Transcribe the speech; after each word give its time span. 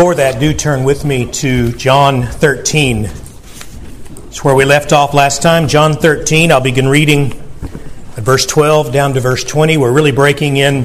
before 0.00 0.14
that, 0.14 0.40
do 0.40 0.54
turn 0.54 0.84
with 0.84 1.04
me 1.04 1.30
to 1.30 1.72
John 1.72 2.22
13. 2.22 3.04
It's 3.04 4.42
where 4.42 4.54
we 4.54 4.64
left 4.64 4.94
off 4.94 5.12
last 5.12 5.42
time. 5.42 5.68
John 5.68 5.92
13. 5.92 6.50
I'll 6.50 6.62
begin 6.62 6.88
reading 6.88 7.32
at 8.16 8.24
verse 8.24 8.46
12 8.46 8.94
down 8.94 9.12
to 9.12 9.20
verse 9.20 9.44
20. 9.44 9.76
We're 9.76 9.92
really 9.92 10.10
breaking 10.10 10.56
in 10.56 10.84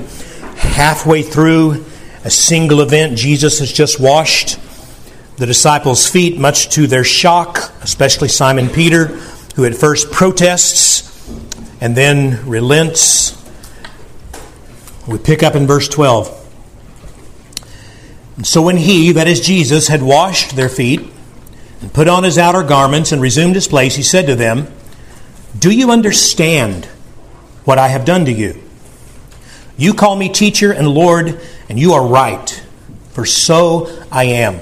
halfway 0.58 1.22
through 1.22 1.86
a 2.26 2.30
single 2.30 2.82
event. 2.82 3.18
Jesus 3.18 3.60
has 3.60 3.72
just 3.72 4.02
washed 4.02 4.60
the 5.38 5.46
disciples' 5.46 6.10
feet, 6.10 6.38
much 6.38 6.72
to 6.72 6.86
their 6.86 7.06
shock, 7.06 7.72
especially 7.84 8.28
Simon 8.28 8.68
Peter, 8.68 9.06
who 9.56 9.64
at 9.64 9.76
first 9.76 10.12
protests 10.12 11.26
and 11.80 11.96
then 11.96 12.46
relents. 12.46 13.42
We 15.08 15.20
pick 15.20 15.42
up 15.42 15.56
in 15.56 15.68
verse 15.68 15.88
12. 15.88 16.45
And 18.36 18.46
so 18.46 18.62
when 18.62 18.78
he, 18.78 19.12
that 19.14 19.28
is 19.28 19.40
Jesus, 19.40 19.88
had 19.88 20.04
washed 20.04 20.56
their 20.56 20.70
feet 20.70 21.02
and 21.82 21.94
put 21.94 22.08
on 22.08 22.24
his 22.24 22.38
outer 22.38 22.64
garments 22.64 23.12
and 23.12 23.22
resumed 23.22 23.56
his 23.56 23.68
place, 23.68 23.96
he 23.96 24.04
said 24.04 24.28
to 24.28 24.36
them, 24.36 24.68
Do 25.58 25.72
you 25.72 25.92
understand 25.92 26.86
what 27.64 27.78
I 27.78 27.88
have 27.88 28.06
done 28.06 28.26
to 28.26 28.32
you? 28.32 28.62
You 29.78 29.94
call 29.94 30.16
me 30.16 30.30
teacher 30.30 30.72
and 30.72 30.88
Lord, 30.88 31.40
and 31.70 31.80
you 31.80 31.94
are 31.94 32.06
right, 32.06 32.64
for 33.12 33.26
so 33.26 33.90
I 34.12 34.26
am. 34.26 34.56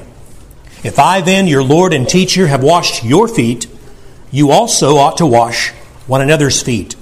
If 0.84 1.00
I 1.00 1.22
then, 1.22 1.48
your 1.48 1.64
Lord 1.64 1.94
and 1.94 2.08
teacher, 2.08 2.48
have 2.48 2.64
washed 2.64 3.04
your 3.04 3.28
feet, 3.28 3.68
you 4.32 4.52
also 4.52 4.98
ought 4.98 5.18
to 5.18 5.26
wash 5.26 5.72
one 6.08 6.22
another's 6.22 6.62
feet. 6.62 6.96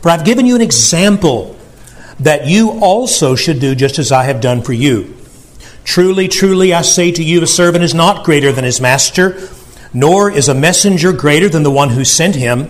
For 0.00 0.10
I've 0.10 0.24
given 0.24 0.46
you 0.46 0.56
an 0.56 0.62
example 0.62 1.56
that 2.18 2.46
you 2.46 2.80
also 2.80 3.34
should 3.34 3.60
do 3.60 3.74
just 3.74 3.98
as 3.98 4.10
I 4.10 4.24
have 4.24 4.40
done 4.40 4.62
for 4.62 4.72
you. 4.72 5.14
Truly, 5.84 6.28
truly, 6.28 6.72
I 6.72 6.82
say 6.82 7.10
to 7.12 7.22
you, 7.22 7.42
a 7.42 7.46
servant 7.46 7.84
is 7.84 7.94
not 7.94 8.24
greater 8.24 8.52
than 8.52 8.64
his 8.64 8.80
master, 8.80 9.48
nor 9.92 10.30
is 10.30 10.48
a 10.48 10.54
messenger 10.54 11.12
greater 11.12 11.48
than 11.48 11.62
the 11.62 11.70
one 11.70 11.90
who 11.90 12.04
sent 12.04 12.36
him. 12.36 12.68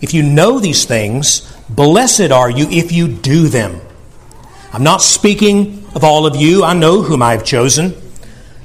If 0.00 0.12
you 0.12 0.22
know 0.22 0.58
these 0.58 0.84
things, 0.84 1.40
blessed 1.68 2.30
are 2.30 2.50
you 2.50 2.68
if 2.70 2.92
you 2.92 3.08
do 3.08 3.48
them. 3.48 3.80
I'm 4.72 4.82
not 4.82 5.02
speaking 5.02 5.86
of 5.94 6.04
all 6.04 6.26
of 6.26 6.36
you, 6.36 6.64
I 6.64 6.74
know 6.74 7.02
whom 7.02 7.22
I 7.22 7.32
have 7.32 7.44
chosen. 7.44 7.94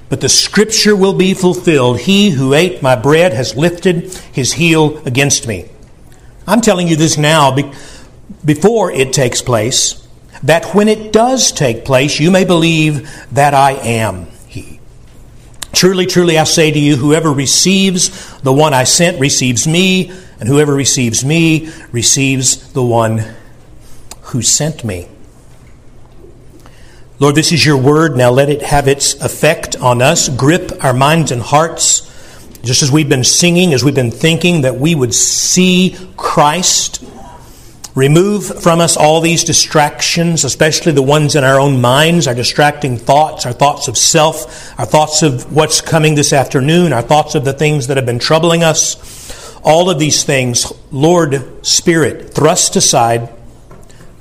But 0.09 0.21
the 0.21 0.29
scripture 0.29 0.95
will 0.95 1.13
be 1.13 1.35
fulfilled. 1.35 1.99
He 1.99 2.31
who 2.31 2.55
ate 2.55 2.81
my 2.81 2.95
bread 2.95 3.31
has 3.33 3.55
lifted 3.55 4.11
his 4.33 4.53
heel 4.53 4.97
against 5.05 5.47
me. 5.47 5.69
I'm 6.47 6.61
telling 6.61 6.87
you 6.87 6.95
this 6.95 7.17
now 7.17 7.55
before 8.43 8.91
it 8.91 9.13
takes 9.13 9.41
place 9.41 9.98
that 10.43 10.73
when 10.73 10.87
it 10.87 11.11
does 11.11 11.51
take 11.51 11.85
place, 11.85 12.19
you 12.19 12.31
may 12.31 12.45
believe 12.45 13.09
that 13.33 13.53
I 13.53 13.73
am 13.73 14.27
He. 14.47 14.79
Truly, 15.73 16.05
truly, 16.05 16.37
I 16.37 16.43
say 16.45 16.71
to 16.71 16.79
you, 16.79 16.95
whoever 16.95 17.31
receives 17.31 18.39
the 18.39 18.53
one 18.53 18.73
I 18.73 18.85
sent 18.85 19.19
receives 19.19 19.67
me, 19.67 20.11
and 20.39 20.47
whoever 20.47 20.73
receives 20.73 21.23
me 21.23 21.69
receives 21.91 22.71
the 22.73 22.83
one 22.83 23.23
who 24.21 24.41
sent 24.41 24.83
me. 24.83 25.07
Lord, 27.19 27.35
this 27.35 27.51
is 27.51 27.65
your 27.65 27.77
word. 27.77 28.15
Now 28.15 28.31
let 28.31 28.49
it 28.49 28.61
have 28.61 28.87
its 28.87 29.15
effect 29.15 29.75
on 29.75 30.01
us, 30.01 30.29
grip 30.29 30.71
our 30.83 30.93
minds 30.93 31.31
and 31.31 31.41
hearts, 31.41 32.05
just 32.63 32.81
as 32.81 32.91
we've 32.91 33.09
been 33.09 33.25
singing, 33.25 33.73
as 33.73 33.83
we've 33.83 33.95
been 33.95 34.11
thinking, 34.11 34.61
that 34.61 34.75
we 34.75 34.95
would 34.95 35.13
see 35.13 35.97
Christ 36.15 37.03
Remove 37.99 38.63
from 38.63 38.79
us 38.79 38.95
all 38.95 39.19
these 39.19 39.43
distractions, 39.43 40.45
especially 40.45 40.93
the 40.93 41.01
ones 41.01 41.35
in 41.35 41.43
our 41.43 41.59
own 41.59 41.81
minds, 41.81 42.27
our 42.27 42.33
distracting 42.33 42.95
thoughts, 42.95 43.45
our 43.45 43.51
thoughts 43.51 43.89
of 43.89 43.97
self, 43.97 44.79
our 44.79 44.85
thoughts 44.85 45.21
of 45.21 45.51
what's 45.51 45.81
coming 45.81 46.15
this 46.15 46.31
afternoon, 46.31 46.93
our 46.93 47.01
thoughts 47.01 47.35
of 47.35 47.43
the 47.43 47.51
things 47.51 47.87
that 47.87 47.97
have 47.97 48.05
been 48.05 48.17
troubling 48.17 48.63
us. 48.63 49.59
All 49.65 49.89
of 49.89 49.99
these 49.99 50.23
things, 50.23 50.71
Lord 50.91 51.65
Spirit, 51.67 52.33
thrust 52.33 52.77
aside, 52.77 53.33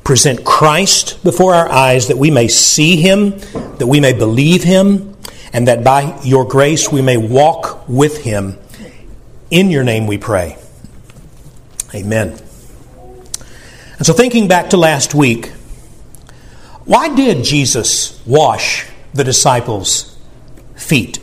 present 0.02 0.44
Christ 0.44 1.22
before 1.22 1.54
our 1.54 1.70
eyes 1.70 2.08
that 2.08 2.18
we 2.18 2.32
may 2.32 2.48
see 2.48 2.96
Him, 2.96 3.38
that 3.78 3.86
we 3.86 4.00
may 4.00 4.12
believe 4.12 4.64
Him, 4.64 5.16
and 5.52 5.68
that 5.68 5.84
by 5.84 6.20
your 6.24 6.44
grace 6.44 6.90
we 6.90 7.00
may 7.00 7.16
walk 7.16 7.88
with 7.88 8.24
Him. 8.24 8.58
In 9.52 9.70
your 9.70 9.84
name 9.84 10.08
we 10.08 10.18
pray. 10.18 10.58
Amen. 11.94 12.40
And 13.98 14.06
so, 14.06 14.12
thinking 14.12 14.46
back 14.46 14.70
to 14.70 14.76
last 14.76 15.14
week, 15.14 15.50
why 16.84 17.14
did 17.14 17.44
Jesus 17.44 18.24
wash 18.24 18.86
the 19.12 19.24
disciples' 19.24 20.16
feet? 20.76 21.18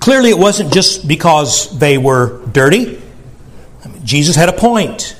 Clearly, 0.00 0.30
it 0.30 0.38
wasn't 0.38 0.72
just 0.72 1.06
because 1.06 1.78
they 1.78 1.98
were 1.98 2.44
dirty. 2.46 3.00
I 3.84 3.88
mean, 3.88 4.04
Jesus 4.04 4.34
had 4.34 4.48
a 4.48 4.54
point. 4.54 5.14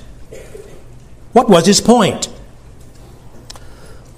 What 1.32 1.50
was 1.50 1.66
his 1.66 1.82
point? 1.82 2.28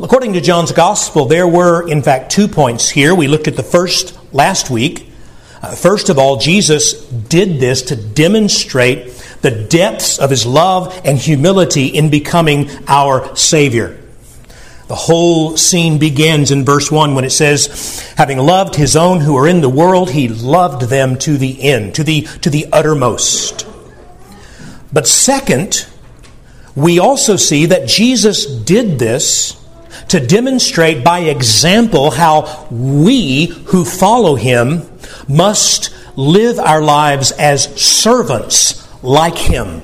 According 0.00 0.32
to 0.34 0.40
John's 0.40 0.72
Gospel, 0.72 1.26
there 1.26 1.46
were, 1.46 1.88
in 1.88 2.02
fact, 2.02 2.30
two 2.30 2.48
points 2.48 2.88
here. 2.88 3.14
We 3.14 3.26
looked 3.26 3.48
at 3.48 3.56
the 3.56 3.62
first 3.62 4.16
last 4.32 4.70
week. 4.70 5.08
Uh, 5.60 5.74
first 5.74 6.08
of 6.08 6.18
all, 6.18 6.38
Jesus 6.38 7.04
did 7.06 7.60
this 7.60 7.82
to 7.82 7.96
demonstrate 7.96 9.10
the 9.42 9.50
depths 9.50 10.18
of 10.18 10.30
his 10.30 10.46
love 10.46 10.98
and 11.04 11.18
humility 11.18 11.86
in 11.86 12.10
becoming 12.10 12.70
our 12.86 13.36
Savior. 13.36 13.98
The 14.86 14.94
whole 14.94 15.56
scene 15.56 15.98
begins 15.98 16.50
in 16.50 16.64
verse 16.64 16.90
1 16.90 17.14
when 17.14 17.24
it 17.24 17.30
says, 17.30 18.12
Having 18.16 18.38
loved 18.38 18.76
his 18.76 18.96
own 18.96 19.20
who 19.20 19.36
are 19.36 19.48
in 19.48 19.60
the 19.60 19.68
world, 19.68 20.10
he 20.10 20.28
loved 20.28 20.82
them 20.82 21.16
to 21.18 21.36
the 21.36 21.62
end, 21.62 21.94
to 21.96 22.04
the, 22.04 22.22
to 22.42 22.50
the 22.50 22.66
uttermost. 22.72 23.66
But 24.92 25.08
second, 25.08 25.86
we 26.74 26.98
also 26.98 27.36
see 27.36 27.66
that 27.66 27.88
Jesus 27.88 28.46
did 28.46 28.98
this 28.98 29.56
to 30.08 30.24
demonstrate 30.24 31.02
by 31.02 31.20
example 31.20 32.10
how 32.10 32.66
we 32.70 33.46
who 33.46 33.84
follow 33.84 34.34
him 34.34 34.82
must 35.26 35.94
live 36.16 36.58
our 36.58 36.82
lives 36.82 37.30
as 37.32 37.64
servants 37.80 38.81
like 39.02 39.36
him. 39.36 39.82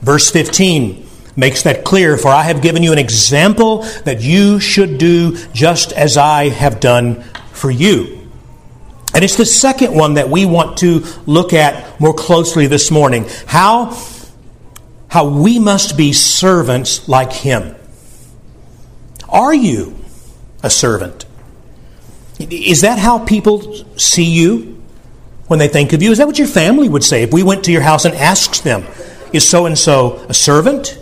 Verse 0.00 0.30
15 0.30 1.06
makes 1.36 1.62
that 1.62 1.84
clear 1.84 2.16
For 2.16 2.28
I 2.28 2.42
have 2.42 2.62
given 2.62 2.82
you 2.82 2.92
an 2.92 2.98
example 2.98 3.82
that 4.04 4.20
you 4.20 4.60
should 4.60 4.98
do 4.98 5.36
just 5.52 5.92
as 5.92 6.16
I 6.16 6.48
have 6.48 6.80
done 6.80 7.22
for 7.52 7.70
you. 7.70 8.28
And 9.12 9.24
it's 9.24 9.36
the 9.36 9.46
second 9.46 9.94
one 9.94 10.14
that 10.14 10.30
we 10.30 10.46
want 10.46 10.78
to 10.78 11.04
look 11.26 11.52
at 11.52 12.00
more 12.00 12.14
closely 12.14 12.66
this 12.66 12.90
morning. 12.90 13.26
How, 13.46 13.96
how 15.08 15.28
we 15.28 15.58
must 15.58 15.96
be 15.96 16.12
servants 16.12 17.08
like 17.08 17.32
him. 17.32 17.74
Are 19.28 19.54
you 19.54 19.96
a 20.62 20.70
servant? 20.70 21.26
Is 22.38 22.82
that 22.82 22.98
how 22.98 23.24
people 23.24 23.84
see 23.96 24.24
you? 24.24 24.79
When 25.50 25.58
they 25.58 25.66
think 25.66 25.92
of 25.92 26.00
you? 26.00 26.12
Is 26.12 26.18
that 26.18 26.28
what 26.28 26.38
your 26.38 26.46
family 26.46 26.88
would 26.88 27.02
say 27.02 27.24
if 27.24 27.32
we 27.32 27.42
went 27.42 27.64
to 27.64 27.72
your 27.72 27.80
house 27.80 28.04
and 28.04 28.14
asked 28.14 28.62
them, 28.62 28.86
Is 29.32 29.48
so 29.48 29.66
and 29.66 29.76
so 29.76 30.24
a 30.28 30.32
servant? 30.32 30.96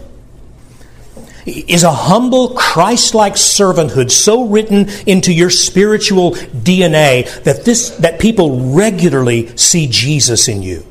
Is 1.45 1.83
a 1.83 1.93
humble, 1.93 2.55
Christ 2.55 3.15
like 3.15 3.35
servanthood 3.35 4.11
so 4.11 4.47
written 4.47 4.89
into 5.07 5.35
your 5.35 5.51
spiritual 5.51 6.33
DNA 6.33 7.43
that, 7.43 7.67
this, 7.67 7.91
that 7.99 8.21
people 8.21 8.73
regularly 8.73 9.55
see 9.59 9.87
Jesus 9.87 10.49
in 10.49 10.63
you? 10.63 10.87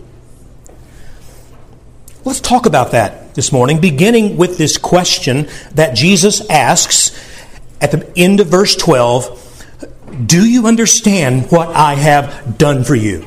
Let's 2.25 2.41
talk 2.41 2.67
about 2.67 2.91
that 2.91 3.33
this 3.33 3.51
morning, 3.51 3.81
beginning 3.81 4.37
with 4.37 4.59
this 4.59 4.77
question 4.77 5.47
that 5.73 5.95
Jesus 5.95 6.47
asks 6.47 7.11
at 7.81 7.89
the 7.89 8.07
end 8.15 8.39
of 8.39 8.49
verse 8.49 8.75
12 8.75 9.65
Do 10.27 10.47
you 10.47 10.67
understand 10.67 11.49
what 11.51 11.69
I 11.69 11.95
have 11.95 12.59
done 12.59 12.83
for 12.83 12.93
you? 12.93 13.25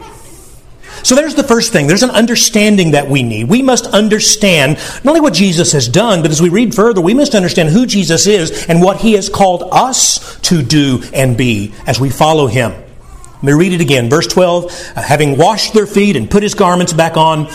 So 1.03 1.15
there's 1.15 1.35
the 1.35 1.43
first 1.43 1.73
thing. 1.73 1.87
There's 1.87 2.03
an 2.03 2.11
understanding 2.11 2.93
that 2.93 3.09
we 3.09 3.23
need. 3.23 3.49
We 3.49 3.63
must 3.63 3.87
understand 3.87 4.79
not 5.05 5.09
only 5.09 5.21
what 5.21 5.35
Jesus 5.35 5.73
has 5.73 5.89
done, 5.89 6.23
but 6.23 6.31
as 6.31 6.43
we 6.43 6.49
read 6.49 6.75
further, 6.75 7.01
we 7.01 7.15
must 7.15 7.35
understand 7.35 7.71
who 7.71 7.87
Jesus 7.87 8.27
is 8.27 8.67
and 8.67 8.83
what 8.83 8.99
he 8.99 9.15
has 9.15 9.29
called 9.29 9.65
us 9.73 10.39
to 10.41 10.63
do 10.63 11.03
and 11.13 11.37
be 11.37 11.75
as 11.87 11.99
we 11.99 12.11
follow 12.11 12.47
him. 12.47 12.73
Let 12.73 13.43
me 13.43 13.53
read 13.53 13.73
it 13.73 13.81
again. 13.81 14.11
Verse 14.11 14.27
12 14.27 14.65
uh, 14.65 15.03
Having 15.03 15.39
washed 15.39 15.73
their 15.73 15.87
feet 15.87 16.17
and 16.17 16.31
put 16.31 16.43
his 16.43 16.55
garments 16.55 16.93
back 16.93 17.17
on, 17.17 17.49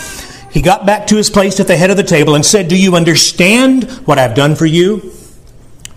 he 0.50 0.60
got 0.60 0.84
back 0.84 1.06
to 1.08 1.16
his 1.16 1.30
place 1.30 1.60
at 1.60 1.68
the 1.68 1.76
head 1.76 1.90
of 1.90 1.96
the 1.96 2.02
table 2.02 2.34
and 2.34 2.44
said, 2.44 2.68
Do 2.68 2.76
you 2.80 2.96
understand 2.96 3.84
what 4.06 4.18
I've 4.18 4.34
done 4.34 4.56
for 4.56 4.66
you? 4.66 5.12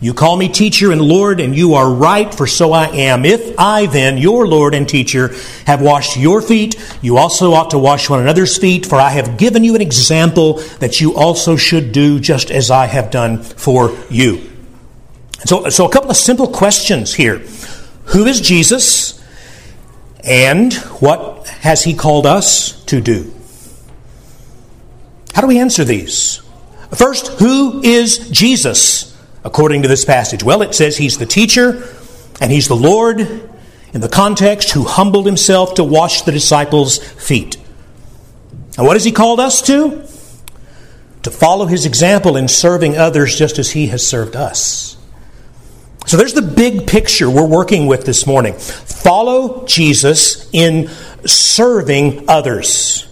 You 0.02 0.14
call 0.14 0.38
me 0.38 0.48
teacher 0.48 0.94
and 0.94 1.02
Lord, 1.02 1.42
and 1.42 1.54
you 1.54 1.74
are 1.74 1.92
right, 1.92 2.34
for 2.34 2.48
so 2.48 2.72
I 2.72 2.88
am. 2.88 3.26
If 3.26 3.60
I 3.60 3.86
then, 3.86 4.18
your 4.18 4.48
Lord 4.48 4.74
and 4.74 4.88
teacher, 4.88 5.36
have 5.66 5.82
washed 5.82 6.16
your 6.16 6.42
feet, 6.42 6.78
you 7.02 7.18
also 7.18 7.52
ought 7.52 7.72
to 7.72 7.78
wash 7.78 8.10
one 8.10 8.22
another's 8.22 8.58
feet, 8.58 8.86
for 8.86 8.96
I 8.96 9.10
have 9.10 9.38
given 9.38 9.66
you 9.66 9.76
an 9.76 9.82
example 9.82 10.54
that 10.80 11.02
you 11.02 11.16
also 11.16 11.58
should 11.58 11.92
do 11.92 12.18
just 12.18 12.50
as 12.50 12.72
I 12.72 12.86
have 12.86 13.12
done 13.12 13.44
for 13.44 13.94
you. 14.10 14.50
So, 15.46 15.70
so 15.70 15.86
a 15.86 15.92
couple 15.92 16.10
of 16.10 16.18
simple 16.18 16.48
questions 16.48 17.14
here. 17.14 17.40
Who 18.06 18.26
is 18.26 18.40
Jesus? 18.40 19.22
And 20.24 20.74
what 21.02 21.46
has 21.48 21.84
he 21.84 21.94
called 21.94 22.26
us 22.26 22.86
to 22.86 23.02
do? 23.02 23.34
How 25.34 25.42
do 25.42 25.48
we 25.48 25.60
answer 25.60 25.84
these? 25.84 26.42
First, 26.94 27.28
who 27.40 27.82
is 27.84 28.30
Jesus 28.30 29.09
according 29.44 29.84
to 29.84 29.88
this 29.88 30.06
passage? 30.06 30.44
Well, 30.44 30.62
it 30.62 30.76
says 30.76 30.98
he's 30.98 31.18
the 31.18 31.26
teacher 31.26 31.88
and 32.42 32.52
he's 32.52 32.68
the 32.68 32.76
Lord 32.76 33.20
in 33.20 34.02
the 34.02 34.10
context 34.10 34.72
who 34.72 34.84
humbled 34.84 35.26
himself 35.26 35.76
to 35.76 35.84
wash 35.84 36.22
the 36.22 36.32
disciples' 36.32 36.98
feet. 36.98 37.58
And 38.78 38.86
what 38.86 38.96
has 38.96 39.04
he 39.04 39.12
called 39.12 39.40
us 39.40 39.62
to? 39.64 40.06
To 41.24 41.32
follow 41.32 41.66
his 41.66 41.86
example 41.86 42.38
in 42.38 42.48
serving 42.48 42.98
others 42.98 43.38
just 43.38 43.60
as 43.60 43.72
he 43.72 43.88
has 43.88 44.08
served 44.08 44.36
us. 44.36 44.98
So 46.06 46.18
there's 46.18 46.34
the 46.34 46.42
big 46.42 46.88
picture 46.88 47.30
we're 47.30 47.46
working 47.46 47.88
with 47.88 48.06
this 48.06 48.26
morning. 48.26 48.54
Follow 48.54 49.66
Jesus 49.66 50.50
in 50.54 50.90
serving 51.26 52.26
others. 52.30 53.08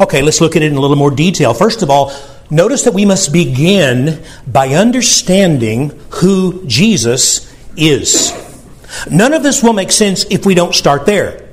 Okay, 0.00 0.22
let's 0.22 0.40
look 0.40 0.56
at 0.56 0.62
it 0.62 0.72
in 0.72 0.78
a 0.78 0.80
little 0.80 0.96
more 0.96 1.10
detail. 1.10 1.54
First 1.54 1.82
of 1.82 1.90
all, 1.90 2.12
notice 2.50 2.84
that 2.84 2.94
we 2.94 3.04
must 3.04 3.32
begin 3.32 4.24
by 4.46 4.68
understanding 4.70 5.90
who 6.10 6.64
Jesus 6.66 7.52
is. 7.76 8.32
None 9.10 9.32
of 9.32 9.42
this 9.42 9.62
will 9.62 9.72
make 9.72 9.92
sense 9.92 10.24
if 10.30 10.46
we 10.46 10.54
don't 10.54 10.74
start 10.74 11.06
there. 11.06 11.48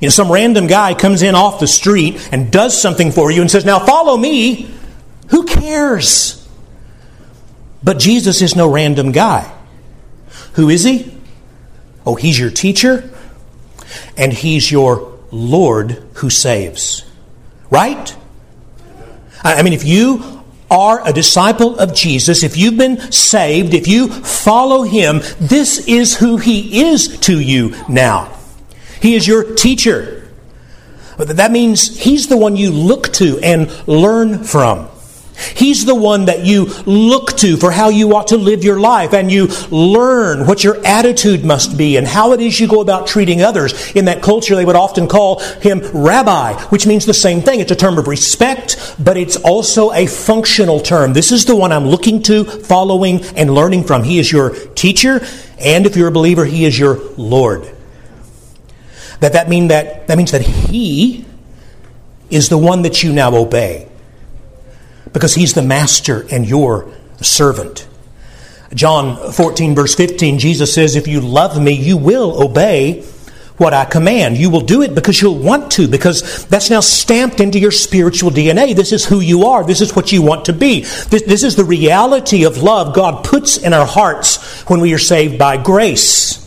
You 0.00 0.08
know, 0.08 0.12
some 0.12 0.30
random 0.30 0.66
guy 0.66 0.94
comes 0.94 1.22
in 1.22 1.34
off 1.34 1.60
the 1.60 1.66
street 1.66 2.28
and 2.32 2.52
does 2.52 2.80
something 2.80 3.12
for 3.12 3.30
you 3.30 3.40
and 3.40 3.50
says, 3.50 3.64
Now 3.64 3.78
follow 3.78 4.16
me. 4.16 4.70
Who 5.28 5.44
cares? 5.44 6.46
But 7.82 7.98
Jesus 7.98 8.42
is 8.42 8.56
no 8.56 8.70
random 8.70 9.12
guy. 9.12 9.50
Who 10.54 10.68
is 10.68 10.84
he? 10.84 11.16
Oh, 12.06 12.14
he's 12.16 12.38
your 12.38 12.50
teacher, 12.50 13.10
and 14.16 14.32
he's 14.32 14.70
your 14.70 15.18
Lord 15.30 16.02
who 16.14 16.30
saves. 16.30 17.04
Right? 17.70 18.14
I 19.44 19.62
mean, 19.62 19.74
if 19.74 19.84
you 19.84 20.42
are 20.70 21.06
a 21.06 21.12
disciple 21.12 21.78
of 21.78 21.94
Jesus, 21.94 22.42
if 22.42 22.56
you've 22.56 22.78
been 22.78 23.12
saved, 23.12 23.74
if 23.74 23.86
you 23.86 24.08
follow 24.08 24.82
him, 24.82 25.20
this 25.38 25.86
is 25.86 26.16
who 26.16 26.38
he 26.38 26.82
is 26.88 27.18
to 27.20 27.38
you 27.38 27.76
now. 27.88 28.36
He 29.00 29.14
is 29.14 29.26
your 29.28 29.54
teacher. 29.54 30.26
That 31.18 31.52
means 31.52 31.96
he's 31.96 32.26
the 32.26 32.38
one 32.38 32.56
you 32.56 32.72
look 32.72 33.12
to 33.14 33.38
and 33.40 33.70
learn 33.86 34.42
from. 34.42 34.88
He's 35.36 35.84
the 35.84 35.94
one 35.94 36.26
that 36.26 36.44
you 36.44 36.66
look 36.86 37.36
to 37.38 37.56
for 37.56 37.70
how 37.70 37.88
you 37.88 38.14
ought 38.14 38.28
to 38.28 38.36
live 38.36 38.62
your 38.62 38.78
life, 38.78 39.12
and 39.12 39.30
you 39.30 39.48
learn 39.70 40.46
what 40.46 40.62
your 40.62 40.84
attitude 40.86 41.44
must 41.44 41.76
be 41.76 41.96
and 41.96 42.06
how 42.06 42.32
it 42.32 42.40
is 42.40 42.58
you 42.60 42.68
go 42.68 42.80
about 42.80 43.06
treating 43.06 43.42
others. 43.42 43.92
In 43.92 44.04
that 44.04 44.22
culture, 44.22 44.54
they 44.54 44.64
would 44.64 44.76
often 44.76 45.08
call 45.08 45.40
him 45.40 45.80
rabbi, 45.92 46.54
which 46.66 46.86
means 46.86 47.04
the 47.04 47.14
same 47.14 47.40
thing. 47.40 47.60
It's 47.60 47.72
a 47.72 47.76
term 47.76 47.98
of 47.98 48.06
respect, 48.06 48.96
but 48.98 49.16
it's 49.16 49.36
also 49.36 49.92
a 49.92 50.06
functional 50.06 50.80
term. 50.80 51.12
This 51.12 51.32
is 51.32 51.44
the 51.44 51.56
one 51.56 51.72
I'm 51.72 51.86
looking 51.86 52.22
to, 52.24 52.44
following, 52.44 53.24
and 53.36 53.54
learning 53.54 53.84
from. 53.84 54.04
He 54.04 54.18
is 54.18 54.30
your 54.30 54.54
teacher, 54.74 55.20
and 55.58 55.86
if 55.86 55.96
you're 55.96 56.08
a 56.08 56.12
believer, 56.12 56.44
he 56.44 56.64
is 56.64 56.78
your 56.78 56.98
Lord. 57.16 57.70
That 59.20 59.32
that 59.32 59.48
mean 59.48 59.68
that 59.68 60.06
that 60.08 60.16
means 60.16 60.32
that 60.32 60.42
he 60.42 61.24
is 62.30 62.48
the 62.48 62.58
one 62.58 62.82
that 62.82 63.02
you 63.02 63.12
now 63.12 63.34
obey 63.34 63.88
because 65.14 65.34
he's 65.34 65.54
the 65.54 65.62
master 65.62 66.26
and 66.30 66.46
you're 66.46 66.86
the 67.16 67.24
servant. 67.24 67.88
John 68.74 69.32
14, 69.32 69.74
verse 69.74 69.94
15, 69.94 70.38
Jesus 70.38 70.74
says, 70.74 70.96
If 70.96 71.08
you 71.08 71.20
love 71.20 71.60
me, 71.60 71.72
you 71.72 71.96
will 71.96 72.42
obey 72.42 73.04
what 73.56 73.72
I 73.72 73.84
command. 73.84 74.36
You 74.36 74.50
will 74.50 74.60
do 74.60 74.82
it 74.82 74.94
because 74.94 75.22
you'll 75.22 75.38
want 75.38 75.70
to, 75.72 75.86
because 75.86 76.44
that's 76.46 76.70
now 76.70 76.80
stamped 76.80 77.40
into 77.40 77.58
your 77.58 77.70
spiritual 77.70 78.30
DNA. 78.30 78.74
This 78.74 78.92
is 78.92 79.04
who 79.04 79.20
you 79.20 79.44
are. 79.46 79.64
This 79.64 79.80
is 79.80 79.94
what 79.94 80.10
you 80.10 80.22
want 80.22 80.46
to 80.46 80.52
be. 80.52 80.80
This, 80.80 81.22
this 81.22 81.44
is 81.44 81.54
the 81.54 81.64
reality 81.64 82.44
of 82.44 82.62
love 82.62 82.94
God 82.94 83.24
puts 83.24 83.56
in 83.56 83.72
our 83.72 83.86
hearts 83.86 84.62
when 84.68 84.80
we 84.80 84.92
are 84.92 84.98
saved 84.98 85.38
by 85.38 85.56
grace. 85.56 86.40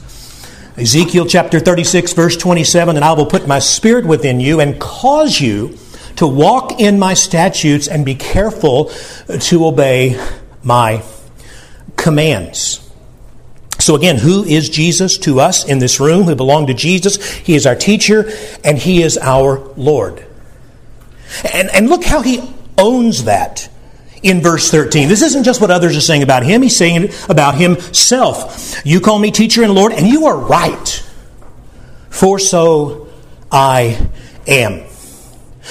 Ezekiel 0.77 1.25
chapter 1.25 1.59
36, 1.59 2.13
verse 2.13 2.37
27, 2.37 2.97
and 2.97 3.05
I 3.05 3.13
will 3.13 3.25
put 3.25 3.47
my 3.47 3.59
spirit 3.59 4.05
within 4.05 4.39
you 4.39 4.59
and 4.59 4.79
cause 4.79 5.39
you 5.39 5.77
to 6.17 6.27
walk 6.27 6.79
in 6.79 6.99
my 6.99 7.13
statutes 7.13 7.87
and 7.87 8.05
be 8.05 8.15
careful 8.15 8.91
to 9.39 9.65
obey 9.65 10.19
my 10.63 11.03
commands. 11.95 12.83
So, 13.79 13.95
again, 13.95 14.17
who 14.17 14.43
is 14.43 14.69
Jesus 14.69 15.17
to 15.19 15.39
us 15.39 15.63
in 15.63 15.79
this 15.79 15.99
room 15.99 16.23
who 16.23 16.35
belong 16.35 16.67
to 16.67 16.73
Jesus? 16.73 17.23
He 17.33 17.55
is 17.55 17.65
our 17.65 17.75
teacher 17.75 18.29
and 18.63 18.77
he 18.77 19.01
is 19.01 19.17
our 19.17 19.59
Lord. 19.75 20.25
And, 21.53 21.69
and 21.69 21.87
look 21.87 22.03
how 22.03 22.21
he 22.21 22.41
owns 22.77 23.25
that 23.25 23.69
in 24.23 24.41
verse 24.41 24.71
13. 24.71 25.07
This 25.07 25.21
isn't 25.21 25.43
just 25.43 25.61
what 25.61 25.69
others 25.69 25.95
are 25.95 26.01
saying 26.01 26.23
about 26.23 26.43
him, 26.43 26.61
he's 26.63 26.75
saying 26.75 27.03
it 27.03 27.29
about 27.29 27.55
himself. 27.55 28.81
You 28.85 28.99
call 28.99 29.19
me 29.19 29.31
teacher 29.31 29.63
and 29.63 29.73
Lord, 29.73 29.93
and 29.93 30.07
you 30.07 30.25
are 30.25 30.37
right, 30.37 31.03
for 32.09 32.39
so 32.39 33.09
I 33.51 34.09
am. 34.47 34.86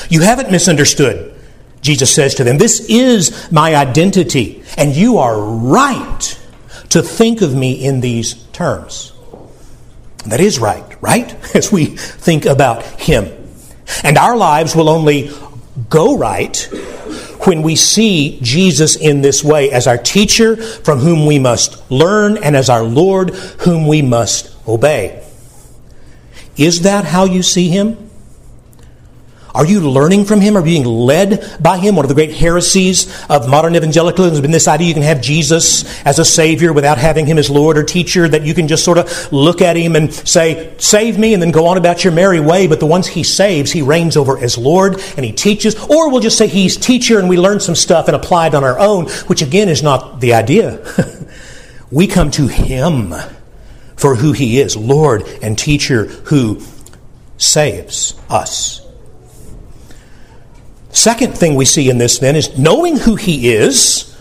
You 0.08 0.20
haven't 0.20 0.50
misunderstood, 0.50 1.34
Jesus 1.80 2.14
says 2.14 2.34
to 2.36 2.44
them. 2.44 2.58
This 2.58 2.88
is 2.88 3.50
my 3.50 3.74
identity, 3.74 4.62
and 4.76 4.94
you 4.94 5.18
are 5.18 5.40
right 5.40 6.40
to 6.90 7.02
think 7.02 7.42
of 7.42 7.54
me 7.54 7.72
in 7.84 8.00
these 8.00 8.34
terms. 8.52 9.12
That 10.26 10.40
is 10.40 10.58
right, 10.58 10.84
right? 11.00 11.34
As 11.54 11.70
we 11.70 11.86
think 11.86 12.46
about 12.46 12.82
Him. 12.82 13.32
And 14.02 14.18
our 14.18 14.36
lives 14.36 14.74
will 14.74 14.88
only 14.88 15.30
go 15.88 16.16
right 16.16 16.56
when 17.46 17.62
we 17.62 17.76
see 17.76 18.38
Jesus 18.42 18.96
in 18.96 19.20
this 19.20 19.44
way 19.44 19.70
as 19.70 19.86
our 19.86 19.98
teacher 19.98 20.56
from 20.56 20.98
whom 20.98 21.26
we 21.26 21.38
must 21.38 21.88
learn 21.90 22.38
and 22.38 22.56
as 22.56 22.68
our 22.68 22.82
Lord 22.82 23.30
whom 23.30 23.86
we 23.86 24.02
must 24.02 24.50
obey. 24.66 25.22
Is 26.56 26.82
that 26.82 27.04
how 27.04 27.24
you 27.24 27.42
see 27.42 27.68
Him? 27.68 28.05
Are 29.56 29.64
you 29.64 29.80
learning 29.80 30.26
from 30.26 30.42
him? 30.42 30.54
Are 30.54 30.60
you 30.60 30.66
being 30.66 30.84
led 30.84 31.56
by 31.62 31.78
him? 31.78 31.96
One 31.96 32.04
of 32.04 32.10
the 32.10 32.14
great 32.14 32.34
heresies 32.34 33.06
of 33.30 33.48
modern 33.48 33.74
evangelicalism 33.74 34.34
has 34.34 34.42
been 34.42 34.50
this 34.50 34.68
idea 34.68 34.88
you 34.88 34.92
can 34.92 35.02
have 35.02 35.22
Jesus 35.22 36.04
as 36.04 36.18
a 36.18 36.26
Savior 36.26 36.74
without 36.74 36.98
having 36.98 37.24
him 37.24 37.38
as 37.38 37.48
Lord 37.48 37.78
or 37.78 37.82
teacher, 37.82 38.28
that 38.28 38.42
you 38.42 38.52
can 38.52 38.68
just 38.68 38.84
sort 38.84 38.98
of 38.98 39.32
look 39.32 39.62
at 39.62 39.74
him 39.74 39.96
and 39.96 40.12
say, 40.12 40.74
Save 40.76 41.18
me, 41.18 41.32
and 41.32 41.42
then 41.42 41.52
go 41.52 41.66
on 41.68 41.78
about 41.78 42.04
your 42.04 42.12
merry 42.12 42.38
way. 42.38 42.66
But 42.66 42.80
the 42.80 42.86
ones 42.86 43.06
he 43.06 43.22
saves, 43.22 43.72
he 43.72 43.80
reigns 43.80 44.14
over 44.14 44.36
as 44.36 44.58
Lord 44.58 45.00
and 45.16 45.24
he 45.24 45.32
teaches. 45.32 45.74
Or 45.86 46.10
we'll 46.10 46.20
just 46.20 46.36
say 46.36 46.48
he's 46.48 46.76
teacher 46.76 47.18
and 47.18 47.26
we 47.26 47.38
learn 47.38 47.58
some 47.58 47.74
stuff 47.74 48.08
and 48.08 48.14
apply 48.14 48.48
it 48.48 48.54
on 48.54 48.62
our 48.62 48.78
own, 48.78 49.06
which 49.26 49.40
again 49.40 49.70
is 49.70 49.82
not 49.82 50.20
the 50.20 50.34
idea. 50.34 50.84
we 51.90 52.06
come 52.06 52.30
to 52.32 52.46
him 52.46 53.14
for 53.96 54.16
who 54.16 54.32
he 54.32 54.60
is, 54.60 54.76
Lord 54.76 55.22
and 55.40 55.58
teacher 55.58 56.04
who 56.04 56.60
saves 57.38 58.20
us. 58.28 58.85
Second 60.96 61.36
thing 61.36 61.56
we 61.56 61.66
see 61.66 61.90
in 61.90 61.98
this 61.98 62.20
then 62.20 62.36
is 62.36 62.56
knowing 62.56 62.96
who 62.96 63.16
He 63.16 63.52
is, 63.52 64.16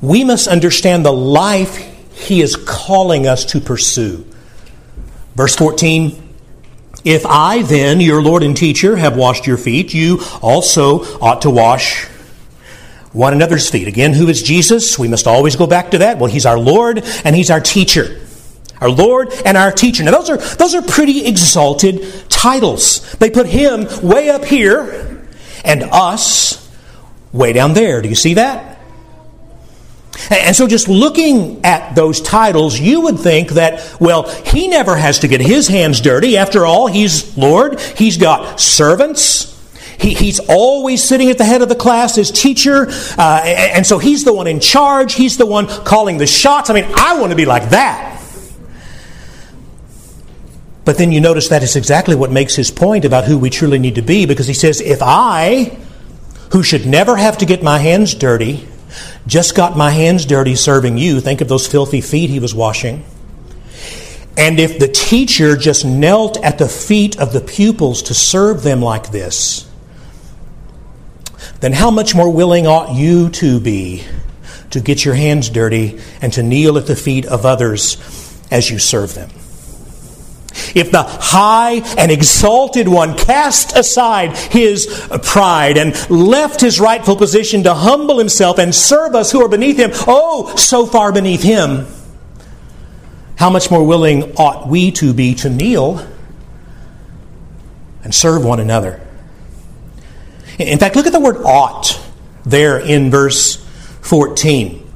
we 0.00 0.24
must 0.24 0.48
understand 0.48 1.06
the 1.06 1.12
life 1.12 1.76
He 2.12 2.42
is 2.42 2.56
calling 2.56 3.28
us 3.28 3.44
to 3.52 3.60
pursue. 3.60 4.26
Verse 5.36 5.54
14 5.54 6.34
If 7.04 7.24
I 7.24 7.62
then, 7.62 8.00
your 8.00 8.20
Lord 8.20 8.42
and 8.42 8.56
teacher, 8.56 8.96
have 8.96 9.16
washed 9.16 9.46
your 9.46 9.56
feet, 9.56 9.94
you 9.94 10.18
also 10.42 11.04
ought 11.20 11.42
to 11.42 11.50
wash 11.50 12.06
one 13.12 13.32
another's 13.32 13.70
feet. 13.70 13.86
Again, 13.86 14.14
who 14.14 14.26
is 14.26 14.42
Jesus? 14.42 14.98
We 14.98 15.06
must 15.06 15.28
always 15.28 15.54
go 15.54 15.68
back 15.68 15.92
to 15.92 15.98
that. 15.98 16.18
Well, 16.18 16.28
He's 16.28 16.44
our 16.44 16.58
Lord 16.58 17.04
and 17.24 17.36
He's 17.36 17.52
our 17.52 17.60
teacher. 17.60 18.20
Our 18.80 18.90
Lord 18.90 19.32
and 19.46 19.56
our 19.56 19.70
teacher. 19.70 20.02
Now, 20.02 20.10
those 20.10 20.28
are, 20.28 20.38
those 20.56 20.74
are 20.74 20.82
pretty 20.82 21.24
exalted 21.24 22.28
titles. 22.28 23.12
They 23.12 23.30
put 23.30 23.46
Him 23.46 23.86
way 24.02 24.28
up 24.28 24.44
here 24.44 25.03
and 25.64 25.82
us 25.84 26.70
way 27.32 27.52
down 27.52 27.74
there. 27.74 28.02
Do 28.02 28.08
you 28.08 28.14
see 28.14 28.34
that? 28.34 28.74
And 30.30 30.54
so, 30.54 30.68
just 30.68 30.88
looking 30.88 31.64
at 31.64 31.94
those 31.94 32.20
titles, 32.20 32.78
you 32.78 33.02
would 33.02 33.18
think 33.18 33.50
that, 33.50 33.96
well, 34.00 34.28
he 34.28 34.68
never 34.68 34.96
has 34.96 35.18
to 35.20 35.28
get 35.28 35.40
his 35.40 35.66
hands 35.66 36.00
dirty. 36.00 36.36
After 36.36 36.64
all, 36.64 36.86
he's 36.86 37.36
Lord, 37.36 37.80
he's 37.80 38.16
got 38.16 38.60
servants. 38.60 39.50
He, 39.98 40.14
he's 40.14 40.40
always 40.48 41.02
sitting 41.02 41.30
at 41.30 41.38
the 41.38 41.44
head 41.44 41.62
of 41.62 41.68
the 41.68 41.74
class 41.74 42.16
as 42.18 42.30
teacher, 42.30 42.86
uh, 43.18 43.42
and 43.44 43.86
so 43.86 43.98
he's 43.98 44.24
the 44.24 44.32
one 44.32 44.46
in 44.46 44.60
charge. 44.60 45.14
He's 45.14 45.36
the 45.36 45.46
one 45.46 45.66
calling 45.66 46.18
the 46.18 46.26
shots. 46.26 46.70
I 46.70 46.74
mean, 46.74 46.90
I 46.96 47.18
want 47.18 47.30
to 47.30 47.36
be 47.36 47.46
like 47.46 47.70
that. 47.70 48.13
But 50.84 50.98
then 50.98 51.12
you 51.12 51.20
notice 51.20 51.48
that 51.48 51.62
is 51.62 51.76
exactly 51.76 52.14
what 52.14 52.30
makes 52.30 52.54
his 52.54 52.70
point 52.70 53.04
about 53.04 53.24
who 53.24 53.38
we 53.38 53.50
truly 53.50 53.78
need 53.78 53.94
to 53.94 54.02
be 54.02 54.26
because 54.26 54.46
he 54.46 54.54
says, 54.54 54.80
If 54.80 54.98
I, 55.00 55.78
who 56.52 56.62
should 56.62 56.86
never 56.86 57.16
have 57.16 57.38
to 57.38 57.46
get 57.46 57.62
my 57.62 57.78
hands 57.78 58.14
dirty, 58.14 58.68
just 59.26 59.54
got 59.54 59.76
my 59.76 59.90
hands 59.90 60.26
dirty 60.26 60.54
serving 60.54 60.98
you, 60.98 61.20
think 61.20 61.40
of 61.40 61.48
those 61.48 61.66
filthy 61.66 62.00
feet 62.00 62.28
he 62.28 62.38
was 62.38 62.54
washing. 62.54 63.04
And 64.36 64.58
if 64.58 64.78
the 64.78 64.88
teacher 64.88 65.56
just 65.56 65.84
knelt 65.84 66.36
at 66.38 66.58
the 66.58 66.68
feet 66.68 67.18
of 67.18 67.32
the 67.32 67.40
pupils 67.40 68.02
to 68.02 68.14
serve 68.14 68.62
them 68.62 68.82
like 68.82 69.10
this, 69.10 69.70
then 71.60 71.72
how 71.72 71.90
much 71.90 72.14
more 72.14 72.30
willing 72.30 72.66
ought 72.66 72.94
you 72.94 73.30
to 73.30 73.60
be 73.60 74.04
to 74.70 74.80
get 74.80 75.04
your 75.04 75.14
hands 75.14 75.48
dirty 75.48 76.00
and 76.20 76.32
to 76.32 76.42
kneel 76.42 76.76
at 76.76 76.86
the 76.86 76.96
feet 76.96 77.24
of 77.26 77.46
others 77.46 77.96
as 78.50 78.70
you 78.70 78.78
serve 78.78 79.14
them? 79.14 79.30
If 80.74 80.90
the 80.90 81.02
high 81.02 81.82
and 81.98 82.10
exalted 82.10 82.88
one 82.88 83.16
cast 83.16 83.76
aside 83.76 84.36
his 84.36 84.86
pride 85.22 85.76
and 85.76 85.94
left 86.10 86.60
his 86.60 86.80
rightful 86.80 87.16
position 87.16 87.64
to 87.64 87.74
humble 87.74 88.18
himself 88.18 88.58
and 88.58 88.74
serve 88.74 89.14
us 89.14 89.32
who 89.32 89.42
are 89.42 89.48
beneath 89.48 89.78
him, 89.78 89.90
oh, 90.06 90.54
so 90.56 90.86
far 90.86 91.12
beneath 91.12 91.42
him, 91.42 91.86
how 93.36 93.50
much 93.50 93.70
more 93.70 93.84
willing 93.84 94.34
ought 94.36 94.68
we 94.68 94.92
to 94.92 95.12
be 95.12 95.34
to 95.36 95.50
kneel 95.50 96.06
and 98.04 98.14
serve 98.14 98.44
one 98.44 98.60
another? 98.60 99.00
In 100.58 100.78
fact, 100.78 100.94
look 100.94 101.06
at 101.06 101.12
the 101.12 101.20
word 101.20 101.38
ought 101.44 102.00
there 102.46 102.78
in 102.78 103.10
verse 103.10 103.56
14. 104.02 104.92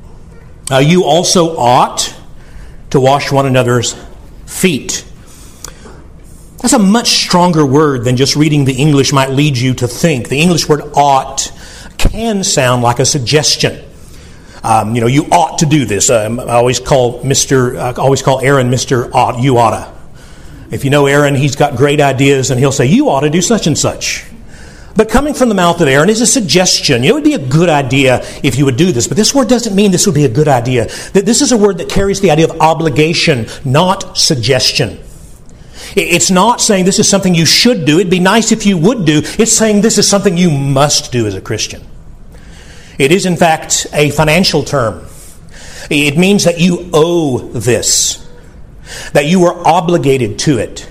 Uh, 0.70 0.78
you 0.78 1.04
also 1.04 1.56
ought 1.56 2.14
to 2.90 3.00
wash 3.00 3.32
one 3.32 3.46
another's 3.46 3.96
feet. 4.46 5.04
That's 6.60 6.72
a 6.72 6.78
much 6.78 7.08
stronger 7.08 7.64
word 7.64 8.04
than 8.04 8.16
just 8.16 8.34
reading 8.34 8.64
the 8.64 8.74
English 8.74 9.12
might 9.12 9.30
lead 9.30 9.56
you 9.56 9.74
to 9.74 9.86
think. 9.86 10.28
The 10.28 10.40
English 10.40 10.68
word 10.68 10.82
ought 10.94 11.52
can 11.98 12.42
sound 12.42 12.82
like 12.82 12.98
a 12.98 13.06
suggestion. 13.06 13.84
Um, 14.64 14.94
you 14.94 15.00
know, 15.00 15.06
you 15.06 15.24
ought 15.30 15.58
to 15.58 15.66
do 15.66 15.84
this. 15.84 16.10
Um, 16.10 16.40
I 16.40 16.54
always 16.54 16.80
call 16.80 17.22
Mr. 17.22 17.78
I 17.78 17.92
always 17.92 18.22
call 18.22 18.40
Aaron 18.40 18.70
Mr. 18.70 19.12
Ought. 19.14 19.40
You 19.40 19.58
oughta. 19.58 19.94
If 20.70 20.84
you 20.84 20.90
know 20.90 21.06
Aaron, 21.06 21.34
he's 21.36 21.54
got 21.54 21.76
great 21.76 22.00
ideas, 22.00 22.50
and 22.50 22.58
he'll 22.58 22.72
say, 22.72 22.86
"You 22.86 23.08
ought 23.08 23.20
to 23.20 23.30
do 23.30 23.40
such 23.40 23.68
and 23.68 23.78
such." 23.78 24.24
But 24.96 25.08
coming 25.08 25.32
from 25.32 25.48
the 25.48 25.54
mouth 25.54 25.80
of 25.80 25.86
Aaron 25.86 26.10
is 26.10 26.20
a 26.20 26.26
suggestion. 26.26 27.04
It 27.04 27.14
would 27.14 27.22
be 27.22 27.34
a 27.34 27.38
good 27.38 27.68
idea 27.68 28.20
if 28.42 28.58
you 28.58 28.64
would 28.64 28.76
do 28.76 28.90
this, 28.90 29.06
but 29.06 29.16
this 29.16 29.32
word 29.32 29.48
doesn't 29.48 29.76
mean 29.76 29.92
this 29.92 30.06
would 30.06 30.14
be 30.14 30.24
a 30.24 30.28
good 30.28 30.48
idea. 30.48 30.86
That 31.12 31.24
this 31.24 31.40
is 31.40 31.52
a 31.52 31.56
word 31.56 31.78
that 31.78 31.88
carries 31.88 32.20
the 32.20 32.32
idea 32.32 32.48
of 32.48 32.60
obligation, 32.60 33.46
not 33.64 34.18
suggestion. 34.18 34.98
It's 36.02 36.30
not 36.30 36.60
saying 36.60 36.84
this 36.84 36.98
is 36.98 37.08
something 37.08 37.34
you 37.34 37.46
should 37.46 37.84
do. 37.84 37.98
It'd 37.98 38.10
be 38.10 38.20
nice 38.20 38.52
if 38.52 38.66
you 38.66 38.78
would 38.78 39.04
do. 39.04 39.22
It's 39.38 39.52
saying 39.52 39.80
this 39.80 39.98
is 39.98 40.08
something 40.08 40.36
you 40.36 40.50
must 40.50 41.10
do 41.10 41.26
as 41.26 41.34
a 41.34 41.40
Christian. 41.40 41.84
It 42.98 43.12
is, 43.12 43.26
in 43.26 43.36
fact, 43.36 43.86
a 43.92 44.10
financial 44.10 44.62
term. 44.62 45.06
It 45.90 46.18
means 46.18 46.44
that 46.44 46.60
you 46.60 46.90
owe 46.92 47.38
this, 47.38 48.28
that 49.12 49.26
you 49.26 49.44
are 49.44 49.66
obligated 49.66 50.38
to 50.40 50.58
it. 50.58 50.88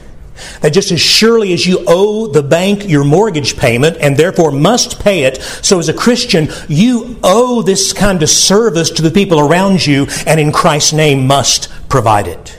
That 0.62 0.70
just 0.70 0.92
as 0.92 1.02
surely 1.02 1.54
as 1.54 1.66
you 1.66 1.84
owe 1.88 2.28
the 2.28 2.44
bank 2.44 2.88
your 2.88 3.04
mortgage 3.04 3.58
payment 3.58 3.98
and 4.00 4.16
therefore 4.16 4.52
must 4.52 5.00
pay 5.00 5.24
it, 5.24 5.42
so 5.42 5.80
as 5.80 5.90
a 5.90 5.94
Christian, 5.94 6.50
you 6.68 7.20
owe 7.24 7.62
this 7.62 7.92
kind 7.94 8.22
of 8.22 8.30
service 8.30 8.92
to 8.92 9.02
the 9.02 9.12
people 9.12 9.40
around 9.40 9.86
you 9.86 10.08
and 10.26 10.40
in 10.40 10.52
Christ's 10.52 10.94
name 10.94 11.28
must 11.28 11.70
provide 11.90 12.28
it. 12.28 12.57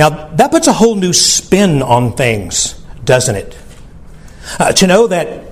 Now, 0.00 0.08
that 0.36 0.50
puts 0.50 0.66
a 0.66 0.72
whole 0.72 0.94
new 0.94 1.12
spin 1.12 1.82
on 1.82 2.14
things, 2.14 2.72
doesn't 3.04 3.36
it? 3.36 3.58
Uh, 4.58 4.72
to 4.72 4.86
know 4.86 5.06
that 5.08 5.44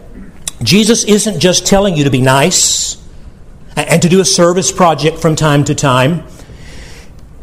Jesus 0.62 1.04
isn't 1.04 1.38
just 1.38 1.66
telling 1.66 1.94
you 1.94 2.04
to 2.04 2.10
be 2.10 2.22
nice 2.22 2.96
and 3.76 4.00
to 4.00 4.08
do 4.08 4.22
a 4.22 4.24
service 4.24 4.72
project 4.72 5.18
from 5.18 5.36
time 5.36 5.64
to 5.64 5.74
time. 5.74 6.24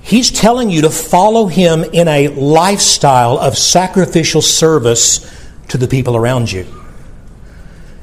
He's 0.01 0.31
telling 0.31 0.71
you 0.71 0.81
to 0.81 0.89
follow 0.89 1.45
him 1.45 1.83
in 1.83 2.07
a 2.07 2.29
lifestyle 2.29 3.37
of 3.37 3.55
sacrificial 3.55 4.41
service 4.41 5.31
to 5.67 5.77
the 5.77 5.87
people 5.87 6.15
around 6.15 6.51
you. 6.51 6.65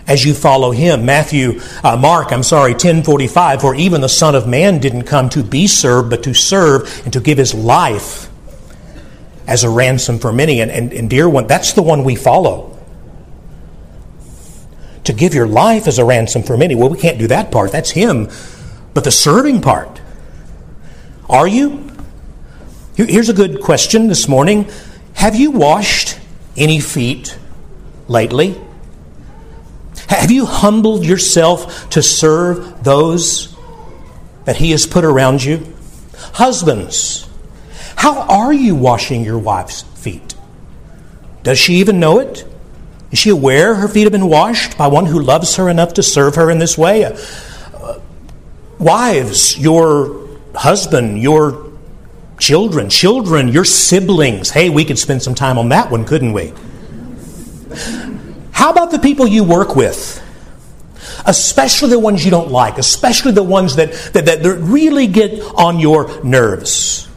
As 0.07 0.25
you 0.25 0.33
follow 0.33 0.71
him, 0.71 1.05
Matthew, 1.05 1.61
uh, 1.83 1.97
Mark, 1.97 2.31
I'm 2.31 2.45
sorry, 2.45 2.75
1045, 2.75 3.63
for 3.63 3.75
even 3.75 4.01
the 4.01 4.09
Son 4.09 4.37
of 4.37 4.47
Man 4.47 4.79
didn't 4.79 5.07
come 5.07 5.29
to 5.31 5.43
be 5.43 5.67
served, 5.67 6.09
but 6.09 6.23
to 6.23 6.35
serve 6.35 7.03
and 7.03 7.13
to 7.13 7.19
give 7.19 7.39
his 7.39 7.53
life 7.53 8.29
as 9.47 9.65
a 9.65 9.71
ransom 9.71 10.19
for 10.19 10.33
many. 10.33 10.61
And, 10.61 10.71
and, 10.71 10.93
and 10.93 11.11
dear 11.11 11.29
one, 11.29 11.47
that's 11.47 11.73
the 11.73 11.83
one 11.83 12.05
we 12.05 12.15
follow. 12.17 12.79
To 15.05 15.13
give 15.13 15.35
your 15.35 15.49
life 15.49 15.89
as 15.89 15.99
a 15.99 16.05
ransom 16.05 16.43
for 16.43 16.57
many. 16.57 16.75
Well, 16.75 16.89
we 16.89 16.99
can't 16.99 17.19
do 17.19 17.27
that 17.29 17.51
part. 17.51 17.73
That's 17.73 17.91
Him. 17.91 18.29
But 18.95 19.05
the 19.05 19.11
serving 19.11 19.63
part, 19.63 20.01
are 21.29 21.49
you? 21.49 21.91
Here's 22.95 23.29
a 23.29 23.35
good 23.35 23.61
question 23.63 24.09
this 24.09 24.29
morning 24.29 24.71
Have 25.15 25.35
you 25.35 25.51
washed 25.51 26.21
any 26.57 26.79
feet 26.79 27.39
lately? 28.07 28.61
Have 30.09 30.31
you 30.31 30.45
humbled 30.45 31.05
yourself 31.05 31.89
to 31.91 32.03
serve 32.03 32.85
those 32.85 33.57
that 34.45 34.57
He 34.57 34.73
has 34.73 34.87
put 34.87 35.05
around 35.05 35.43
you? 35.43 35.75
Husbands, 36.35 37.29
how 38.03 38.23
are 38.23 38.53
you 38.53 38.75
washing 38.75 39.23
your 39.23 39.39
wife's 39.39 39.83
feet? 39.83 40.35
Does 41.45 41.57
she 41.57 41.75
even 41.75 42.01
know 42.01 42.19
it? 42.19 42.45
Is 43.13 43.21
she 43.21 43.31
aware 43.31 43.77
her 43.77 43.87
feet 43.87 44.03
have 44.03 44.11
been 44.11 44.27
washed 44.27 44.77
by 44.77 44.89
one 44.89 45.07
who 45.07 45.21
loves 45.21 45.55
her 45.55 45.69
enough 45.69 45.95
to 45.95 46.03
serve 46.03 46.35
her 46.35 46.51
in 46.51 46.59
this 46.59 46.77
way? 46.77 47.05
Uh, 47.05 48.01
wives, 48.81 49.57
your 49.57 50.27
husband, 50.53 51.23
your 51.23 51.71
children, 52.41 52.91
children, 52.91 53.47
your 53.47 53.65
siblings. 53.65 54.51
Hey, 54.51 54.69
we 54.69 54.85
could 54.85 54.99
spend 54.99 55.23
some 55.23 55.37
time 55.37 55.57
on 55.57 55.69
that 55.69 55.89
one, 55.89 56.05
couldn't 56.05 56.33
we? 56.33 56.53
How 58.51 58.73
about 58.73 58.91
the 58.91 58.99
people 58.99 59.29
you 59.29 59.45
work 59.45 59.77
with? 59.77 60.21
Especially 61.25 61.91
the 61.91 62.01
ones 62.01 62.25
you 62.25 62.33
don't 62.33 62.51
like, 62.51 62.79
especially 62.79 63.31
the 63.31 63.45
ones 63.45 63.77
that, 63.77 63.93
that, 64.13 64.25
that 64.25 64.59
really 64.59 65.07
get 65.07 65.41
on 65.55 65.79
your 65.79 66.21
nerves. 66.25 67.09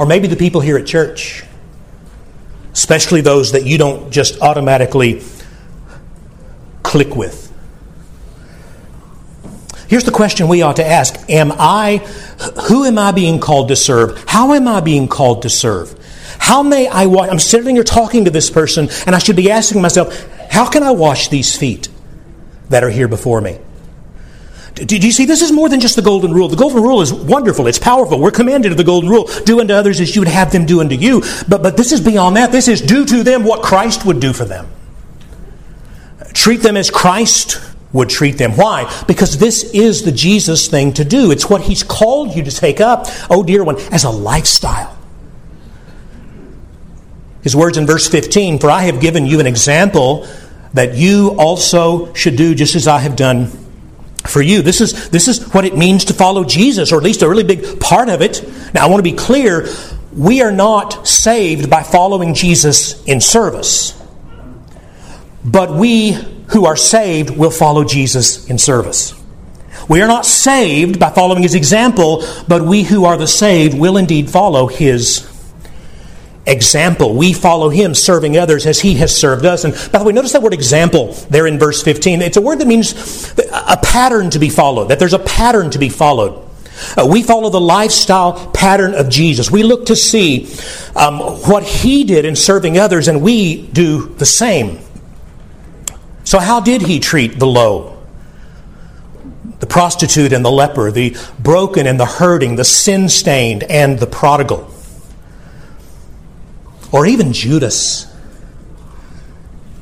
Or 0.00 0.06
maybe 0.06 0.28
the 0.28 0.36
people 0.36 0.62
here 0.62 0.78
at 0.78 0.86
church, 0.86 1.44
especially 2.72 3.20
those 3.20 3.52
that 3.52 3.66
you 3.66 3.76
don't 3.76 4.10
just 4.10 4.40
automatically 4.40 5.22
click 6.82 7.14
with. 7.14 7.52
Here's 9.88 10.04
the 10.04 10.10
question 10.10 10.48
we 10.48 10.62
ought 10.62 10.76
to 10.76 10.86
ask 10.86 11.28
Am 11.28 11.52
I, 11.52 11.98
who 12.68 12.86
am 12.86 12.96
I 12.96 13.12
being 13.12 13.40
called 13.40 13.68
to 13.68 13.76
serve? 13.76 14.24
How 14.26 14.54
am 14.54 14.66
I 14.66 14.80
being 14.80 15.06
called 15.06 15.42
to 15.42 15.50
serve? 15.50 15.94
How 16.38 16.62
may 16.62 16.88
I 16.88 17.04
wash? 17.04 17.28
I'm 17.28 17.38
sitting 17.38 17.74
here 17.74 17.84
talking 17.84 18.24
to 18.24 18.30
this 18.30 18.48
person, 18.48 18.88
and 19.04 19.14
I 19.14 19.18
should 19.18 19.36
be 19.36 19.50
asking 19.50 19.82
myself, 19.82 20.26
how 20.50 20.66
can 20.70 20.82
I 20.82 20.92
wash 20.92 21.28
these 21.28 21.54
feet 21.54 21.90
that 22.70 22.82
are 22.82 22.88
here 22.88 23.06
before 23.06 23.42
me? 23.42 23.58
Do 24.74 24.96
you 24.96 25.12
see? 25.12 25.24
This 25.24 25.42
is 25.42 25.52
more 25.52 25.68
than 25.68 25.80
just 25.80 25.96
the 25.96 26.02
golden 26.02 26.32
rule. 26.32 26.48
The 26.48 26.56
golden 26.56 26.82
rule 26.82 27.02
is 27.02 27.12
wonderful. 27.12 27.66
It's 27.66 27.78
powerful. 27.78 28.18
We're 28.18 28.30
commanded 28.30 28.70
of 28.70 28.78
the 28.78 28.84
golden 28.84 29.10
rule. 29.10 29.28
Do 29.44 29.60
unto 29.60 29.74
others 29.74 30.00
as 30.00 30.14
you 30.14 30.20
would 30.20 30.28
have 30.28 30.52
them 30.52 30.64
do 30.64 30.80
unto 30.80 30.94
you. 30.94 31.22
But, 31.48 31.62
but 31.62 31.76
this 31.76 31.92
is 31.92 32.00
beyond 32.00 32.36
that. 32.36 32.52
This 32.52 32.68
is 32.68 32.80
do 32.80 33.04
to 33.04 33.22
them 33.22 33.44
what 33.44 33.62
Christ 33.62 34.06
would 34.06 34.20
do 34.20 34.32
for 34.32 34.44
them. 34.44 34.68
Treat 36.32 36.60
them 36.62 36.76
as 36.76 36.90
Christ 36.90 37.60
would 37.92 38.08
treat 38.08 38.38
them. 38.38 38.56
Why? 38.56 38.90
Because 39.06 39.38
this 39.38 39.64
is 39.74 40.04
the 40.04 40.12
Jesus 40.12 40.68
thing 40.68 40.92
to 40.94 41.04
do. 41.04 41.30
It's 41.30 41.50
what 41.50 41.62
He's 41.62 41.82
called 41.82 42.34
you 42.36 42.44
to 42.44 42.50
take 42.50 42.80
up, 42.80 43.06
oh 43.28 43.42
dear 43.42 43.64
one, 43.64 43.76
as 43.92 44.04
a 44.04 44.10
lifestyle. 44.10 44.96
His 47.42 47.56
words 47.56 47.76
in 47.78 47.86
verse 47.86 48.08
15 48.08 48.58
For 48.60 48.70
I 48.70 48.82
have 48.82 49.00
given 49.00 49.26
you 49.26 49.40
an 49.40 49.46
example 49.46 50.28
that 50.74 50.94
you 50.94 51.34
also 51.38 52.14
should 52.14 52.36
do 52.36 52.54
just 52.54 52.76
as 52.76 52.86
I 52.86 52.98
have 52.98 53.16
done 53.16 53.50
for 54.26 54.42
you. 54.42 54.62
This 54.62 54.80
is, 54.80 55.10
this 55.10 55.28
is 55.28 55.52
what 55.54 55.64
it 55.64 55.76
means 55.76 56.06
to 56.06 56.14
follow 56.14 56.44
Jesus, 56.44 56.92
or 56.92 56.98
at 56.98 57.02
least 57.02 57.22
a 57.22 57.28
really 57.28 57.44
big 57.44 57.80
part 57.80 58.08
of 58.08 58.22
it. 58.22 58.42
Now, 58.74 58.86
I 58.86 58.88
want 58.90 59.04
to 59.04 59.10
be 59.10 59.16
clear 59.16 59.68
we 60.12 60.42
are 60.42 60.52
not 60.52 61.06
saved 61.06 61.70
by 61.70 61.82
following 61.82 62.34
Jesus 62.34 63.02
in 63.04 63.20
service, 63.20 64.00
but 65.44 65.72
we 65.72 66.12
who 66.48 66.66
are 66.66 66.76
saved 66.76 67.30
will 67.30 67.50
follow 67.50 67.84
Jesus 67.84 68.48
in 68.50 68.58
service. 68.58 69.14
We 69.88 70.02
are 70.02 70.08
not 70.08 70.26
saved 70.26 71.00
by 71.00 71.10
following 71.10 71.42
his 71.42 71.54
example, 71.54 72.24
but 72.46 72.62
we 72.62 72.82
who 72.82 73.04
are 73.04 73.16
the 73.16 73.26
saved 73.26 73.78
will 73.78 73.96
indeed 73.96 74.30
follow 74.30 74.66
his 74.66 75.29
example. 76.46 77.14
We 77.14 77.32
follow 77.32 77.68
him 77.68 77.94
serving 77.94 78.36
others 78.36 78.66
as 78.66 78.80
he 78.80 78.94
has 78.94 79.16
served 79.16 79.44
us. 79.44 79.64
And 79.64 79.74
by 79.92 79.98
the 79.98 80.04
way, 80.04 80.12
notice 80.12 80.32
that 80.32 80.42
word 80.42 80.54
example 80.54 81.12
there 81.30 81.46
in 81.46 81.58
verse 81.58 81.82
15. 81.82 82.22
It's 82.22 82.36
a 82.36 82.40
word 82.40 82.58
that 82.60 82.66
means 82.66 83.32
a 83.52 83.78
pattern 83.82 84.30
to 84.30 84.38
be 84.38 84.48
followed, 84.48 84.88
that 84.88 84.98
there's 84.98 85.14
a 85.14 85.18
pattern 85.18 85.70
to 85.70 85.78
be 85.78 85.88
followed. 85.88 86.46
Uh, 86.96 87.06
we 87.06 87.22
follow 87.22 87.50
the 87.50 87.60
lifestyle 87.60 88.50
pattern 88.52 88.94
of 88.94 89.08
Jesus. 89.10 89.50
We 89.50 89.62
look 89.62 89.86
to 89.86 89.96
see 89.96 90.48
um, 90.96 91.18
what 91.18 91.62
he 91.62 92.04
did 92.04 92.24
in 92.24 92.36
serving 92.36 92.78
others, 92.78 93.08
and 93.08 93.20
we 93.22 93.66
do 93.68 94.06
the 94.14 94.24
same. 94.24 94.78
So, 96.24 96.38
how 96.38 96.60
did 96.60 96.82
he 96.82 97.00
treat 97.00 97.38
the 97.38 97.46
low? 97.46 97.98
The 99.58 99.66
prostitute 99.66 100.32
and 100.32 100.42
the 100.42 100.50
leper, 100.50 100.90
the 100.90 101.16
broken 101.38 101.86
and 101.86 102.00
the 102.00 102.06
hurting, 102.06 102.56
the 102.56 102.64
sin 102.64 103.10
stained 103.10 103.62
and 103.64 103.98
the 103.98 104.06
prodigal. 104.06 104.72
Or 106.92 107.06
even 107.06 107.32
Judas. 107.32 108.06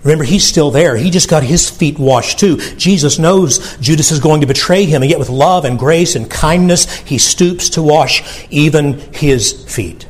Remember, 0.04 0.24
he's 0.24 0.44
still 0.44 0.70
there. 0.70 0.96
He 0.96 1.10
just 1.10 1.28
got 1.28 1.42
his 1.42 1.68
feet 1.68 1.98
washed 1.98 2.38
too. 2.38 2.56
Jesus 2.76 3.18
knows 3.18 3.76
Judas 3.78 4.10
is 4.10 4.20
going 4.20 4.40
to 4.42 4.46
betray 4.46 4.84
him, 4.84 5.02
and 5.02 5.10
yet 5.10 5.18
with 5.18 5.28
love 5.28 5.64
and 5.64 5.78
grace 5.78 6.14
and 6.14 6.30
kindness, 6.30 6.94
he 6.98 7.18
stoops 7.18 7.70
to 7.70 7.82
wash 7.82 8.46
even 8.50 8.98
his 9.12 9.52
feet. 9.72 10.06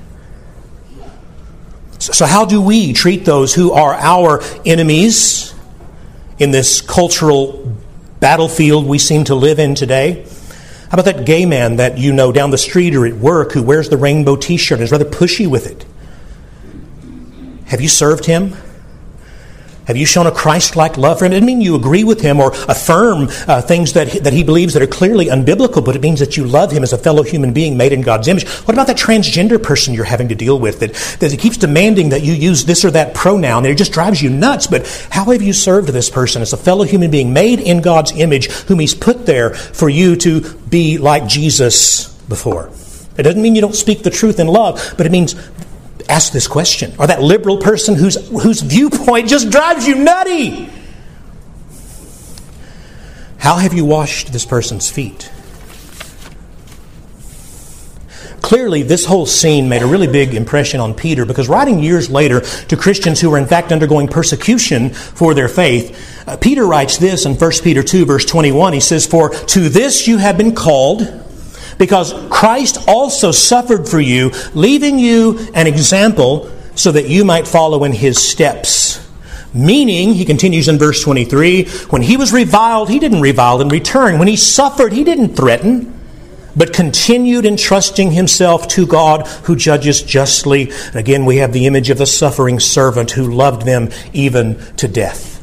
So, 1.99 2.27
how 2.27 2.45
do 2.45 2.61
we 2.61 2.93
treat 2.93 3.25
those 3.25 3.55
who 3.55 3.73
are 3.73 3.95
our 3.95 4.41
enemies 4.65 5.53
in 6.39 6.53
this 6.53 6.81
cultural 6.81 7.77
battlefield 8.21 8.87
we 8.87 8.99
seem 8.99 9.25
to 9.25 9.35
live 9.35 9.59
in 9.59 9.75
today? 9.75 10.25
How 10.91 10.95
about 10.95 11.07
that 11.07 11.27
gay 11.27 11.45
man 11.45 11.77
that 11.77 11.99
you 11.99 12.13
know 12.13 12.31
down 12.31 12.51
the 12.51 12.59
street 12.59 12.95
or 12.95 13.05
at 13.05 13.15
work 13.15 13.53
who 13.53 13.63
wears 13.63 13.89
the 13.89 13.97
rainbow 13.97 14.37
t 14.37 14.57
shirt 14.57 14.79
and 14.79 14.85
is 14.85 14.93
rather 14.93 15.05
pushy 15.05 15.47
with 15.47 15.67
it? 15.67 15.85
Have 17.69 17.81
you 17.81 17.89
served 17.89 18.25
him? 18.25 18.57
Have 19.89 19.97
you 19.97 20.05
shown 20.05 20.27
a 20.27 20.31
Christ 20.31 20.77
like 20.77 20.99
love 20.99 21.19
for 21.19 21.25
him? 21.25 21.33
It 21.33 21.37
doesn't 21.37 21.47
mean 21.47 21.63
you 21.63 21.75
agree 21.75 22.05
with 22.05 22.21
him 22.21 22.41
or 22.41 22.53
affirm 22.69 23.29
uh, 23.47 23.63
things 23.63 23.95
that 23.95 24.09
he, 24.09 24.19
that 24.19 24.35
he 24.35 24.45
believes 24.45 24.75
that 24.75 24.83
are 24.83 24.87
clearly 24.87 25.27
unbiblical, 25.27 25.83
but 25.83 25.97
it 25.97 26.03
means 26.03 26.21
that 26.21 26.37
you 26.37 26.45
love 26.45 26.71
him 26.71 26.83
as 26.83 26.93
a 26.93 26.99
fellow 26.99 27.23
human 27.23 27.55
being 27.55 27.79
made 27.79 27.93
in 27.93 28.03
God's 28.03 28.29
image. 28.29 28.47
What 28.47 28.75
about 28.75 28.87
that 28.89 28.99
transgender 28.99 29.63
person 29.63 29.95
you're 29.95 30.05
having 30.05 30.29
to 30.29 30.35
deal 30.35 30.59
with 30.59 30.81
that, 30.81 30.93
that 31.21 31.39
keeps 31.39 31.57
demanding 31.57 32.11
that 32.11 32.23
you 32.23 32.35
use 32.35 32.67
this 32.67 32.85
or 32.85 32.91
that 32.91 33.15
pronoun 33.15 33.65
and 33.65 33.73
it 33.73 33.79
just 33.79 33.93
drives 33.93 34.21
you 34.21 34.29
nuts? 34.29 34.67
But 34.67 34.87
how 35.11 35.25
have 35.25 35.41
you 35.41 35.55
served 35.55 35.89
this 35.89 36.11
person 36.11 36.43
as 36.43 36.53
a 36.53 36.59
fellow 36.59 36.85
human 36.85 37.11
being 37.11 37.33
made 37.33 37.59
in 37.59 37.81
God's 37.81 38.13
image 38.13 38.51
whom 38.51 38.81
he's 38.81 38.95
put 38.95 39.25
there 39.25 39.55
for 39.55 39.89
you 39.89 40.17
to 40.17 40.53
be 40.69 40.99
like 40.99 41.27
Jesus 41.27 42.09
before? 42.29 42.71
It 43.17 43.23
doesn't 43.23 43.41
mean 43.41 43.55
you 43.55 43.63
don't 43.63 43.75
speak 43.75 44.03
the 44.03 44.11
truth 44.11 44.39
in 44.39 44.49
love, 44.49 44.95
but 44.99 45.07
it 45.07 45.13
means 45.13 45.35
ask 46.09 46.33
this 46.33 46.47
question. 46.47 46.95
Or 46.99 47.07
that 47.07 47.23
liberal 47.23 47.59
person 47.59 47.95
whose, 47.95 48.17
whose 48.29 48.61
viewpoint 48.61 49.29
just 49.29 49.51
drives 49.51 49.87
you 49.87 49.97
nutty. 49.97 50.71
How 53.39 53.57
have 53.57 53.73
you 53.73 53.85
washed 53.85 54.33
this 54.33 54.45
person's 54.45 54.91
feet? 54.91 55.31
Clearly, 58.41 58.83
this 58.83 59.05
whole 59.05 59.27
scene 59.27 59.69
made 59.69 59.83
a 59.83 59.87
really 59.87 60.07
big 60.07 60.35
impression 60.35 60.81
on 60.81 60.95
Peter 60.95 61.27
because 61.27 61.49
writing 61.49 61.81
years 61.81 62.09
later 62.09 62.41
to 62.41 62.77
Christians 62.77 63.21
who 63.21 63.31
were 63.31 63.39
in 63.39 63.47
fact 63.47 63.73
undergoing 63.73 64.09
persecution 64.09 64.91
for 64.91 65.35
their 65.35 65.49
faith, 65.49 66.27
uh, 66.27 66.37
Peter 66.39 66.67
writes 66.67 66.97
this 66.97 67.27
in 67.27 67.35
1 67.35 67.53
Peter 67.63 67.83
2, 67.83 68.07
verse 68.07 68.25
21. 68.25 68.73
He 68.73 68.81
says, 68.81 69.07
For 69.07 69.31
to 69.31 69.69
this 69.69 70.09
you 70.09 70.17
have 70.19 70.39
been 70.39 70.55
called 70.55 71.28
because 71.79 72.13
Christ 72.29 72.79
also 72.87 73.31
suffered 73.31 73.89
for 73.89 74.01
you, 74.01 74.33
leaving 74.55 74.99
you 74.99 75.39
an 75.55 75.67
example 75.67 76.51
so 76.75 76.93
that 76.93 77.09
you 77.09 77.25
might 77.25 77.47
follow 77.47 77.85
in 77.85 77.93
his 77.93 78.19
steps. 78.19 79.05
Meaning, 79.55 80.13
he 80.13 80.25
continues 80.25 80.69
in 80.69 80.79
verse 80.79 81.03
23, 81.03 81.65
when 81.91 82.03
he 82.03 82.17
was 82.17 82.33
reviled, 82.33 82.91
he 82.91 82.99
didn't 82.99 83.23
revile 83.23 83.61
in 83.61 83.69
return. 83.69 84.19
When 84.19 84.29
he 84.29 84.37
suffered, 84.37 84.93
he 84.93 85.05
didn't 85.05 85.35
threaten, 85.35 85.99
but 86.55 86.75
continued 86.75 87.47
entrusting 87.47 88.11
himself 88.11 88.69
to 88.69 88.87
God 88.87 89.27
who 89.45 89.57
judges 89.57 90.03
justly. 90.03 90.71
Again, 90.95 91.25
we 91.25 91.39
have 91.39 91.53
the 91.53 91.67
image 91.67 91.89
of 91.89 91.99
the 91.99 92.07
suffering 92.07 92.61
servant 92.61 93.13
who 93.13 93.33
loved 93.33 93.63
them 93.63 93.89
even 94.13 94.59
to 94.77 94.87
death. 94.87 95.38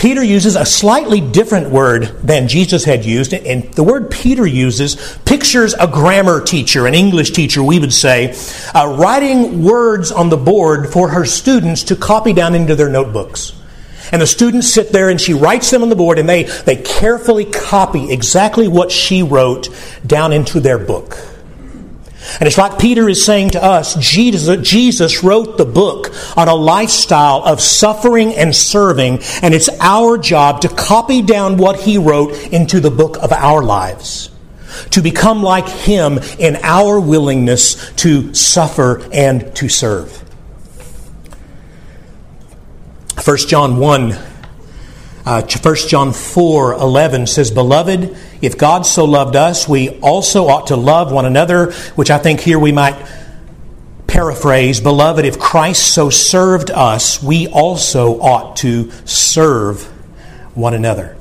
Peter 0.00 0.24
uses 0.24 0.56
a 0.56 0.64
slightly 0.64 1.20
different 1.20 1.68
word 1.68 2.04
than 2.22 2.48
Jesus 2.48 2.84
had 2.84 3.04
used, 3.04 3.34
and 3.34 3.64
the 3.74 3.82
word 3.82 4.10
Peter 4.10 4.46
uses 4.46 4.96
pictures 5.26 5.74
a 5.74 5.86
grammar 5.86 6.42
teacher, 6.42 6.86
an 6.86 6.94
English 6.94 7.32
teacher, 7.32 7.62
we 7.62 7.78
would 7.78 7.92
say, 7.92 8.34
uh, 8.74 8.96
writing 8.98 9.62
words 9.62 10.10
on 10.10 10.30
the 10.30 10.38
board 10.38 10.90
for 10.90 11.10
her 11.10 11.26
students 11.26 11.82
to 11.82 11.96
copy 11.96 12.32
down 12.32 12.54
into 12.54 12.74
their 12.74 12.88
notebooks. 12.88 13.52
And 14.10 14.22
the 14.22 14.26
students 14.26 14.72
sit 14.72 14.90
there 14.90 15.10
and 15.10 15.20
she 15.20 15.34
writes 15.34 15.70
them 15.70 15.82
on 15.82 15.90
the 15.90 15.96
board 15.96 16.18
and 16.18 16.26
they, 16.26 16.44
they 16.44 16.76
carefully 16.76 17.44
copy 17.44 18.10
exactly 18.10 18.68
what 18.68 18.90
she 18.90 19.22
wrote 19.22 19.68
down 20.06 20.32
into 20.32 20.60
their 20.60 20.78
book. 20.78 21.18
And 22.38 22.46
it's 22.46 22.58
like 22.58 22.78
Peter 22.78 23.08
is 23.08 23.24
saying 23.24 23.50
to 23.50 23.64
us 23.64 23.94
Jesus, 23.96 24.60
Jesus 24.68 25.22
wrote 25.22 25.56
the 25.56 25.64
book 25.64 26.12
on 26.36 26.48
a 26.48 26.54
lifestyle 26.54 27.42
of 27.44 27.60
suffering 27.60 28.34
and 28.34 28.54
serving, 28.54 29.20
and 29.42 29.54
it's 29.54 29.70
our 29.80 30.18
job 30.18 30.60
to 30.62 30.68
copy 30.68 31.22
down 31.22 31.56
what 31.56 31.80
he 31.80 31.98
wrote 31.98 32.32
into 32.52 32.80
the 32.80 32.90
book 32.90 33.16
of 33.22 33.32
our 33.32 33.62
lives. 33.62 34.30
To 34.90 35.02
become 35.02 35.42
like 35.42 35.68
him 35.68 36.18
in 36.38 36.56
our 36.62 37.00
willingness 37.00 37.90
to 37.96 38.32
suffer 38.34 39.02
and 39.12 39.54
to 39.56 39.68
serve. 39.68 40.16
1 43.24 43.36
John 43.48 43.78
1 43.78 44.29
uh, 45.30 45.46
1 45.46 45.76
John 45.86 46.12
4 46.12 46.74
11 46.74 47.28
says, 47.28 47.52
Beloved, 47.52 48.16
if 48.42 48.58
God 48.58 48.84
so 48.84 49.04
loved 49.04 49.36
us, 49.36 49.68
we 49.68 49.90
also 50.00 50.48
ought 50.48 50.66
to 50.66 50.76
love 50.76 51.12
one 51.12 51.24
another, 51.24 51.70
which 51.94 52.10
I 52.10 52.18
think 52.18 52.40
here 52.40 52.58
we 52.58 52.72
might 52.72 52.96
paraphrase 54.08 54.80
Beloved, 54.80 55.24
if 55.24 55.38
Christ 55.38 55.94
so 55.94 56.10
served 56.10 56.72
us, 56.72 57.22
we 57.22 57.46
also 57.46 58.20
ought 58.20 58.56
to 58.56 58.90
serve 59.04 59.84
one 60.56 60.74
another. 60.74 61.16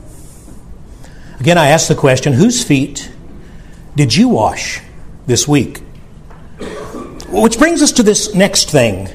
Again, 1.39 1.59
I 1.59 1.67
ask 1.67 1.87
the 1.87 1.93
question 1.93 2.33
whose 2.33 2.63
feet 2.63 3.11
did 3.95 4.15
you 4.15 4.29
wash 4.29 4.81
this 5.27 5.47
week? 5.47 5.83
Which 7.27 7.59
brings 7.59 7.83
us 7.83 7.91
to 7.91 8.01
this 8.01 8.33
next 8.33 8.71
thing 8.71 9.09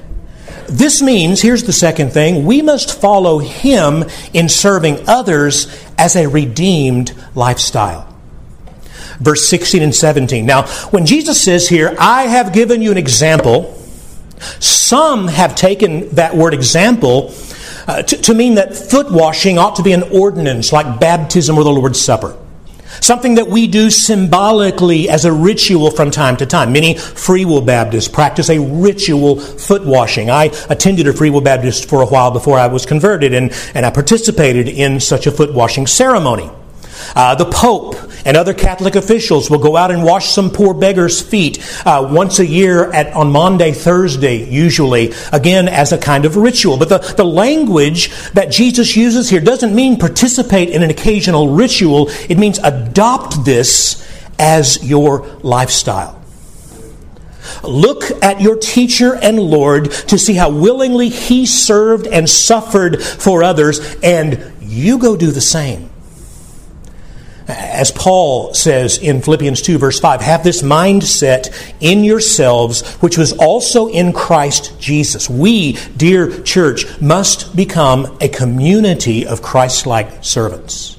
this 0.68 1.02
means, 1.02 1.40
here's 1.40 1.64
the 1.64 1.72
second 1.72 2.10
thing, 2.10 2.44
we 2.44 2.62
must 2.62 3.00
follow 3.00 3.38
him 3.38 4.04
in 4.32 4.48
serving 4.48 5.08
others 5.08 5.66
as 5.98 6.16
a 6.16 6.28
redeemed 6.28 7.14
lifestyle. 7.34 8.08
Verse 9.20 9.48
16 9.48 9.82
and 9.82 9.94
17. 9.94 10.44
Now, 10.44 10.66
when 10.90 11.06
Jesus 11.06 11.42
says 11.42 11.68
here, 11.68 11.94
I 11.98 12.24
have 12.24 12.52
given 12.52 12.82
you 12.82 12.90
an 12.90 12.98
example, 12.98 13.80
some 14.58 15.28
have 15.28 15.54
taken 15.54 16.10
that 16.10 16.34
word 16.34 16.54
example 16.54 17.34
uh, 17.86 18.02
to, 18.02 18.16
to 18.22 18.34
mean 18.34 18.54
that 18.54 18.76
foot 18.76 19.10
washing 19.10 19.58
ought 19.58 19.76
to 19.76 19.82
be 19.82 19.92
an 19.92 20.02
ordinance 20.04 20.72
like 20.72 20.98
baptism 20.98 21.56
or 21.56 21.64
the 21.64 21.70
Lord's 21.70 22.00
Supper. 22.00 22.36
Something 23.04 23.34
that 23.34 23.48
we 23.48 23.66
do 23.66 23.90
symbolically 23.90 25.10
as 25.10 25.26
a 25.26 25.30
ritual 25.30 25.90
from 25.90 26.10
time 26.10 26.38
to 26.38 26.46
time. 26.46 26.72
Many 26.72 26.96
Free 26.96 27.44
Will 27.44 27.60
Baptists 27.60 28.08
practice 28.08 28.48
a 28.48 28.58
ritual 28.58 29.38
foot 29.38 29.84
washing. 29.84 30.30
I 30.30 30.44
attended 30.70 31.06
a 31.06 31.12
Free 31.12 31.28
Will 31.28 31.42
Baptist 31.42 31.86
for 31.86 32.00
a 32.00 32.06
while 32.06 32.30
before 32.30 32.58
I 32.58 32.66
was 32.66 32.86
converted, 32.86 33.34
and, 33.34 33.52
and 33.74 33.84
I 33.84 33.90
participated 33.90 34.68
in 34.68 35.00
such 35.00 35.26
a 35.26 35.30
foot 35.30 35.52
washing 35.52 35.86
ceremony. 35.86 36.50
Uh, 37.14 37.34
the 37.34 37.44
Pope 37.44 37.96
and 38.24 38.36
other 38.36 38.54
Catholic 38.54 38.94
officials 38.94 39.50
will 39.50 39.58
go 39.58 39.76
out 39.76 39.90
and 39.90 40.02
wash 40.02 40.28
some 40.28 40.50
poor 40.50 40.74
beggar's 40.74 41.20
feet 41.20 41.58
uh, 41.86 42.08
once 42.10 42.38
a 42.38 42.46
year 42.46 42.90
at, 42.92 43.12
on 43.14 43.30
Maundy, 43.30 43.72
Thursday, 43.72 44.48
usually, 44.48 45.12
again 45.32 45.68
as 45.68 45.92
a 45.92 45.98
kind 45.98 46.24
of 46.24 46.36
ritual. 46.36 46.76
But 46.78 46.88
the, 46.88 46.98
the 47.16 47.24
language 47.24 48.10
that 48.32 48.50
Jesus 48.50 48.96
uses 48.96 49.28
here 49.28 49.40
doesn't 49.40 49.74
mean 49.74 49.98
participate 49.98 50.70
in 50.70 50.82
an 50.82 50.90
occasional 50.90 51.50
ritual, 51.50 52.08
it 52.28 52.38
means 52.38 52.58
adopt 52.58 53.44
this 53.44 54.04
as 54.38 54.82
your 54.88 55.26
lifestyle. 55.42 56.20
Look 57.62 58.04
at 58.22 58.40
your 58.40 58.56
teacher 58.56 59.14
and 59.14 59.38
Lord 59.38 59.90
to 59.90 60.18
see 60.18 60.34
how 60.34 60.50
willingly 60.50 61.08
he 61.08 61.46
served 61.46 62.06
and 62.06 62.28
suffered 62.28 63.02
for 63.02 63.42
others, 63.42 63.96
and 64.02 64.52
you 64.60 64.98
go 64.98 65.16
do 65.16 65.30
the 65.30 65.40
same. 65.40 65.90
As 67.46 67.90
Paul 67.90 68.54
says 68.54 68.96
in 68.96 69.20
Philippians 69.20 69.60
2, 69.60 69.76
verse 69.76 70.00
5, 70.00 70.22
have 70.22 70.42
this 70.42 70.62
mindset 70.62 71.74
in 71.80 72.02
yourselves, 72.02 72.94
which 72.96 73.18
was 73.18 73.34
also 73.34 73.88
in 73.88 74.14
Christ 74.14 74.80
Jesus. 74.80 75.28
We, 75.28 75.72
dear 75.96 76.42
church, 76.42 77.00
must 77.02 77.54
become 77.54 78.16
a 78.22 78.28
community 78.28 79.26
of 79.26 79.42
Christ 79.42 79.86
like 79.86 80.24
servants. 80.24 80.98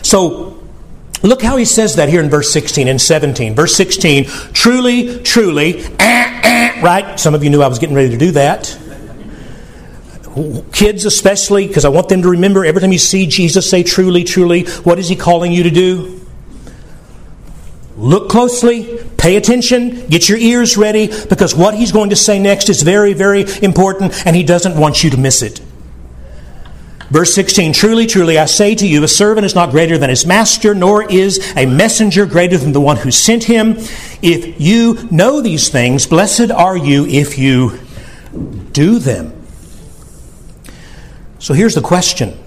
So, 0.00 0.58
look 1.22 1.42
how 1.42 1.56
he 1.58 1.66
says 1.66 1.96
that 1.96 2.08
here 2.08 2.22
in 2.22 2.30
verse 2.30 2.50
16 2.50 2.88
and 2.88 3.00
17. 3.00 3.54
Verse 3.54 3.76
16, 3.76 4.24
truly, 4.54 5.22
truly, 5.22 5.84
ah, 6.00 6.40
ah, 6.44 6.80
right? 6.82 7.20
Some 7.20 7.34
of 7.34 7.44
you 7.44 7.50
knew 7.50 7.60
I 7.60 7.68
was 7.68 7.78
getting 7.78 7.94
ready 7.94 8.08
to 8.08 8.18
do 8.18 8.30
that 8.32 8.78
kids 10.72 11.04
especially, 11.04 11.66
because 11.66 11.84
I 11.84 11.88
want 11.88 12.08
them 12.08 12.22
to 12.22 12.30
remember 12.30 12.64
every 12.64 12.80
time 12.80 12.92
you 12.92 12.98
see 12.98 13.26
Jesus 13.26 13.68
say 13.68 13.82
truly, 13.82 14.24
truly, 14.24 14.64
what 14.82 14.98
is 14.98 15.08
he 15.08 15.16
calling 15.16 15.52
you 15.52 15.64
to 15.64 15.70
do? 15.70 16.20
Look 17.96 18.30
closely, 18.30 18.98
pay 19.18 19.36
attention, 19.36 20.06
get 20.08 20.28
your 20.28 20.38
ears 20.38 20.76
ready, 20.76 21.08
because 21.28 21.54
what 21.54 21.74
he's 21.74 21.92
going 21.92 22.10
to 22.10 22.16
say 22.16 22.38
next 22.38 22.68
is 22.68 22.82
very, 22.82 23.12
very 23.12 23.44
important, 23.62 24.26
and 24.26 24.34
he 24.34 24.42
doesn't 24.42 24.78
want 24.78 25.04
you 25.04 25.10
to 25.10 25.16
miss 25.16 25.42
it. 25.42 25.60
Verse 27.10 27.34
16 27.34 27.74
Truly, 27.74 28.06
truly, 28.06 28.38
I 28.38 28.46
say 28.46 28.74
to 28.74 28.88
you, 28.88 29.04
a 29.04 29.08
servant 29.08 29.44
is 29.44 29.54
not 29.54 29.70
greater 29.70 29.98
than 29.98 30.08
his 30.08 30.24
master, 30.24 30.74
nor 30.74 31.02
is 31.02 31.52
a 31.54 31.66
messenger 31.66 32.24
greater 32.24 32.56
than 32.56 32.72
the 32.72 32.80
one 32.80 32.96
who 32.96 33.10
sent 33.10 33.44
him. 33.44 33.76
If 34.22 34.58
you 34.58 35.06
know 35.10 35.42
these 35.42 35.68
things, 35.68 36.06
blessed 36.06 36.50
are 36.50 36.76
you 36.76 37.04
if 37.06 37.38
you 37.38 37.78
do 38.72 38.98
them. 38.98 39.41
So 41.42 41.54
here's 41.54 41.74
the 41.74 41.80
question 41.80 42.38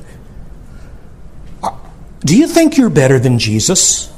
uh, 1.62 1.78
Do 2.22 2.38
you 2.38 2.48
think 2.48 2.78
you're 2.78 2.90
better 2.90 3.20
than 3.20 3.38
Jesus? 3.38 4.10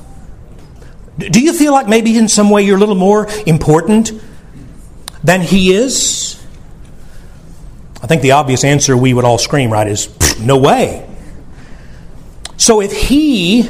Do 1.17 1.41
you 1.41 1.51
feel 1.51 1.73
like 1.73 1.87
maybe 1.87 2.15
in 2.15 2.27
some 2.27 2.51
way 2.51 2.61
you're 2.61 2.77
a 2.77 2.79
little 2.79 2.93
more 2.93 3.27
important 3.47 4.11
than 5.23 5.41
he 5.41 5.73
is? 5.73 6.39
I 8.03 8.05
think 8.05 8.21
the 8.21 8.33
obvious 8.33 8.63
answer 8.63 8.95
we 8.95 9.15
would 9.15 9.25
all 9.25 9.39
scream, 9.39 9.73
right, 9.73 9.87
is 9.87 10.39
no 10.39 10.59
way. 10.59 11.09
So 12.57 12.79
if 12.79 12.91
he 12.91 13.67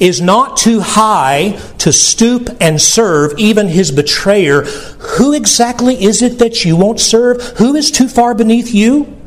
is 0.00 0.20
not 0.20 0.56
too 0.56 0.80
high 0.80 1.50
to 1.78 1.92
stoop 1.92 2.48
and 2.60 2.82
serve 2.82 3.38
even 3.38 3.68
his 3.68 3.92
betrayer, 3.92 4.62
who 4.62 5.32
exactly 5.32 6.02
is 6.02 6.20
it 6.20 6.40
that 6.40 6.64
you 6.64 6.74
won't 6.74 6.98
serve? 6.98 7.40
Who 7.58 7.76
is 7.76 7.92
too 7.92 8.08
far 8.08 8.34
beneath 8.34 8.74
you? 8.74 9.21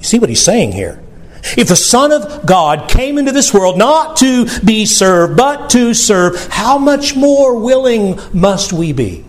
You 0.00 0.04
see 0.04 0.18
what 0.18 0.28
he's 0.28 0.42
saying 0.42 0.72
here. 0.72 1.02
If 1.56 1.68
the 1.68 1.76
Son 1.76 2.12
of 2.12 2.44
God 2.44 2.88
came 2.90 3.18
into 3.18 3.32
this 3.32 3.54
world 3.54 3.78
not 3.78 4.16
to 4.16 4.46
be 4.60 4.86
served, 4.86 5.36
but 5.36 5.70
to 5.70 5.94
serve, 5.94 6.48
how 6.48 6.78
much 6.78 7.16
more 7.16 7.58
willing 7.58 8.18
must 8.32 8.72
we 8.72 8.92
be? 8.92 9.24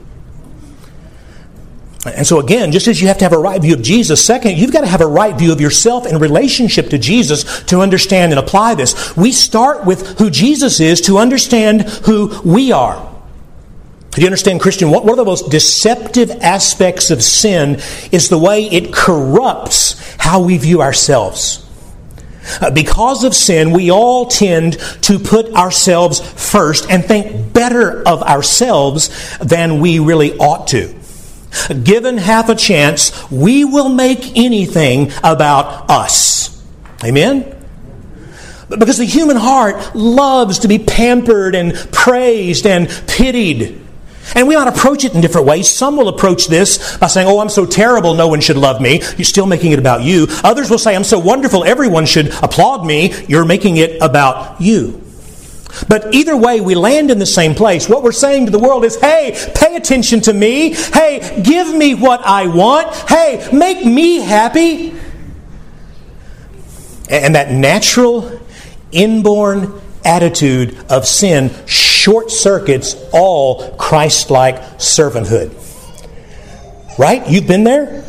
And 2.06 2.26
so, 2.26 2.40
again, 2.40 2.72
just 2.72 2.88
as 2.88 3.00
you 3.00 3.08
have 3.08 3.20
to 3.20 3.26
have 3.26 3.34
a 3.34 3.38
right 3.38 3.62
view 3.62 3.76
of 3.76 3.82
Jesus, 3.84 4.26
second, 4.26 4.58
you've 4.58 4.74
got 4.74 4.82
to 4.82 4.88
have 4.88 5.02
a 5.02 5.08
right 5.08 5.38
view 5.38 5.52
of 5.52 5.62
yourself 5.62 6.08
in 6.08 6.18
relationship 6.18 6.90
to 6.90 6.98
Jesus 6.98 7.64
to 7.64 7.80
understand 7.80 8.32
and 8.32 8.40
apply 8.40 8.74
this. 8.76 9.16
We 9.16 9.32
start 9.32 9.86
with 9.86 10.18
who 10.18 10.32
Jesus 10.32 10.80
is 10.80 11.00
to 11.02 11.20
understand 11.20 11.84
who 11.84 12.42
we 12.44 12.72
are. 12.72 13.11
Do 14.12 14.22
you 14.22 14.28
understand, 14.28 14.60
Christian? 14.60 14.92
One 14.92 15.10
of 15.10 15.16
the 15.16 15.24
most 15.24 15.50
deceptive 15.50 16.32
aspects 16.42 17.12
of 17.12 17.24
sin 17.24 17.80
is 18.12 18.28
the 18.28 18.38
way 18.38 18.66
it 18.66 18.94
corrupts 18.94 20.16
how 20.18 20.42
we 20.42 20.58
view 20.58 20.82
ourselves. 20.82 21.66
Uh, 22.60 22.72
because 22.72 23.24
of 23.24 23.34
sin, 23.34 23.72
we 23.72 23.90
all 23.90 24.26
tend 24.26 24.78
to 25.04 25.18
put 25.18 25.54
ourselves 25.54 26.20
first 26.20 26.90
and 26.90 27.06
think 27.06 27.54
better 27.54 28.06
of 28.06 28.22
ourselves 28.24 29.38
than 29.40 29.80
we 29.80 30.00
really 30.00 30.38
ought 30.38 30.68
to. 30.68 30.94
Given 31.84 32.18
half 32.18 32.50
a 32.50 32.56
chance, 32.56 33.30
we 33.32 33.64
will 33.64 33.90
make 33.90 34.38
anything 34.38 35.12
about 35.24 35.90
us. 35.90 36.62
Amen? 37.04 37.58
Because 38.68 38.98
the 38.98 39.06
human 39.06 39.38
heart 39.38 39.96
loves 39.96 40.60
to 40.60 40.68
be 40.68 40.80
pampered 40.80 41.56
and 41.56 41.74
praised 41.92 42.66
and 42.66 42.90
pitied. 43.08 43.82
And 44.36 44.48
we 44.48 44.56
might 44.56 44.68
approach 44.68 45.04
it 45.04 45.14
in 45.14 45.22
different 45.22 45.48
ways. 45.48 45.70
Some 45.70 45.98
will 45.98 46.08
approach 46.08 46.48
this 46.48 46.98
by 46.98 47.08
saying, 47.08 47.28
Oh, 47.28 47.40
I'm 47.40 47.50
so 47.50 47.66
terrible, 47.66 48.14
no 48.14 48.28
one 48.28 48.42
should 48.42 48.58
love 48.58 48.82
me. 48.82 49.02
You're 49.18 49.26
still 49.26 49.46
making 49.46 49.72
it 49.72 49.80
about 49.80 50.04
you. 50.04 50.28
Others 50.44 50.70
will 50.70 50.78
say, 50.78 50.96
I'm 50.96 51.04
so 51.04 51.20
wonderful, 51.20 51.64
everyone 51.64 52.06
should 52.06 52.28
applaud 52.42 52.86
me. 52.86 53.14
You're 53.28 53.46
making 53.46 53.78
it 53.78 54.02
about 54.02 54.62
you. 54.62 55.02
But 55.88 56.14
either 56.14 56.36
way, 56.36 56.62
we 56.62 56.76
land 56.76 57.12
in 57.12 57.20
the 57.20 57.26
same 57.26 57.56
place. 57.56 57.88
What 57.88 58.04
we're 58.04 58.12
saying 58.12 58.46
to 58.46 58.52
the 58.52 58.60
world 58.60 58.84
is, 58.84 59.00
hey, 59.00 59.52
pay 59.56 59.76
attention 59.76 60.22
to 60.22 60.34
me. 60.34 60.74
Hey, 60.74 61.42
give 61.44 61.74
me 61.74 61.96
what 61.96 62.22
I 62.26 62.48
want. 62.48 62.94
Hey, 63.10 63.48
make 63.54 63.86
me 63.86 64.18
happy. 64.18 64.94
And 67.10 67.36
that 67.36 67.52
natural, 67.52 68.40
inborn 68.92 69.82
attitude 70.04 70.78
of 70.90 71.08
sin 71.08 71.52
short 72.02 72.32
circuits 72.32 72.96
all 73.14 73.76
Christ 73.76 74.32
like 74.32 74.56
servanthood. 74.80 75.54
Right? 76.98 77.28
You've 77.30 77.48
been 77.48 77.64
there? 77.64 78.04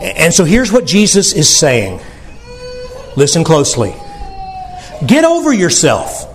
And 0.00 0.32
so 0.32 0.44
here's 0.44 0.70
what 0.70 0.86
Jesus 0.86 1.32
is 1.32 1.48
saying. 1.48 2.00
Listen 3.16 3.42
closely. 3.42 3.94
Get 5.06 5.24
over 5.24 5.52
yourself. 5.52 6.26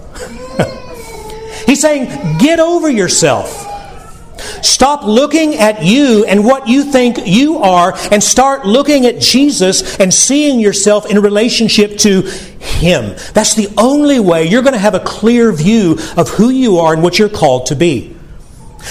He's 1.66 1.82
saying, 1.82 2.40
get 2.40 2.60
over 2.60 2.90
yourself. 2.90 3.73
Stop 4.62 5.04
looking 5.04 5.56
at 5.56 5.84
you 5.84 6.26
and 6.26 6.44
what 6.44 6.68
you 6.68 6.84
think 6.84 7.26
you 7.26 7.58
are 7.58 7.94
and 8.12 8.24
start 8.24 8.66
looking 8.66 9.06
at 9.06 9.20
Jesus 9.20 9.98
and 10.00 10.14
seeing 10.14 10.60
yourself 10.60 11.10
in 11.10 11.20
relationship 11.20 11.98
to 12.00 12.22
Him. 12.22 13.16
That's 13.34 13.56
the 13.56 13.68
only 13.78 14.20
way 14.20 14.46
you're 14.46 14.62
going 14.62 14.74
to 14.74 14.80
have 14.80 14.96
a 14.96 15.00
clear 15.00 15.52
view 15.52 15.98
of 16.18 16.30
who 16.30 16.50
you 16.50 16.80
are 16.80 16.94
and 16.94 17.04
what 17.04 17.20
you're 17.20 17.30
called 17.30 17.68
to 17.68 17.76
be. 17.76 18.16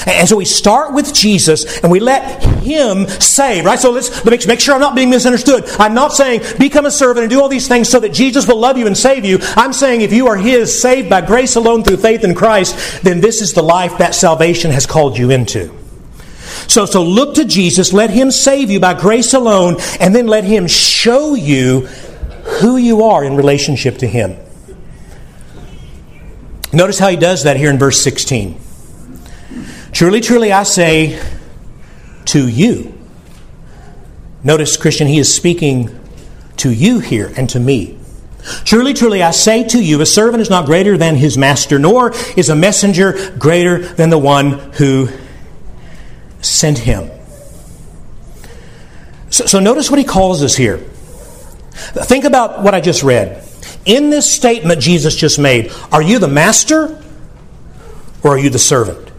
And 0.06 0.28
so 0.28 0.36
we 0.36 0.44
start 0.44 0.94
with 0.94 1.12
Jesus 1.12 1.78
and 1.80 1.90
we 1.92 2.00
let 2.00 2.42
Him 2.62 3.08
save, 3.08 3.64
right? 3.64 3.78
So 3.78 3.90
let's, 3.90 4.24
let's 4.24 4.46
make 4.46 4.60
sure 4.60 4.74
I'm 4.74 4.80
not 4.80 4.94
being 4.94 5.10
misunderstood. 5.10 5.64
I'm 5.78 5.94
not 5.94 6.12
saying 6.12 6.42
become 6.58 6.86
a 6.86 6.90
servant 6.90 7.24
and 7.24 7.30
do 7.30 7.40
all 7.40 7.48
these 7.48 7.68
things 7.68 7.88
so 7.88 8.00
that 8.00 8.12
Jesus 8.12 8.46
will 8.48 8.58
love 8.58 8.78
you 8.78 8.86
and 8.86 8.96
save 8.96 9.24
you. 9.24 9.38
I'm 9.56 9.72
saying 9.72 10.00
if 10.00 10.12
you 10.12 10.28
are 10.28 10.36
His, 10.36 10.80
saved 10.80 11.10
by 11.10 11.20
grace 11.20 11.56
alone 11.56 11.84
through 11.84 11.98
faith 11.98 12.24
in 12.24 12.34
Christ, 12.34 13.02
then 13.02 13.20
this 13.20 13.40
is 13.40 13.52
the 13.52 13.62
life 13.62 13.98
that 13.98 14.14
salvation 14.14 14.70
has 14.70 14.86
called 14.86 15.18
you 15.18 15.30
into. 15.30 15.72
So, 16.68 16.86
so 16.86 17.02
look 17.02 17.34
to 17.34 17.44
Jesus, 17.44 17.92
let 17.92 18.10
Him 18.10 18.30
save 18.30 18.70
you 18.70 18.80
by 18.80 18.98
grace 18.98 19.34
alone, 19.34 19.76
and 20.00 20.14
then 20.14 20.26
let 20.26 20.44
Him 20.44 20.66
show 20.66 21.34
you 21.34 21.80
who 22.60 22.76
you 22.76 23.04
are 23.04 23.24
in 23.24 23.36
relationship 23.36 23.98
to 23.98 24.06
Him. 24.06 24.36
Notice 26.72 26.98
how 26.98 27.08
He 27.08 27.16
does 27.16 27.44
that 27.44 27.56
here 27.56 27.70
in 27.70 27.78
verse 27.78 28.00
16. 28.00 28.58
Truly, 29.92 30.20
truly, 30.20 30.52
I 30.52 30.62
say 30.62 31.22
to 32.26 32.48
you. 32.48 32.98
Notice, 34.42 34.76
Christian, 34.76 35.06
he 35.06 35.18
is 35.18 35.32
speaking 35.32 35.98
to 36.56 36.72
you 36.72 36.98
here 36.98 37.32
and 37.36 37.48
to 37.50 37.60
me. 37.60 37.98
Truly, 38.64 38.94
truly, 38.94 39.22
I 39.22 39.30
say 39.30 39.62
to 39.68 39.82
you, 39.82 40.00
a 40.00 40.06
servant 40.06 40.40
is 40.40 40.50
not 40.50 40.66
greater 40.66 40.96
than 40.96 41.14
his 41.14 41.38
master, 41.38 41.78
nor 41.78 42.12
is 42.36 42.48
a 42.48 42.56
messenger 42.56 43.36
greater 43.38 43.78
than 43.78 44.10
the 44.10 44.18
one 44.18 44.58
who 44.72 45.08
sent 46.40 46.78
him. 46.78 47.10
So, 49.30 49.46
so 49.46 49.60
notice 49.60 49.90
what 49.90 49.98
he 49.98 50.04
calls 50.04 50.42
us 50.42 50.56
here. 50.56 50.78
Think 50.78 52.24
about 52.24 52.62
what 52.62 52.74
I 52.74 52.80
just 52.80 53.02
read. 53.02 53.46
In 53.84 54.10
this 54.10 54.30
statement 54.30 54.80
Jesus 54.80 55.14
just 55.14 55.38
made, 55.38 55.72
are 55.92 56.02
you 56.02 56.18
the 56.18 56.28
master 56.28 57.00
or 58.24 58.32
are 58.32 58.38
you 58.38 58.50
the 58.50 58.58
servant? 58.58 59.11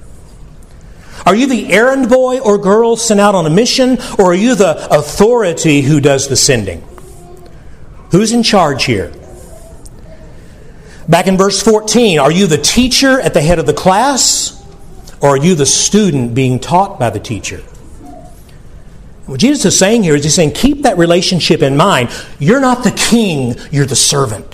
Are 1.26 1.36
you 1.36 1.48
the 1.48 1.72
errand 1.72 2.10
boy 2.10 2.40
or 2.40 2.58
girl 2.58 2.98
sent 2.98 3.20
out 3.20 3.36
on 3.36 3.46
a 3.46 3.50
mission, 3.50 3.98
or 4.20 4.32
are 4.32 4.36
you 4.36 4.56
the 4.56 4.88
authority 4.94 5.82
who 5.82 6.02
does 6.02 6.28
the 6.28 6.36
sending? 6.36 6.84
Who's 8.12 8.32
in 8.32 8.44
charge 8.44 8.86
here? 8.86 9.12
Back 11.08 11.28
in 11.28 11.38
verse 11.38 11.62
14, 11.62 12.20
are 12.20 12.32
you 12.32 12.48
the 12.48 12.58
teacher 12.58 13.20
at 13.20 13.34
the 13.34 13.42
head 13.42 13.60
of 13.60 13.66
the 13.66 13.74
class, 13.74 14.64
or 15.22 15.30
are 15.30 15.38
you 15.38 15.56
the 15.56 15.66
student 15.66 16.36
being 16.36 16.60
taught 16.60 17.00
by 17.00 17.10
the 17.10 17.20
teacher? 17.20 17.62
What 19.26 19.40
Jesus 19.40 19.64
is 19.66 19.80
saying 19.80 20.04
here 20.04 20.16
is 20.16 20.24
he's 20.24 20.36
saying, 20.36 20.52
keep 20.52 20.82
that 20.82 20.98
relationship 20.98 21.62
in 21.62 21.78
mind. 21.78 22.10
You're 22.40 22.60
not 22.60 22.84
the 22.84 22.92
king, 22.92 23.56
you're 23.72 23.86
the 23.86 23.96
servant. 23.96 24.53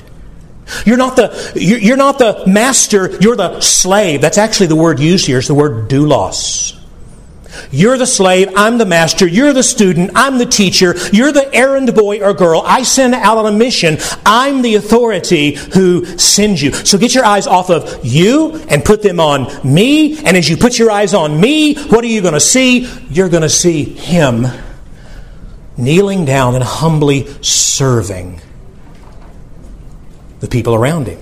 You're 0.86 0.98
not 0.98 1.16
the, 1.16 1.54
you're 1.56 1.98
not 1.98 2.20
the 2.20 2.44
master, 2.48 3.18
you're 3.20 3.36
the 3.36 3.60
slave. 3.62 4.22
That's 4.22 4.38
actually 4.38 4.68
the 4.68 4.76
word 4.76 5.00
used 5.00 5.26
here, 5.26 5.40
is 5.40 5.48
the 5.48 5.56
word 5.56 5.90
doulos. 5.90 6.76
You're 7.72 7.98
the 7.98 8.08
slave, 8.08 8.50
I'm 8.56 8.78
the 8.78 8.86
master, 8.86 9.28
you're 9.28 9.54
the 9.54 9.64
student, 9.64 10.12
I'm 10.16 10.38
the 10.38 10.46
teacher, 10.46 10.96
you're 11.12 11.32
the 11.32 11.54
errand 11.54 11.94
boy 11.94 12.22
or 12.22 12.34
girl. 12.34 12.62
I 12.66 12.84
send 12.84 13.14
out 13.14 13.38
on 13.38 13.54
a 13.54 13.58
mission. 13.58 13.98
I'm 14.26 14.62
the 14.62 14.76
authority 14.76 15.56
who 15.56 16.06
sends 16.18 16.62
you. 16.62 16.72
So 16.72 16.98
get 16.98 17.14
your 17.14 17.26
eyes 17.26 17.48
off 17.48 17.70
of 17.70 18.06
you 18.06 18.56
and 18.70 18.84
put 18.84 19.02
them 19.02 19.20
on 19.20 19.48
me. 19.70 20.18
And 20.20 20.38
as 20.38 20.50
you 20.50 20.58
put 20.58 20.78
your 20.78 20.92
eyes 20.92 21.14
on 21.14 21.40
me, 21.40 21.76
what 21.76 22.04
are 22.04 22.08
you 22.08 22.22
going 22.22 22.34
to 22.34 22.40
see? 22.40 22.90
You're 23.10 23.30
going 23.30 23.44
to 23.44 23.50
see 23.50 23.84
Him 23.84 24.46
kneeling 25.78 26.26
down 26.26 26.56
and 26.56 26.64
humbly 26.64 27.28
serving 27.42 28.42
the 30.39 30.47
people 30.47 30.75
around 30.75 31.08
him. 31.08 31.19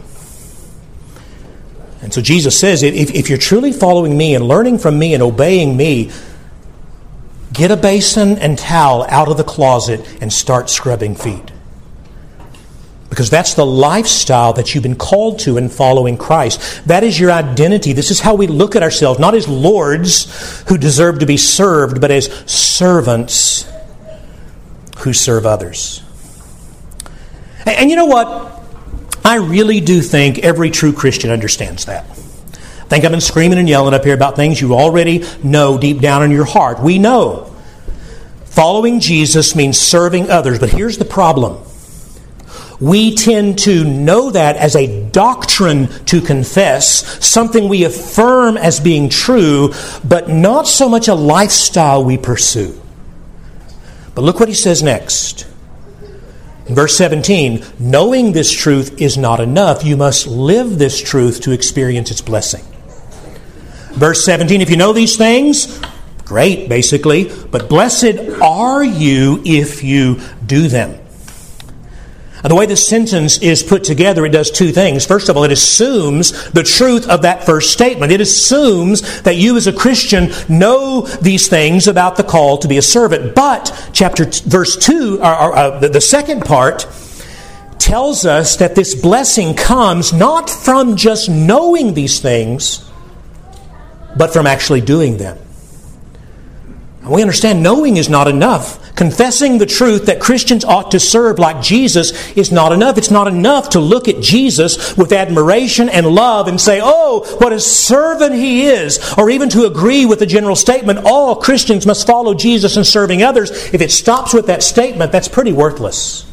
And 2.01 2.13
so 2.13 2.21
Jesus 2.21 2.57
says, 2.59 2.83
if, 2.83 3.13
if 3.13 3.29
you're 3.29 3.37
truly 3.37 3.73
following 3.73 4.17
me 4.17 4.35
and 4.35 4.47
learning 4.47 4.77
from 4.77 4.99
me 4.99 5.13
and 5.13 5.23
obeying 5.23 5.75
me, 5.75 6.11
get 7.51 7.71
a 7.71 7.77
basin 7.77 8.37
and 8.37 8.57
towel 8.57 9.05
out 9.09 9.27
of 9.29 9.37
the 9.37 9.43
closet 9.43 10.07
and 10.21 10.31
start 10.31 10.69
scrubbing 10.69 11.15
feet. 11.15 11.51
Because 13.09 13.29
that's 13.29 13.55
the 13.55 13.65
lifestyle 13.65 14.53
that 14.53 14.75
you've 14.75 14.83
been 14.83 14.95
called 14.95 15.39
to 15.39 15.57
in 15.57 15.69
following 15.69 16.17
Christ. 16.17 16.83
That 16.85 17.03
is 17.03 17.19
your 17.19 17.31
identity. 17.31 17.93
This 17.93 18.11
is 18.11 18.19
how 18.19 18.35
we 18.35 18.45
look 18.45 18.75
at 18.75 18.83
ourselves, 18.83 19.19
not 19.19 19.33
as 19.33 19.47
lords 19.47 20.63
who 20.67 20.77
deserve 20.77 21.19
to 21.19 21.25
be 21.25 21.37
served, 21.37 21.99
but 21.99 22.11
as 22.11 22.27
servants 22.45 23.65
who 24.99 25.13
serve 25.13 25.45
others. 25.45 26.03
And 27.65 27.89
you 27.89 27.95
know 27.95 28.05
what? 28.05 28.56
I 29.27 29.35
really 29.35 29.81
do 29.81 30.01
think 30.01 30.39
every 30.39 30.71
true 30.71 30.93
Christian 30.93 31.31
understands 31.31 31.83
that. 31.83 32.05
I 32.05 32.89
think 32.89 33.03
I've 33.03 33.11
been 33.11 33.19
screaming 33.19 33.59
and 33.59 33.67
yelling 33.67 33.93
up 33.93 34.05
here 34.05 34.13
about 34.13 34.37
things 34.37 34.61
you 34.61 34.73
already 34.73 35.25
know 35.43 35.77
deep 35.77 35.99
down 35.99 36.23
in 36.23 36.31
your 36.31 36.45
heart. 36.45 36.79
We 36.79 36.97
know. 36.97 37.53
Following 38.45 39.01
Jesus 39.01 39.53
means 39.53 39.77
serving 39.77 40.29
others, 40.29 40.59
but 40.59 40.69
here's 40.69 40.97
the 40.97 41.03
problem. 41.03 41.61
We 42.79 43.15
tend 43.15 43.59
to 43.59 43.83
know 43.83 44.31
that 44.31 44.55
as 44.55 44.77
a 44.77 45.09
doctrine 45.09 45.89
to 46.05 46.21
confess, 46.21 47.25
something 47.25 47.67
we 47.67 47.83
affirm 47.83 48.55
as 48.55 48.79
being 48.79 49.09
true, 49.09 49.73
but 50.05 50.29
not 50.29 50.67
so 50.67 50.87
much 50.87 51.09
a 51.09 51.15
lifestyle 51.15 52.01
we 52.01 52.17
pursue. 52.17 52.79
But 54.15 54.21
look 54.21 54.39
what 54.39 54.47
he 54.47 54.55
says 54.55 54.81
next. 54.81 55.45
Verse 56.69 56.97
17, 56.97 57.63
knowing 57.79 58.33
this 58.33 58.51
truth 58.51 59.01
is 59.01 59.17
not 59.17 59.39
enough. 59.39 59.85
You 59.85 59.95
must 59.95 60.27
live 60.27 60.77
this 60.77 61.01
truth 61.01 61.41
to 61.41 61.51
experience 61.51 62.11
its 62.11 62.21
blessing. 62.21 62.63
Verse 63.93 64.23
17, 64.25 64.61
if 64.61 64.69
you 64.69 64.75
know 64.75 64.93
these 64.93 65.17
things, 65.17 65.79
great, 66.25 66.67
basically, 66.67 67.31
but 67.51 67.69
blessed 67.69 68.19
are 68.41 68.83
you 68.83 69.41
if 69.45 69.81
you 69.81 70.19
do 70.45 70.67
them. 70.67 70.99
The 72.43 72.55
way 72.55 72.65
this 72.65 72.87
sentence 72.87 73.39
is 73.39 73.63
put 73.63 73.83
together, 73.83 74.25
it 74.25 74.29
does 74.29 74.51
two 74.51 74.71
things. 74.71 75.05
First 75.05 75.27
of 75.27 75.37
all, 75.37 75.43
it 75.43 75.51
assumes 75.51 76.49
the 76.51 76.63
truth 76.63 77.09
of 77.09 77.23
that 77.23 77.45
first 77.45 77.71
statement. 77.71 78.11
It 78.11 78.21
assumes 78.21 79.21
that 79.21 79.35
you 79.35 79.57
as 79.57 79.67
a 79.67 79.73
Christian 79.73 80.31
know 80.47 81.01
these 81.01 81.47
things 81.47 81.87
about 81.87 82.15
the 82.15 82.23
call 82.23 82.57
to 82.59 82.67
be 82.67 82.77
a 82.77 82.81
servant. 82.81 83.33
But 83.35 83.89
chapter 83.91 84.25
verse 84.45 84.77
2, 84.77 85.19
or, 85.19 85.23
or 85.23 85.55
uh, 85.55 85.79
the, 85.79 85.89
the 85.89 86.01
second 86.01 86.41
part, 86.45 86.87
tells 87.79 88.25
us 88.25 88.57
that 88.57 88.75
this 88.75 88.93
blessing 88.95 89.55
comes 89.55 90.13
not 90.13 90.49
from 90.49 90.95
just 90.95 91.29
knowing 91.29 91.93
these 91.93 92.19
things, 92.19 92.89
but 94.15 94.31
from 94.31 94.45
actually 94.45 94.81
doing 94.81 95.17
them. 95.17 95.37
And 97.07 97.15
we 97.15 97.21
understand 97.21 97.63
knowing 97.63 97.95
is 97.95 98.09
not 98.09 98.27
enough. 98.27 98.93
Confessing 98.93 99.59
the 99.59 99.65
truth 99.65 100.07
that 100.07 100.19
Christians 100.19 100.65
ought 100.65 100.91
to 100.91 100.99
serve 100.99 101.39
like 101.39 101.61
Jesus 101.61 102.31
is 102.33 102.51
not 102.51 102.73
enough. 102.73 102.97
It's 102.97 103.09
not 103.09 103.29
enough 103.29 103.69
to 103.69 103.79
look 103.79 104.09
at 104.09 104.19
Jesus 104.19 104.97
with 104.97 105.13
admiration 105.13 105.87
and 105.87 106.05
love 106.05 106.49
and 106.49 106.59
say, 106.59 106.81
oh, 106.83 107.25
what 107.37 107.53
a 107.53 107.61
servant 107.61 108.35
he 108.35 108.65
is, 108.65 108.99
or 109.17 109.29
even 109.29 109.47
to 109.51 109.63
agree 109.63 110.05
with 110.05 110.19
the 110.19 110.25
general 110.25 110.57
statement, 110.57 110.99
all 111.05 111.37
Christians 111.37 111.85
must 111.85 112.05
follow 112.05 112.33
Jesus 112.33 112.75
in 112.75 112.83
serving 112.83 113.23
others. 113.23 113.51
If 113.73 113.79
it 113.79 113.91
stops 113.93 114.33
with 114.33 114.47
that 114.47 114.61
statement, 114.61 115.13
that's 115.13 115.29
pretty 115.29 115.53
worthless. 115.53 116.29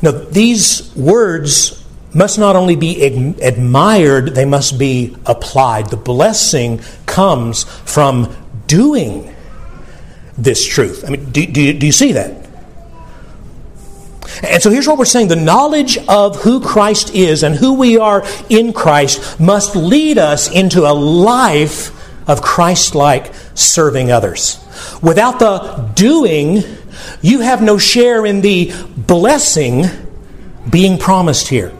Now, 0.00 0.12
these 0.12 0.90
words 0.96 1.84
must 2.14 2.38
not 2.38 2.56
only 2.56 2.76
be 2.76 3.02
admired, 3.02 4.28
they 4.28 4.46
must 4.46 4.78
be 4.78 5.14
applied. 5.26 5.90
The 5.90 5.98
blessing 5.98 6.80
comes 7.04 7.64
from 7.64 8.34
doing 8.66 9.34
this 10.36 10.66
truth. 10.66 11.04
I 11.06 11.10
mean, 11.10 11.30
do, 11.30 11.46
do, 11.46 11.72
do 11.72 11.86
you 11.86 11.92
see 11.92 12.12
that? 12.12 12.44
And 14.42 14.62
so 14.62 14.70
here's 14.70 14.86
what 14.86 14.98
we're 14.98 15.04
saying 15.04 15.28
the 15.28 15.36
knowledge 15.36 15.96
of 16.08 16.42
who 16.42 16.60
Christ 16.60 17.14
is 17.14 17.42
and 17.42 17.54
who 17.54 17.74
we 17.74 17.98
are 17.98 18.24
in 18.48 18.72
Christ 18.72 19.38
must 19.38 19.76
lead 19.76 20.18
us 20.18 20.50
into 20.50 20.80
a 20.80 20.92
life 20.92 21.90
of 22.28 22.42
Christ 22.42 22.94
like 22.94 23.32
serving 23.54 24.10
others. 24.10 24.58
Without 25.02 25.38
the 25.38 25.90
doing, 25.94 26.62
you 27.22 27.40
have 27.40 27.62
no 27.62 27.78
share 27.78 28.26
in 28.26 28.40
the 28.40 28.72
blessing 28.96 29.84
being 30.68 30.98
promised 30.98 31.48
here. 31.48 31.72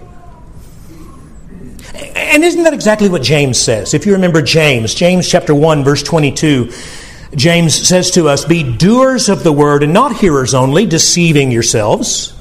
And 2.14 2.44
isn't 2.44 2.62
that 2.64 2.74
exactly 2.74 3.08
what 3.08 3.22
James 3.22 3.58
says? 3.58 3.94
If 3.94 4.06
you 4.06 4.12
remember 4.12 4.42
James, 4.42 4.94
James 4.94 5.28
chapter 5.28 5.54
1 5.54 5.84
verse 5.84 6.02
22, 6.02 6.70
James 7.34 7.74
says 7.74 8.10
to 8.12 8.28
us, 8.28 8.44
Be 8.44 8.76
doers 8.76 9.28
of 9.28 9.42
the 9.42 9.52
word 9.52 9.82
and 9.82 9.92
not 9.92 10.16
hearers 10.16 10.54
only, 10.54 10.86
deceiving 10.86 11.50
yourselves. 11.50 12.32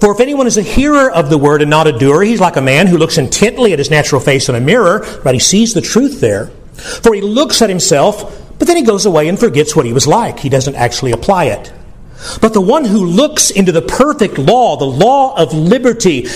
For 0.00 0.12
if 0.12 0.20
anyone 0.20 0.46
is 0.46 0.58
a 0.58 0.62
hearer 0.62 1.10
of 1.10 1.30
the 1.30 1.38
word 1.38 1.62
and 1.62 1.70
not 1.70 1.86
a 1.86 1.96
doer, 1.96 2.22
he's 2.22 2.40
like 2.40 2.56
a 2.56 2.60
man 2.60 2.88
who 2.88 2.98
looks 2.98 3.18
intently 3.18 3.72
at 3.72 3.78
his 3.78 3.90
natural 3.90 4.20
face 4.20 4.48
in 4.48 4.54
a 4.54 4.60
mirror, 4.60 5.06
but 5.22 5.34
he 5.34 5.40
sees 5.40 5.74
the 5.74 5.80
truth 5.80 6.20
there. 6.20 6.46
For 7.02 7.14
he 7.14 7.20
looks 7.20 7.62
at 7.62 7.68
himself, 7.68 8.58
but 8.58 8.66
then 8.66 8.76
he 8.76 8.82
goes 8.82 9.06
away 9.06 9.28
and 9.28 9.38
forgets 9.38 9.76
what 9.76 9.86
he 9.86 9.92
was 9.92 10.06
like. 10.06 10.40
He 10.40 10.48
doesn't 10.48 10.74
actually 10.74 11.12
apply 11.12 11.44
it. 11.44 11.72
But 12.40 12.52
the 12.52 12.60
one 12.60 12.84
who 12.84 13.04
looks 13.04 13.50
into 13.50 13.72
the 13.72 13.82
perfect 13.82 14.38
law, 14.38 14.76
the 14.76 14.84
law 14.84 15.36
of 15.36 15.52
liberty, 15.54 16.26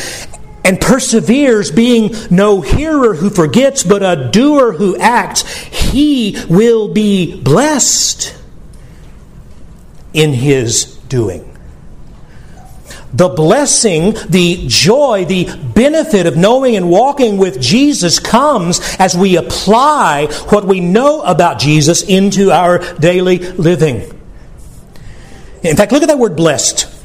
and 0.66 0.80
perseveres, 0.80 1.70
being 1.70 2.12
no 2.28 2.60
hearer 2.60 3.14
who 3.14 3.30
forgets, 3.30 3.84
but 3.84 4.02
a 4.02 4.30
doer 4.32 4.72
who 4.72 4.96
acts, 4.96 5.48
he 5.48 6.36
will 6.50 6.88
be 6.88 7.40
blessed 7.40 8.36
in 10.12 10.32
his 10.32 10.96
doing. 11.08 11.56
The 13.12 13.28
blessing, 13.28 14.14
the 14.28 14.64
joy, 14.66 15.24
the 15.24 15.56
benefit 15.74 16.26
of 16.26 16.36
knowing 16.36 16.74
and 16.74 16.90
walking 16.90 17.38
with 17.38 17.60
Jesus 17.60 18.18
comes 18.18 18.80
as 18.98 19.16
we 19.16 19.36
apply 19.36 20.26
what 20.48 20.64
we 20.64 20.80
know 20.80 21.22
about 21.22 21.60
Jesus 21.60 22.02
into 22.02 22.50
our 22.50 22.78
daily 22.96 23.38
living. 23.38 24.12
In 25.62 25.76
fact, 25.76 25.92
look 25.92 26.02
at 26.02 26.08
that 26.08 26.18
word 26.18 26.34
blessed. 26.34 26.95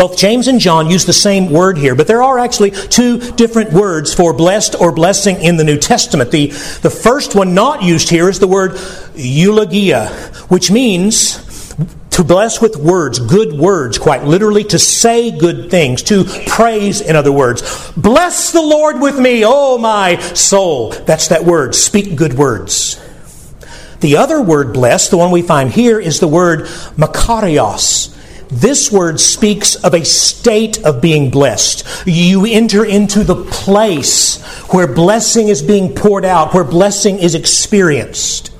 Both 0.00 0.16
James 0.16 0.48
and 0.48 0.58
John 0.58 0.88
use 0.88 1.04
the 1.04 1.12
same 1.12 1.50
word 1.50 1.76
here, 1.76 1.94
but 1.94 2.06
there 2.06 2.22
are 2.22 2.38
actually 2.38 2.70
two 2.70 3.18
different 3.32 3.70
words 3.70 4.14
for 4.14 4.32
blessed 4.32 4.74
or 4.80 4.92
blessing 4.92 5.36
in 5.42 5.58
the 5.58 5.62
New 5.62 5.76
Testament. 5.76 6.30
The, 6.30 6.46
the 6.80 6.88
first 6.88 7.34
one 7.34 7.52
not 7.52 7.82
used 7.82 8.08
here 8.08 8.30
is 8.30 8.38
the 8.38 8.48
word 8.48 8.80
eulogia, 9.14 10.08
which 10.48 10.70
means 10.70 11.36
to 12.12 12.24
bless 12.24 12.62
with 12.62 12.76
words, 12.76 13.18
good 13.18 13.52
words, 13.52 13.98
quite 13.98 14.24
literally, 14.24 14.64
to 14.64 14.78
say 14.78 15.36
good 15.36 15.70
things, 15.70 16.02
to 16.04 16.24
praise, 16.46 17.02
in 17.02 17.14
other 17.14 17.30
words. 17.30 17.92
Bless 17.94 18.52
the 18.52 18.62
Lord 18.62 19.02
with 19.02 19.18
me, 19.18 19.42
oh 19.44 19.76
my 19.76 20.18
soul. 20.32 20.92
That's 20.92 21.28
that 21.28 21.44
word. 21.44 21.74
Speak 21.74 22.16
good 22.16 22.32
words. 22.32 22.98
The 24.00 24.16
other 24.16 24.40
word 24.40 24.72
blessed, 24.72 25.10
the 25.10 25.18
one 25.18 25.30
we 25.30 25.42
find 25.42 25.70
here, 25.70 26.00
is 26.00 26.20
the 26.20 26.26
word 26.26 26.60
makarios 26.96 28.16
this 28.50 28.90
word 28.90 29.20
speaks 29.20 29.76
of 29.76 29.94
a 29.94 30.04
state 30.04 30.84
of 30.84 31.00
being 31.00 31.30
blessed. 31.30 32.06
You 32.06 32.46
enter 32.46 32.84
into 32.84 33.22
the 33.22 33.44
place 33.44 34.42
where 34.72 34.86
blessing 34.86 35.48
is 35.48 35.62
being 35.62 35.94
poured 35.94 36.24
out, 36.24 36.52
where 36.52 36.64
blessing 36.64 37.18
is 37.18 37.34
experienced. 37.34 38.52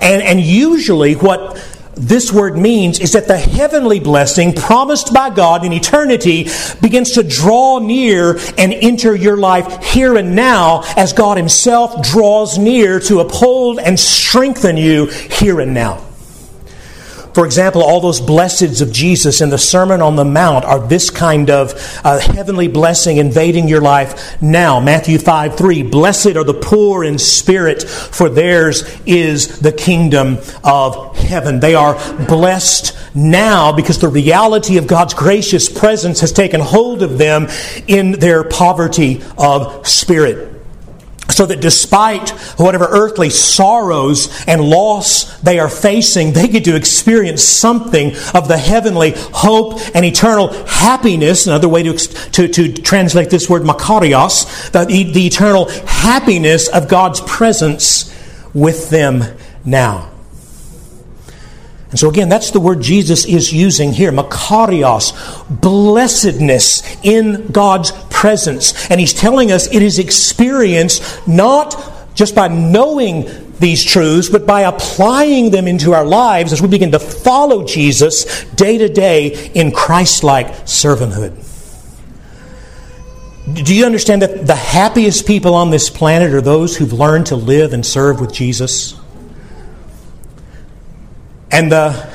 And, 0.00 0.22
and 0.22 0.40
usually, 0.40 1.14
what 1.14 1.62
this 1.94 2.30
word 2.30 2.58
means 2.58 3.00
is 3.00 3.12
that 3.12 3.26
the 3.26 3.38
heavenly 3.38 4.00
blessing 4.00 4.52
promised 4.52 5.14
by 5.14 5.30
God 5.30 5.64
in 5.64 5.72
eternity 5.72 6.48
begins 6.82 7.12
to 7.12 7.22
draw 7.22 7.78
near 7.78 8.38
and 8.58 8.74
enter 8.74 9.14
your 9.14 9.38
life 9.38 9.82
here 9.82 10.16
and 10.16 10.36
now 10.36 10.82
as 10.96 11.14
God 11.14 11.38
Himself 11.38 12.06
draws 12.06 12.58
near 12.58 13.00
to 13.00 13.20
uphold 13.20 13.78
and 13.78 13.98
strengthen 13.98 14.76
you 14.76 15.06
here 15.06 15.60
and 15.60 15.72
now. 15.72 16.05
For 17.36 17.44
example, 17.44 17.82
all 17.82 18.00
those 18.00 18.18
blesseds 18.18 18.80
of 18.80 18.90
Jesus 18.90 19.42
in 19.42 19.50
the 19.50 19.58
Sermon 19.58 20.00
on 20.00 20.16
the 20.16 20.24
Mount 20.24 20.64
are 20.64 20.80
this 20.80 21.10
kind 21.10 21.50
of 21.50 21.74
uh, 22.02 22.18
heavenly 22.18 22.66
blessing 22.66 23.18
invading 23.18 23.68
your 23.68 23.82
life 23.82 24.40
now. 24.40 24.80
Matthew 24.80 25.18
5 25.18 25.54
3 25.54 25.82
Blessed 25.82 26.34
are 26.36 26.44
the 26.44 26.54
poor 26.54 27.04
in 27.04 27.18
spirit, 27.18 27.82
for 27.82 28.30
theirs 28.30 28.90
is 29.04 29.60
the 29.60 29.70
kingdom 29.70 30.38
of 30.64 31.14
heaven. 31.18 31.60
They 31.60 31.74
are 31.74 31.96
blessed 32.24 32.96
now 33.14 33.70
because 33.70 33.98
the 33.98 34.08
reality 34.08 34.78
of 34.78 34.86
God's 34.86 35.12
gracious 35.12 35.68
presence 35.68 36.20
has 36.20 36.32
taken 36.32 36.62
hold 36.62 37.02
of 37.02 37.18
them 37.18 37.48
in 37.86 38.12
their 38.12 38.44
poverty 38.44 39.22
of 39.36 39.86
spirit 39.86 40.55
so 41.36 41.44
that 41.44 41.60
despite 41.60 42.30
whatever 42.58 42.86
earthly 42.86 43.28
sorrows 43.28 44.42
and 44.46 44.62
loss 44.62 45.38
they 45.40 45.58
are 45.58 45.68
facing, 45.68 46.32
they 46.32 46.48
get 46.48 46.64
to 46.64 46.74
experience 46.74 47.44
something 47.44 48.16
of 48.32 48.48
the 48.48 48.56
heavenly 48.56 49.12
hope 49.16 49.78
and 49.94 50.02
eternal 50.02 50.48
happiness. 50.64 51.46
Another 51.46 51.68
way 51.68 51.82
to, 51.82 51.92
to, 51.92 52.48
to 52.48 52.72
translate 52.72 53.28
this 53.28 53.50
word, 53.50 53.62
makarios, 53.62 54.70
the, 54.70 54.86
the 54.86 55.26
eternal 55.26 55.68
happiness 55.86 56.68
of 56.68 56.88
God's 56.88 57.20
presence 57.20 58.10
with 58.54 58.88
them 58.88 59.22
now. 59.62 60.10
And 61.90 62.00
so, 62.00 62.08
again, 62.08 62.28
that's 62.28 62.50
the 62.50 62.60
word 62.60 62.80
Jesus 62.80 63.26
is 63.26 63.52
using 63.52 63.92
here 63.92 64.10
makarios, 64.10 65.12
blessedness 65.60 66.82
in 67.04 67.48
God's 67.48 67.92
presence. 68.16 68.90
And 68.90 68.98
he's 68.98 69.12
telling 69.12 69.52
us 69.52 69.72
it 69.72 69.82
is 69.82 69.98
experienced 69.98 71.28
not 71.28 71.76
just 72.14 72.34
by 72.34 72.48
knowing 72.48 73.28
these 73.60 73.84
truths, 73.84 74.30
but 74.30 74.46
by 74.46 74.62
applying 74.62 75.50
them 75.50 75.68
into 75.68 75.92
our 75.92 76.04
lives 76.04 76.52
as 76.52 76.62
we 76.62 76.68
begin 76.68 76.92
to 76.92 76.98
follow 76.98 77.64
Jesus 77.64 78.44
day 78.54 78.78
to 78.78 78.88
day 78.88 79.50
in 79.54 79.70
Christ 79.70 80.24
like 80.24 80.46
servanthood. 80.64 81.42
Do 83.52 83.74
you 83.74 83.84
understand 83.84 84.22
that 84.22 84.46
the 84.46 84.56
happiest 84.56 85.26
people 85.26 85.54
on 85.54 85.70
this 85.70 85.90
planet 85.90 86.32
are 86.32 86.40
those 86.40 86.76
who've 86.76 86.92
learned 86.92 87.26
to 87.26 87.36
live 87.36 87.74
and 87.74 87.84
serve 87.84 88.18
with 88.18 88.32
Jesus? 88.32 88.98
And 91.52 91.70
the 91.70 92.10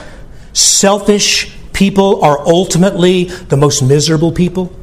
selfish 0.54 1.56
people 1.74 2.24
are 2.24 2.40
ultimately 2.40 3.26
the 3.26 3.56
most 3.56 3.82
miserable 3.82 4.32
people? 4.32 4.76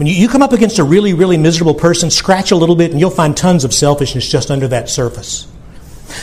I 0.00 0.02
mean, 0.02 0.18
you 0.18 0.28
come 0.28 0.40
up 0.40 0.54
against 0.54 0.78
a 0.78 0.84
really, 0.84 1.12
really 1.12 1.36
miserable 1.36 1.74
person, 1.74 2.10
scratch 2.10 2.52
a 2.52 2.56
little 2.56 2.74
bit, 2.74 2.90
and 2.90 2.98
you'll 2.98 3.10
find 3.10 3.36
tons 3.36 3.64
of 3.64 3.74
selfishness 3.74 4.26
just 4.26 4.50
under 4.50 4.66
that 4.68 4.88
surface. 4.88 5.46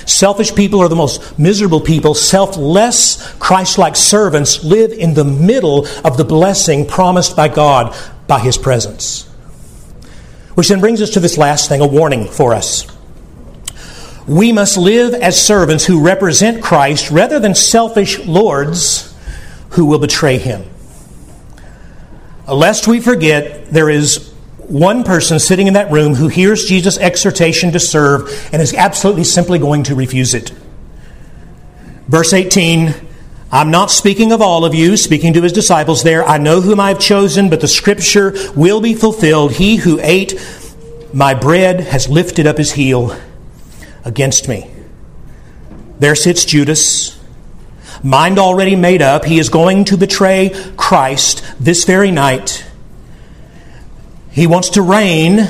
Selfish 0.07 0.55
people 0.55 0.79
are 0.79 0.89
the 0.89 0.95
most 0.95 1.37
miserable 1.37 1.79
people. 1.79 2.15
Selfless, 2.15 3.35
Christ 3.35 3.77
like 3.77 3.95
servants 3.95 4.63
live 4.63 4.91
in 4.91 5.13
the 5.13 5.23
middle 5.23 5.85
of 6.03 6.17
the 6.17 6.25
blessing 6.25 6.87
promised 6.87 7.35
by 7.35 7.49
God 7.49 7.95
by 8.25 8.39
His 8.39 8.57
presence. 8.57 9.25
Which 10.55 10.69
then 10.69 10.79
brings 10.79 10.99
us 10.99 11.11
to 11.11 11.19
this 11.19 11.37
last 11.37 11.69
thing 11.69 11.79
a 11.79 11.85
warning 11.85 12.25
for 12.25 12.55
us. 12.55 12.87
We 14.27 14.51
must 14.51 14.77
live 14.77 15.13
as 15.13 15.39
servants 15.39 15.85
who 15.85 16.03
represent 16.03 16.63
Christ 16.63 17.11
rather 17.11 17.39
than 17.39 17.53
selfish 17.53 18.25
lords 18.25 19.15
who 19.69 19.85
will 19.85 19.99
betray 19.99 20.39
Him. 20.39 20.65
Uh, 22.47 22.55
lest 22.55 22.87
we 22.87 23.01
forget, 23.01 23.67
there 23.67 23.89
is 23.89 24.31
one 24.57 25.03
person 25.03 25.39
sitting 25.39 25.67
in 25.67 25.73
that 25.73 25.91
room 25.91 26.13
who 26.13 26.27
hears 26.27 26.65
Jesus' 26.65 26.97
exhortation 26.97 27.71
to 27.71 27.79
serve 27.79 28.49
and 28.51 28.61
is 28.61 28.73
absolutely 28.73 29.23
simply 29.23 29.59
going 29.59 29.83
to 29.83 29.95
refuse 29.95 30.33
it. 30.33 30.51
Verse 32.07 32.33
18 32.33 32.93
I'm 33.49 33.71
not 33.71 33.91
speaking 33.91 34.33
of 34.33 34.41
all 34.41 34.65
of 34.65 34.75
you, 34.75 34.97
speaking 34.97 35.31
to 35.33 35.41
his 35.41 35.53
disciples 35.53 36.03
there. 36.03 36.27
I 36.27 36.37
know 36.37 36.59
whom 36.59 36.81
I've 36.81 36.99
chosen, 36.99 37.49
but 37.49 37.61
the 37.61 37.67
scripture 37.67 38.33
will 38.57 38.81
be 38.81 38.93
fulfilled. 38.93 39.53
He 39.53 39.77
who 39.77 40.01
ate 40.01 40.37
my 41.13 41.33
bread 41.33 41.79
has 41.79 42.09
lifted 42.09 42.45
up 42.45 42.57
his 42.57 42.73
heel 42.73 43.17
against 44.03 44.49
me. 44.49 44.69
There 45.99 46.13
sits 46.13 46.43
Judas, 46.43 47.16
mind 48.03 48.39
already 48.39 48.75
made 48.75 49.01
up. 49.01 49.25
He 49.25 49.39
is 49.39 49.49
going 49.49 49.85
to 49.85 49.97
betray 49.97 50.51
Christ 50.75 51.43
this 51.59 51.83
very 51.83 52.11
night. 52.11 52.65
He 54.31 54.47
wants 54.47 54.69
to 54.71 54.81
reign, 54.81 55.47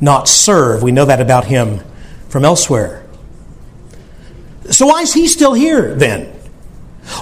not 0.00 0.28
serve. 0.28 0.82
We 0.82 0.92
know 0.92 1.04
that 1.04 1.20
about 1.20 1.44
him 1.44 1.80
from 2.28 2.44
elsewhere. 2.44 3.04
So, 4.70 4.86
why 4.86 5.02
is 5.02 5.14
he 5.14 5.28
still 5.28 5.54
here 5.54 5.94
then? 5.94 6.34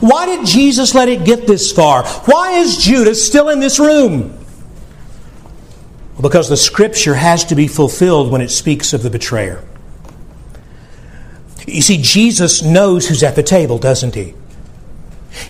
Why 0.00 0.26
did 0.26 0.46
Jesus 0.46 0.94
let 0.94 1.08
it 1.08 1.24
get 1.24 1.46
this 1.46 1.70
far? 1.70 2.04
Why 2.04 2.52
is 2.52 2.76
Judas 2.76 3.24
still 3.24 3.48
in 3.48 3.60
this 3.60 3.78
room? 3.78 4.36
Because 6.20 6.48
the 6.48 6.56
scripture 6.56 7.14
has 7.14 7.44
to 7.46 7.54
be 7.54 7.68
fulfilled 7.68 8.32
when 8.32 8.40
it 8.40 8.50
speaks 8.50 8.92
of 8.92 9.02
the 9.02 9.10
betrayer. 9.10 9.62
You 11.66 11.82
see, 11.82 11.98
Jesus 11.98 12.62
knows 12.62 13.08
who's 13.08 13.22
at 13.22 13.34
the 13.34 13.42
table, 13.42 13.78
doesn't 13.78 14.14
he? 14.14 14.34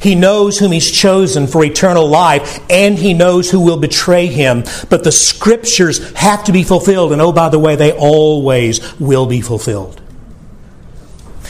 He 0.01 0.15
knows 0.15 0.59
whom 0.59 0.73
he's 0.73 0.91
chosen 0.91 1.47
for 1.47 1.65
eternal 1.65 2.09
life, 2.09 2.61
and 2.69 2.99
he 2.99 3.15
knows 3.15 3.51
who 3.51 3.61
will 3.61 3.77
betray 3.77 4.27
him. 4.27 4.65
But 4.91 5.05
the 5.05 5.13
scriptures 5.13 6.13
have 6.15 6.45
to 6.45 6.53
be 6.53 6.65
fulfilled, 6.65 7.13
and 7.13 7.23
oh, 7.23 7.33
by 7.33 7.51
the 7.51 7.59
way, 7.59 7.77
they 7.77 7.93
always 7.93 8.99
will 8.99 9.27
be 9.27 9.41
fulfilled. 9.41 10.01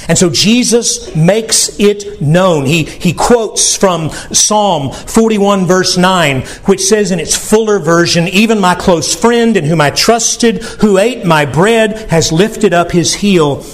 And 0.09 0.17
so 0.19 0.31
Jesus 0.31 1.17
makes 1.17 1.81
it 1.81 2.21
known. 2.21 2.67
He, 2.67 2.85
he 2.85 3.13
quotes 3.13 3.75
from 3.75 4.11
Psalm 4.11 4.93
41, 4.93 5.67
verse 5.67 5.97
9, 5.97 6.43
which 6.67 6.83
says 6.83 7.11
in 7.11 7.19
its 7.19 7.35
fuller 7.35 7.79
version, 7.79 8.29
Even 8.29 8.61
my 8.61 8.75
close 8.75 9.15
friend 9.15 9.57
in 9.57 9.65
whom 9.65 9.81
I 9.81 9.91
trusted, 9.91 10.63
who 10.63 10.99
ate 10.99 11.25
my 11.25 11.45
bread, 11.45 12.11
has 12.11 12.31
lifted 12.31 12.73
up 12.73 12.93
his 12.93 13.15
heel 13.15 13.65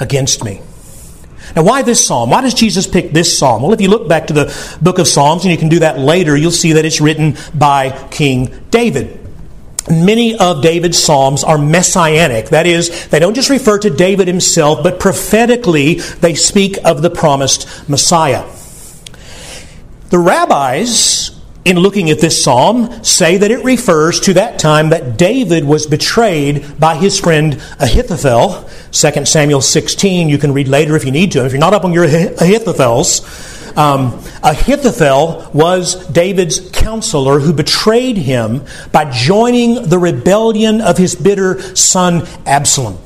against 0.00 0.44
me. 0.44 0.60
Now, 1.54 1.64
why 1.64 1.82
this 1.82 2.06
psalm? 2.06 2.30
Why 2.30 2.40
does 2.40 2.54
Jesus 2.54 2.86
pick 2.86 3.10
this 3.10 3.36
psalm? 3.36 3.62
Well, 3.62 3.72
if 3.72 3.80
you 3.80 3.88
look 3.88 4.08
back 4.08 4.28
to 4.28 4.32
the 4.32 4.78
book 4.80 4.98
of 4.98 5.06
Psalms, 5.06 5.44
and 5.44 5.52
you 5.52 5.58
can 5.58 5.68
do 5.68 5.80
that 5.80 5.98
later, 5.98 6.36
you'll 6.36 6.50
see 6.50 6.72
that 6.74 6.84
it's 6.84 7.00
written 7.00 7.36
by 7.54 7.90
King 8.10 8.64
David. 8.70 9.18
Many 9.90 10.36
of 10.36 10.62
David's 10.62 11.02
psalms 11.02 11.42
are 11.44 11.58
messianic. 11.58 12.50
That 12.50 12.66
is, 12.66 13.08
they 13.08 13.18
don't 13.18 13.34
just 13.34 13.50
refer 13.50 13.78
to 13.80 13.90
David 13.90 14.28
himself, 14.28 14.82
but 14.82 15.00
prophetically 15.00 15.94
they 15.94 16.34
speak 16.34 16.78
of 16.84 17.02
the 17.02 17.10
promised 17.10 17.88
Messiah. 17.88 18.48
The 20.10 20.18
rabbis 20.18 21.31
in 21.64 21.78
looking 21.78 22.10
at 22.10 22.20
this 22.20 22.42
psalm, 22.42 23.04
say 23.04 23.36
that 23.36 23.50
it 23.50 23.64
refers 23.64 24.20
to 24.20 24.34
that 24.34 24.58
time 24.58 24.90
that 24.90 25.16
David 25.16 25.64
was 25.64 25.86
betrayed 25.86 26.78
by 26.80 26.96
his 26.96 27.20
friend 27.20 27.54
Ahithophel. 27.78 28.68
2 28.90 29.26
Samuel 29.26 29.60
16, 29.60 30.28
you 30.28 30.38
can 30.38 30.52
read 30.52 30.66
later 30.66 30.96
if 30.96 31.04
you 31.04 31.12
need 31.12 31.30
to. 31.32 31.44
If 31.44 31.52
you're 31.52 31.60
not 31.60 31.72
up 31.72 31.84
on 31.84 31.92
your 31.92 32.04
Ahithophels, 32.04 33.76
um, 33.76 34.20
Ahithophel 34.42 35.50
was 35.54 36.06
David's 36.08 36.70
counselor 36.70 37.38
who 37.38 37.52
betrayed 37.52 38.16
him 38.16 38.64
by 38.90 39.10
joining 39.10 39.88
the 39.88 39.98
rebellion 39.98 40.80
of 40.80 40.98
his 40.98 41.14
bitter 41.14 41.60
son 41.76 42.26
Absalom. 42.44 42.98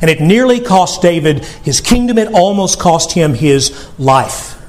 And 0.00 0.10
it 0.10 0.20
nearly 0.20 0.60
cost 0.60 1.00
David 1.00 1.44
his 1.44 1.80
kingdom, 1.80 2.18
it 2.18 2.32
almost 2.32 2.80
cost 2.80 3.12
him 3.12 3.34
his 3.34 3.88
life. 3.98 4.61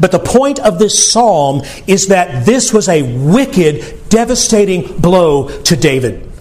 But 0.00 0.12
the 0.12 0.18
point 0.18 0.58
of 0.60 0.78
this 0.78 1.12
psalm 1.12 1.62
is 1.86 2.08
that 2.08 2.46
this 2.46 2.72
was 2.72 2.88
a 2.88 3.02
wicked, 3.02 4.08
devastating 4.08 5.00
blow 5.00 5.48
to 5.62 5.76
David. 5.76 6.32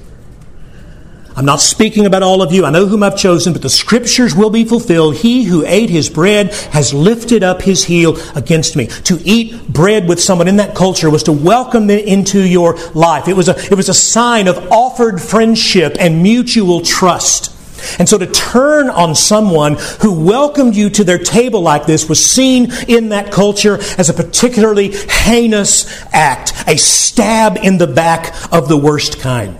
I'm 1.36 1.46
not 1.46 1.62
speaking 1.62 2.06
about 2.06 2.24
all 2.24 2.42
of 2.42 2.52
you. 2.52 2.66
I 2.66 2.72
know 2.72 2.88
whom 2.88 3.04
I've 3.04 3.18
chosen, 3.18 3.54
but 3.54 3.62
the 3.62 3.70
scriptures 3.70 4.36
will 4.36 4.50
be 4.50 4.66
fulfilled. 4.66 5.16
He 5.16 5.46
who 5.46 5.66
ate 5.66 5.90
his 5.90 6.10
bread 6.10 6.54
has 6.72 6.94
lifted 6.94 7.42
up 7.42 7.62
his 7.62 7.86
heel 7.86 8.18
against 8.36 8.76
me. 8.76 8.88
To 8.88 9.18
eat 9.24 9.68
bread 9.70 10.10
with 10.10 10.22
someone 10.22 10.50
in 10.50 10.58
that 10.58 10.76
culture 10.76 11.10
was 11.10 11.24
to 11.24 11.32
welcome 11.32 11.88
them 11.88 12.00
into 12.00 12.42
your 12.42 12.76
life. 12.94 13.30
It 13.30 13.36
was 13.36 13.48
a, 13.48 13.58
it 13.72 13.76
was 13.76 13.88
a 13.88 13.94
sign 13.94 14.48
of 14.48 14.58
offered 14.72 15.22
friendship 15.22 15.96
and 16.00 16.22
mutual 16.22 16.82
trust. 16.82 17.51
And 18.00 18.08
so 18.08 18.18
to 18.18 18.28
turn 18.28 18.90
on 18.90 19.16
someone 19.16 19.78
who 20.02 20.26
welcomed 20.26 20.76
you 20.76 20.90
to 20.92 21.04
their 21.04 21.18
table 21.18 21.62
like 21.62 21.86
this 21.86 22.08
was 22.08 22.24
seen 22.24 22.72
in 22.88 23.10
that 23.10 23.32
culture 23.32 23.78
as 23.98 24.10
a 24.10 24.14
particularly 24.14 24.92
heinous 24.92 26.04
act, 26.14 26.54
a 26.68 26.78
stab 26.78 27.58
in 27.58 27.78
the 27.78 27.88
back 27.88 28.34
of 28.52 28.68
the 28.68 28.78
worst 28.78 29.20
kind. 29.20 29.58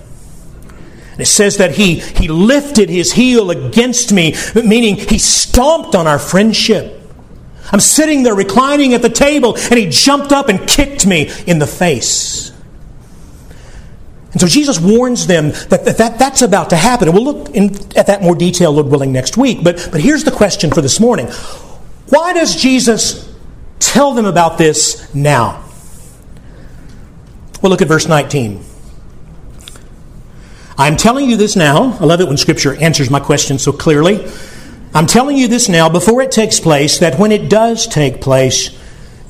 And 1.12 1.22
it 1.22 1.26
says 1.26 1.58
that 1.58 1.72
he, 1.72 1.96
he 1.96 2.28
lifted 2.28 2.90
his 2.90 3.12
heel 3.12 3.52
against 3.52 4.14
me, 4.14 4.36
meaning 4.56 4.96
he 4.96 5.18
stomped 5.18 5.94
on 5.94 6.08
our 6.08 6.20
friendship. 6.20 7.00
I'm 7.72 7.80
sitting 7.80 8.24
there 8.24 8.36
reclining 8.36 8.94
at 8.94 9.02
the 9.02 9.10
table, 9.10 9.56
and 9.56 9.78
he 9.78 9.88
jumped 9.90 10.32
up 10.32 10.50
and 10.50 10.68
kicked 10.68 11.06
me 11.06 11.32
in 11.46 11.60
the 11.60 11.68
face. 11.68 12.51
And 14.32 14.40
so 14.40 14.48
Jesus 14.48 14.80
warns 14.80 15.28
them 15.28 15.50
that, 15.70 15.84
that, 15.86 15.98
that 15.98 16.20
that's 16.20 16.42
about 16.42 16.70
to 16.70 16.78
happen. 16.78 17.10
And 17.10 17.16
we'll 17.16 17.26
look 17.26 17.50
in, 17.50 17.76
at 17.98 18.08
that 18.08 18.22
more 18.22 18.36
detail, 18.36 18.72
Lord 18.72 18.88
willing, 18.88 19.12
next 19.12 19.36
week. 19.36 19.64
But, 19.64 19.90
but 19.92 20.00
here's 20.00 20.24
the 20.24 20.32
question 20.32 20.72
for 20.72 20.82
this 20.82 21.00
morning 21.00 21.28
Why 22.10 22.34
does 22.34 22.56
Jesus 22.56 23.34
tell 23.80 24.14
them 24.14 24.26
about 24.26 24.58
this 24.58 25.14
now? 25.14 25.66
Well, 27.62 27.70
look 27.70 27.82
at 27.82 27.88
verse 27.88 28.08
19. 28.08 28.64
I'm 30.78 30.98
telling 30.98 31.30
you 31.30 31.38
this 31.38 31.56
now. 31.56 31.98
I 32.00 32.06
love 32.06 32.22
it 32.22 32.28
when 32.28 32.38
Scripture 32.38 32.74
answers 32.76 33.10
my 33.10 33.20
question 33.20 33.60
so 33.60 33.72
clearly. 33.72 34.26
I'm 34.94 35.06
telling 35.08 35.38
you 35.38 35.48
this 35.48 35.70
now 35.70 35.90
before 35.90 36.22
it 36.22 36.32
takes 36.32 36.60
place, 36.60 37.00
that 37.00 37.20
when 37.20 37.32
it 37.32 37.50
does 37.50 37.86
take 37.86 38.20
place, 38.20 38.78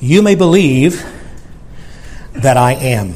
you 0.00 0.22
may 0.22 0.34
believe 0.34 1.04
that 2.32 2.56
I 2.56 2.72
am. 2.72 3.14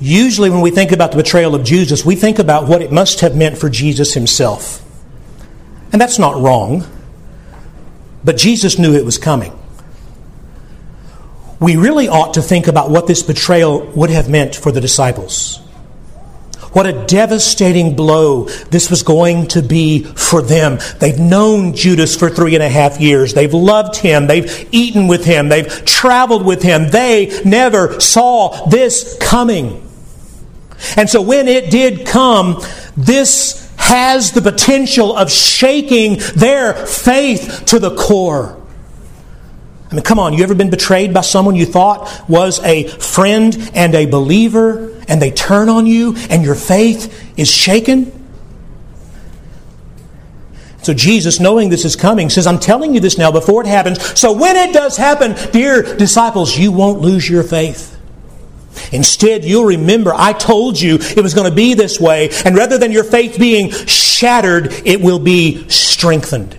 Usually, 0.00 0.48
when 0.50 0.60
we 0.60 0.70
think 0.70 0.92
about 0.92 1.10
the 1.10 1.16
betrayal 1.16 1.54
of 1.54 1.64
Jesus, 1.64 2.04
we 2.04 2.14
think 2.14 2.38
about 2.38 2.68
what 2.68 2.82
it 2.82 2.92
must 2.92 3.20
have 3.20 3.36
meant 3.36 3.58
for 3.58 3.68
Jesus 3.68 4.14
himself. 4.14 4.84
And 5.92 6.00
that's 6.00 6.18
not 6.18 6.40
wrong. 6.40 6.86
But 8.24 8.36
Jesus 8.36 8.78
knew 8.78 8.94
it 8.94 9.04
was 9.04 9.18
coming. 9.18 9.52
We 11.60 11.76
really 11.76 12.08
ought 12.08 12.34
to 12.34 12.42
think 12.42 12.68
about 12.68 12.90
what 12.90 13.06
this 13.06 13.22
betrayal 13.22 13.86
would 13.92 14.10
have 14.10 14.28
meant 14.28 14.54
for 14.54 14.70
the 14.70 14.80
disciples. 14.80 15.56
What 16.72 16.86
a 16.86 17.06
devastating 17.06 17.96
blow 17.96 18.44
this 18.44 18.90
was 18.90 19.02
going 19.02 19.48
to 19.48 19.62
be 19.62 20.04
for 20.04 20.42
them. 20.42 20.78
They've 21.00 21.18
known 21.18 21.74
Judas 21.74 22.14
for 22.14 22.28
three 22.28 22.54
and 22.54 22.62
a 22.62 22.68
half 22.68 23.00
years. 23.00 23.34
They've 23.34 23.52
loved 23.52 23.96
him. 23.96 24.26
They've 24.26 24.68
eaten 24.70 25.08
with 25.08 25.24
him. 25.24 25.48
They've 25.48 25.84
traveled 25.84 26.44
with 26.44 26.62
him. 26.62 26.90
They 26.90 27.40
never 27.44 27.98
saw 28.00 28.68
this 28.68 29.16
coming. 29.18 29.87
And 30.96 31.08
so 31.08 31.22
when 31.22 31.48
it 31.48 31.70
did 31.70 32.06
come, 32.06 32.62
this 32.96 33.70
has 33.76 34.32
the 34.32 34.42
potential 34.42 35.16
of 35.16 35.30
shaking 35.30 36.18
their 36.34 36.74
faith 36.74 37.64
to 37.66 37.78
the 37.78 37.94
core. 37.94 38.54
I 39.90 39.94
mean, 39.94 40.02
come 40.02 40.18
on, 40.18 40.34
you 40.34 40.42
ever 40.42 40.54
been 40.54 40.70
betrayed 40.70 41.14
by 41.14 41.22
someone 41.22 41.56
you 41.56 41.64
thought 41.64 42.28
was 42.28 42.62
a 42.62 42.88
friend 42.88 43.70
and 43.74 43.94
a 43.94 44.04
believer, 44.04 44.94
and 45.08 45.22
they 45.22 45.30
turn 45.30 45.70
on 45.70 45.86
you 45.86 46.14
and 46.28 46.44
your 46.44 46.54
faith 46.54 47.38
is 47.38 47.50
shaken? 47.50 48.12
So 50.82 50.94
Jesus, 50.94 51.40
knowing 51.40 51.70
this 51.70 51.84
is 51.84 51.96
coming, 51.96 52.30
says, 52.30 52.46
I'm 52.46 52.58
telling 52.58 52.94
you 52.94 53.00
this 53.00 53.18
now 53.18 53.32
before 53.32 53.62
it 53.62 53.66
happens. 53.66 54.18
So 54.18 54.32
when 54.32 54.56
it 54.56 54.72
does 54.72 54.96
happen, 54.96 55.34
dear 55.52 55.96
disciples, 55.96 56.56
you 56.56 56.72
won't 56.72 57.00
lose 57.00 57.28
your 57.28 57.42
faith. 57.42 57.97
Instead, 58.92 59.44
you'll 59.44 59.64
remember 59.64 60.12
I 60.14 60.32
told 60.32 60.80
you 60.80 60.96
it 61.00 61.22
was 61.22 61.34
going 61.34 61.48
to 61.48 61.54
be 61.54 61.74
this 61.74 62.00
way, 62.00 62.30
and 62.44 62.56
rather 62.56 62.78
than 62.78 62.92
your 62.92 63.04
faith 63.04 63.38
being 63.38 63.70
shattered, 63.70 64.72
it 64.84 65.00
will 65.00 65.18
be 65.18 65.68
strengthened. 65.68 66.56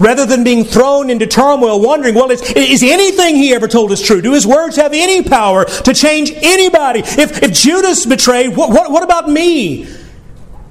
Rather 0.00 0.26
than 0.26 0.44
being 0.44 0.64
thrown 0.64 1.10
into 1.10 1.26
turmoil, 1.26 1.80
wondering, 1.80 2.14
well, 2.14 2.30
is, 2.30 2.42
is 2.52 2.82
anything 2.82 3.36
he 3.36 3.54
ever 3.54 3.68
told 3.68 3.92
us 3.92 4.02
true? 4.02 4.22
Do 4.22 4.32
his 4.32 4.46
words 4.46 4.76
have 4.76 4.92
any 4.92 5.22
power 5.22 5.64
to 5.64 5.94
change 5.94 6.32
anybody? 6.34 7.00
If, 7.00 7.42
if 7.42 7.52
Judas 7.52 8.06
betrayed, 8.06 8.56
what, 8.56 8.70
what, 8.70 8.90
what 8.90 9.02
about 9.02 9.28
me? 9.28 9.86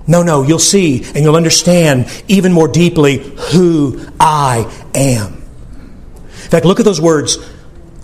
No, 0.08 0.22
no, 0.24 0.44
you'll 0.44 0.60
see 0.60 1.04
and 1.04 1.18
you'll 1.18 1.36
understand 1.36 2.08
even 2.28 2.52
more 2.52 2.68
deeply 2.68 3.18
who 3.18 4.06
I 4.20 4.72
am. 4.94 5.34
In 5.34 6.52
fact, 6.52 6.66
look 6.66 6.80
at 6.80 6.86
those 6.86 7.02
words, 7.02 7.38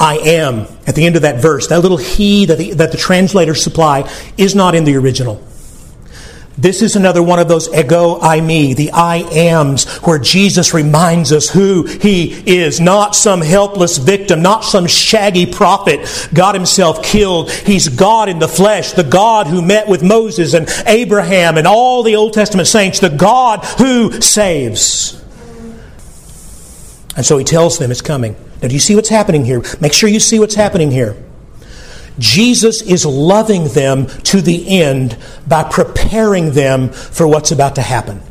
I 0.02 0.18
am, 0.18 0.66
at 0.88 0.96
the 0.96 1.06
end 1.06 1.16
of 1.16 1.22
that 1.22 1.44
verse. 1.44 1.68
That 1.68 1.82
little 1.82 1.98
he 1.98 2.46
that 2.48 2.58
the, 2.58 2.74
that 2.74 2.92
the 2.92 2.98
translators 2.98 3.64
supply 3.64 4.12
is 4.36 4.56
not 4.56 4.74
in 4.74 4.84
the 4.84 4.96
original. 4.96 5.48
This 6.58 6.82
is 6.82 6.96
another 6.96 7.22
one 7.22 7.38
of 7.38 7.48
those 7.48 7.72
ego 7.74 8.20
eimi, 8.20 8.76
the 8.76 8.92
I 8.92 9.18
ams, 9.18 9.86
where 10.00 10.18
Jesus 10.18 10.74
reminds 10.74 11.32
us 11.32 11.50
who 11.50 11.84
He 11.84 12.34
is. 12.34 12.80
Not 12.80 13.16
some 13.16 13.42
helpless 13.42 14.00
victim, 14.00 14.42
not 14.42 14.64
some 14.64 14.88
shaggy 14.88 15.46
prophet 15.46 16.30
God 16.34 16.56
Himself 16.56 17.04
killed. 17.04 17.52
He's 17.52 17.88
God 17.88 18.28
in 18.28 18.40
the 18.40 18.48
flesh, 18.48 18.94
the 18.94 19.04
God 19.04 19.46
who 19.48 19.62
met 19.62 19.88
with 19.88 20.04
Moses 20.04 20.54
and 20.56 20.68
Abraham 20.88 21.58
and 21.58 21.68
all 21.68 22.02
the 22.02 22.16
Old 22.16 22.34
Testament 22.34 22.68
saints, 22.68 23.00
the 23.00 23.10
God 23.10 23.64
who 23.78 24.20
saves. 24.20 25.24
And 27.16 27.24
so 27.26 27.38
He 27.38 27.44
tells 27.44 27.78
them 27.78 27.92
it's 27.92 28.02
coming. 28.02 28.36
Now, 28.62 28.68
do 28.68 28.74
you 28.74 28.80
see 28.80 28.96
what's 28.96 29.10
happening 29.10 29.46
here? 29.46 29.64
Make 29.80 29.94
sure 29.94 30.10
you 30.10 30.20
see 30.20 30.40
what's 30.40 30.56
happening 30.56 30.92
here. 30.92 31.16
Jesus 32.20 32.82
is 32.82 33.06
loving 33.06 33.70
them 33.70 34.06
to 34.06 34.42
the 34.42 34.82
end 34.82 35.18
by 35.48 35.64
preparing 35.64 36.52
them 36.52 36.90
for 36.90 37.28
what's 37.28 37.52
about 37.52 37.76
to 37.76 37.82
happen. 37.82 38.22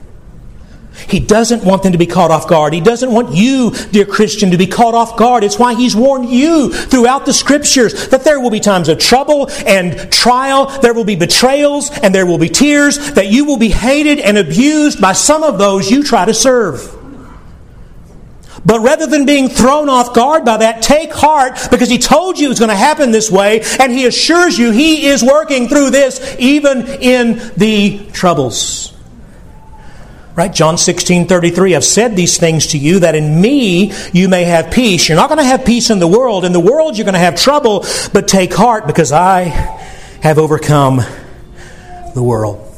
He 1.08 1.18
doesn't 1.18 1.64
want 1.64 1.82
them 1.82 1.92
to 1.92 1.98
be 1.98 2.06
caught 2.06 2.30
off 2.30 2.46
guard. 2.46 2.74
He 2.74 2.80
doesn't 2.80 3.10
want 3.10 3.34
you, 3.34 3.70
dear 3.90 4.04
Christian, 4.04 4.50
to 4.50 4.58
be 4.58 4.66
caught 4.66 4.94
off 4.94 5.16
guard. 5.16 5.44
It's 5.44 5.58
why 5.58 5.74
He's 5.74 5.96
warned 5.96 6.28
you 6.28 6.72
throughout 6.72 7.26
the 7.26 7.32
Scriptures 7.32 8.08
that 8.08 8.22
there 8.22 8.38
will 8.38 8.50
be 8.50 8.60
times 8.60 8.88
of 8.88 8.98
trouble 8.98 9.48
and 9.66 10.12
trial, 10.12 10.66
there 10.80 10.92
will 10.92 11.04
be 11.04 11.16
betrayals, 11.16 11.90
and 11.90 12.14
there 12.14 12.26
will 12.26 12.38
be 12.38 12.48
tears, 12.48 13.12
that 13.14 13.28
you 13.28 13.44
will 13.44 13.56
be 13.56 13.70
hated 13.70 14.18
and 14.18 14.36
abused 14.36 15.00
by 15.00 15.12
some 15.12 15.42
of 15.42 15.58
those 15.58 15.90
you 15.90 16.02
try 16.04 16.26
to 16.26 16.34
serve. 16.34 16.96
But 18.64 18.80
rather 18.80 19.06
than 19.06 19.24
being 19.24 19.48
thrown 19.48 19.88
off 19.88 20.14
guard 20.14 20.44
by 20.44 20.58
that, 20.58 20.82
take 20.82 21.12
heart 21.12 21.58
because 21.70 21.88
he 21.88 21.98
told 21.98 22.38
you 22.38 22.50
it's 22.50 22.60
going 22.60 22.70
to 22.70 22.76
happen 22.76 23.10
this 23.10 23.30
way, 23.30 23.62
and 23.78 23.90
he 23.90 24.06
assures 24.06 24.58
you 24.58 24.70
he 24.70 25.06
is 25.06 25.22
working 25.22 25.68
through 25.68 25.90
this 25.90 26.36
even 26.38 26.86
in 26.86 27.40
the 27.56 28.06
troubles. 28.12 28.94
Right? 30.36 30.52
John 30.52 30.78
16 30.78 31.26
33. 31.26 31.74
I've 31.74 31.84
said 31.84 32.16
these 32.16 32.38
things 32.38 32.68
to 32.68 32.78
you 32.78 33.00
that 33.00 33.14
in 33.14 33.40
me 33.40 33.92
you 34.12 34.28
may 34.28 34.44
have 34.44 34.70
peace. 34.70 35.08
You're 35.08 35.16
not 35.16 35.28
going 35.28 35.38
to 35.38 35.44
have 35.44 35.64
peace 35.64 35.90
in 35.90 35.98
the 35.98 36.08
world. 36.08 36.44
In 36.44 36.52
the 36.52 36.60
world 36.60 36.96
you're 36.96 37.04
going 37.04 37.14
to 37.14 37.18
have 37.18 37.36
trouble, 37.36 37.84
but 38.12 38.28
take 38.28 38.52
heart 38.54 38.86
because 38.86 39.10
I 39.10 39.44
have 40.22 40.38
overcome 40.38 41.02
the 42.14 42.22
world. 42.22 42.69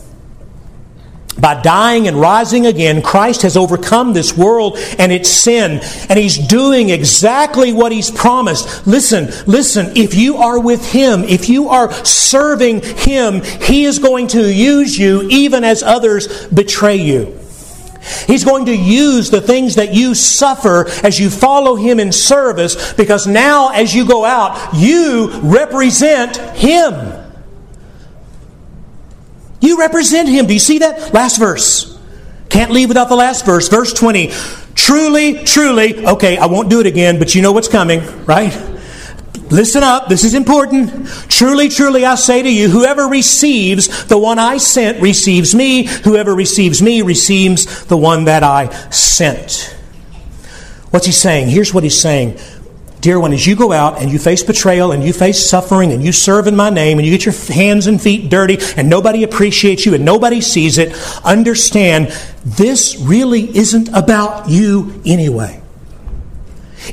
By 1.41 1.61
dying 1.63 2.09
and 2.09 2.21
rising 2.21 2.67
again, 2.67 3.01
Christ 3.01 3.43
has 3.43 3.57
overcome 3.57 4.13
this 4.13 4.37
world 4.37 4.77
and 4.99 5.11
its 5.11 5.31
sin, 5.31 5.81
and 6.09 6.19
He's 6.19 6.37
doing 6.37 6.91
exactly 6.91 7.73
what 7.73 7.91
He's 7.91 8.11
promised. 8.11 8.87
Listen, 8.87 9.31
listen, 9.47 9.97
if 9.97 10.15
you 10.15 10.37
are 10.37 10.61
with 10.61 10.93
Him, 10.93 11.25
if 11.25 11.49
you 11.49 11.69
are 11.71 11.91
serving 12.05 12.83
Him, 12.83 13.43
He 13.43 13.85
is 13.85 13.99
going 13.99 14.29
to 14.29 14.53
use 14.53 14.99
you 14.99 15.23
even 15.31 15.65
as 15.65 15.83
others 15.83 16.47
betray 16.49 16.97
you. 16.97 17.39
He's 18.27 18.45
going 18.45 18.67
to 18.67 18.77
use 18.77 19.31
the 19.31 19.41
things 19.41 19.77
that 19.77 19.95
you 19.95 20.15
suffer 20.15 20.89
as 21.03 21.19
you 21.19 21.31
follow 21.31 21.77
Him 21.77 21.99
in 21.99 22.13
service 22.13 22.93
because 22.93 23.27
now, 23.27 23.71
as 23.71 23.95
you 23.95 24.07
go 24.07 24.25
out, 24.25 24.75
you 24.75 25.31
represent 25.41 26.37
Him. 26.37 27.22
You 29.63 29.79
represent 29.79 30.29
him. 30.29 30.47
Do 30.47 30.53
you 30.53 30.61
see 30.61 30.81
that? 30.81 31.15
Last 31.15 31.39
verse. 31.39 31.99
Can't 32.51 32.71
leave 32.71 32.89
without 32.89 33.09
the 33.09 33.17
last 33.17 33.47
verse. 33.47 33.69
Verse 33.69 33.95
20. 33.95 34.31
Truly, 34.75 35.45
truly, 35.45 36.05
okay, 36.05 36.37
I 36.37 36.47
won't 36.47 36.69
do 36.69 36.81
it 36.81 36.87
again, 36.87 37.19
but 37.19 37.35
you 37.35 37.43
know 37.43 37.53
what's 37.53 37.69
coming, 37.69 38.01
right? 38.27 38.53
Listen 39.51 39.83
up, 39.83 40.09
this 40.09 40.25
is 40.25 40.35
important. 40.35 41.07
Truly, 41.29 41.69
truly, 41.69 42.05
I 42.05 42.15
say 42.17 42.43
to 42.43 42.53
you, 42.53 42.69
whoever 42.69 43.05
receives 43.05 44.07
the 44.07 44.19
one 44.19 44.39
I 44.39 44.57
sent 44.57 45.01
receives 45.01 45.55
me. 45.55 45.85
Whoever 45.85 46.35
receives 46.35 46.83
me 46.83 47.03
receives 47.03 47.85
the 47.85 47.97
one 47.97 48.25
that 48.25 48.43
I 48.43 48.71
sent. 48.89 49.77
What's 50.91 51.07
he 51.07 51.13
saying? 51.13 51.49
Here's 51.49 51.73
what 51.73 51.85
he's 51.85 52.01
saying 52.01 52.39
Dear 53.03 53.19
one, 53.19 53.33
as 53.33 53.45
you 53.45 53.57
go 53.57 53.73
out 53.73 54.01
and 54.01 54.13
you 54.13 54.19
face 54.21 54.45
betrayal 54.45 54.93
and 54.93 55.03
you 55.03 55.13
face 55.13 55.45
suffering 55.45 55.91
and 55.91 56.05
you 56.05 56.13
serve 56.13 56.47
in 56.47 56.55
my 56.55 56.71
name 56.71 57.01
and 57.01 57.05
you 57.05 57.11
get 57.11 57.27
your 57.27 57.35
hands 57.53 57.89
and 57.89 58.01
feet 58.01 58.31
dirty 58.31 58.59
and 58.77 58.89
nobody 58.89 59.25
appreciates 59.25 59.85
you 59.85 59.95
and 59.95 60.05
nobody 60.05 60.41
sees 60.41 60.79
it, 60.79 60.95
understand 61.25 62.17
this 62.45 62.97
really 62.97 63.57
isn't 63.57 63.89
about 63.89 64.49
you 64.49 65.03
anyway. 65.05 65.61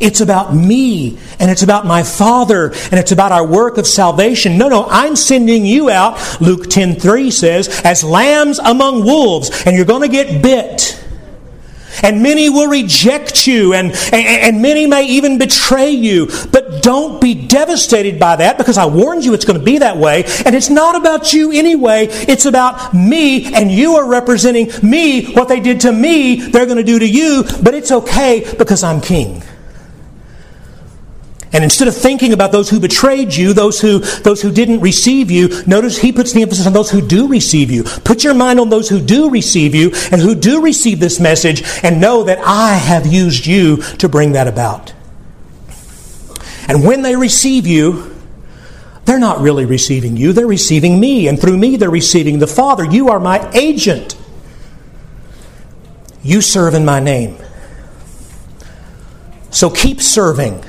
It's 0.01 0.19
about 0.19 0.55
me 0.55 1.19
and 1.39 1.51
it's 1.51 1.61
about 1.61 1.85
my 1.85 2.01
Father 2.01 2.71
and 2.71 2.93
it's 2.93 3.11
about 3.11 3.31
our 3.31 3.45
work 3.45 3.77
of 3.77 3.85
salvation. 3.85 4.57
No, 4.57 4.67
no, 4.67 4.87
I'm 4.89 5.15
sending 5.15 5.63
you 5.63 5.91
out, 5.91 6.41
Luke 6.41 6.69
10:3 6.69 7.31
says, 7.31 7.81
as 7.85 8.03
lambs 8.03 8.57
among 8.57 9.05
wolves 9.05 9.51
and 9.63 9.75
you're 9.75 9.85
going 9.85 10.01
to 10.01 10.07
get 10.07 10.41
bit. 10.41 10.98
And 12.03 12.21
many 12.23 12.49
will 12.49 12.67
reject 12.67 13.47
you, 13.47 13.73
and, 13.73 13.91
and, 14.13 14.61
many 14.61 14.85
may 14.87 15.05
even 15.05 15.37
betray 15.37 15.91
you. 15.91 16.27
But 16.51 16.81
don't 16.81 17.21
be 17.21 17.47
devastated 17.47 18.19
by 18.19 18.37
that 18.37 18.57
because 18.57 18.77
I 18.77 18.85
warned 18.85 19.25
you 19.25 19.33
it's 19.33 19.45
going 19.45 19.59
to 19.59 19.65
be 19.65 19.79
that 19.79 19.97
way. 19.97 20.23
And 20.45 20.55
it's 20.55 20.69
not 20.69 20.95
about 20.95 21.33
you 21.33 21.51
anyway, 21.51 22.07
it's 22.09 22.45
about 22.45 22.93
me, 22.93 23.53
and 23.53 23.71
you 23.71 23.95
are 23.95 24.07
representing 24.07 24.71
me. 24.83 25.33
What 25.33 25.47
they 25.47 25.59
did 25.59 25.81
to 25.81 25.91
me, 25.91 26.35
they're 26.35 26.65
going 26.65 26.77
to 26.77 26.83
do 26.83 26.99
to 26.99 27.07
you, 27.07 27.43
but 27.63 27.73
it's 27.73 27.91
okay 27.91 28.45
because 28.57 28.83
I'm 28.83 29.01
king. 29.01 29.43
And 31.51 31.63
instead 31.63 31.87
of 31.87 31.95
thinking 31.95 32.31
about 32.31 32.51
those 32.51 32.69
who 32.69 32.79
betrayed 32.79 33.35
you, 33.35 33.53
those 33.53 33.81
who, 33.81 33.99
those 33.99 34.41
who 34.41 34.51
didn't 34.51 34.81
receive 34.81 35.31
you, 35.31 35.63
notice 35.65 35.97
he 35.97 36.11
puts 36.11 36.31
the 36.31 36.43
emphasis 36.43 36.67
on 36.67 36.73
those 36.73 36.91
who 36.91 37.01
do 37.01 37.27
receive 37.27 37.71
you. 37.71 37.83
Put 37.83 38.23
your 38.23 38.35
mind 38.35 38.59
on 38.59 38.69
those 38.69 38.87
who 38.87 38.99
do 38.99 39.31
receive 39.31 39.73
you 39.73 39.91
and 40.11 40.21
who 40.21 40.35
do 40.35 40.61
receive 40.61 40.99
this 40.99 41.19
message 41.19 41.63
and 41.81 41.99
know 41.99 42.23
that 42.23 42.39
I 42.39 42.75
have 42.75 43.07
used 43.07 43.47
you 43.47 43.77
to 43.97 44.07
bring 44.07 44.33
that 44.33 44.47
about. 44.47 44.93
And 46.67 46.85
when 46.85 47.01
they 47.01 47.15
receive 47.15 47.65
you, 47.65 48.15
they're 49.05 49.17
not 49.17 49.39
really 49.39 49.65
receiving 49.65 50.17
you, 50.17 50.33
they're 50.33 50.45
receiving 50.45 50.99
me. 50.99 51.27
And 51.27 51.41
through 51.41 51.57
me, 51.57 51.77
they're 51.77 51.89
receiving 51.89 52.37
the 52.37 52.47
Father. 52.47 52.85
You 52.85 53.09
are 53.09 53.19
my 53.19 53.49
agent. 53.53 54.15
You 56.21 56.41
serve 56.41 56.75
in 56.75 56.85
my 56.85 56.99
name. 56.99 57.39
So 59.49 59.71
keep 59.71 59.99
serving 59.99 60.63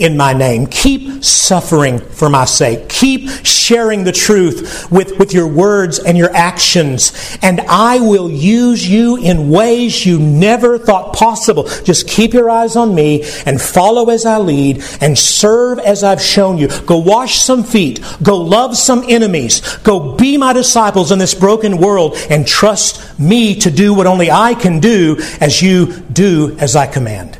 in 0.00 0.16
my 0.16 0.32
name. 0.32 0.66
Keep 0.66 1.22
suffering 1.22 1.98
for 2.00 2.28
my 2.30 2.46
sake. 2.46 2.88
Keep 2.88 3.28
sharing 3.44 4.04
the 4.04 4.12
truth 4.12 4.90
with, 4.90 5.18
with 5.18 5.32
your 5.32 5.46
words 5.46 5.98
and 5.98 6.16
your 6.16 6.34
actions. 6.34 7.38
And 7.42 7.60
I 7.60 8.00
will 8.00 8.30
use 8.30 8.88
you 8.88 9.18
in 9.18 9.50
ways 9.50 10.04
you 10.04 10.18
never 10.18 10.78
thought 10.78 11.14
possible. 11.14 11.64
Just 11.84 12.08
keep 12.08 12.32
your 12.32 12.50
eyes 12.50 12.76
on 12.76 12.94
me 12.94 13.22
and 13.44 13.60
follow 13.60 14.08
as 14.08 14.24
I 14.24 14.38
lead 14.38 14.82
and 15.00 15.16
serve 15.16 15.78
as 15.78 16.02
I've 16.02 16.22
shown 16.22 16.56
you. 16.58 16.68
Go 16.86 16.98
wash 16.98 17.38
some 17.40 17.62
feet. 17.62 18.00
Go 18.22 18.38
love 18.38 18.76
some 18.76 19.04
enemies. 19.06 19.60
Go 19.78 20.16
be 20.16 20.38
my 20.38 20.52
disciples 20.52 21.12
in 21.12 21.18
this 21.18 21.34
broken 21.34 21.76
world 21.76 22.16
and 22.30 22.46
trust 22.46 23.18
me 23.20 23.54
to 23.56 23.70
do 23.70 23.92
what 23.92 24.06
only 24.06 24.30
I 24.30 24.54
can 24.54 24.80
do 24.80 25.18
as 25.40 25.60
you 25.60 25.92
do 26.12 26.56
as 26.58 26.74
I 26.74 26.86
command. 26.86 27.39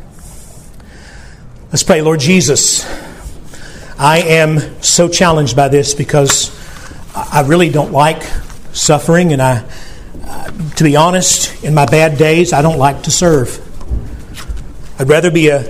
Let's 1.71 1.85
pray, 1.85 2.03
Lord 2.03 2.19
Jesus. 2.19 2.85
I 3.97 4.23
am 4.23 4.83
so 4.83 5.09
challenged 5.09 5.55
by 5.55 5.69
this 5.69 5.95
because 5.95 6.51
I 7.15 7.45
really 7.47 7.71
don't 7.71 7.93
like 7.93 8.25
suffering, 8.73 9.33
and 9.33 9.41
I 9.41 9.65
uh, 10.25 10.51
to 10.75 10.83
be 10.83 10.97
honest, 10.97 11.63
in 11.63 11.73
my 11.73 11.87
bad 11.87 12.19
days, 12.19 12.53
I 12.53 12.61
don't 12.61 12.79
like 12.79 13.05
to 13.05 13.13
serve. 13.13 13.61
I'd 14.99 15.09
rather 15.09 15.31
be 15.31 15.51
a 15.51 15.61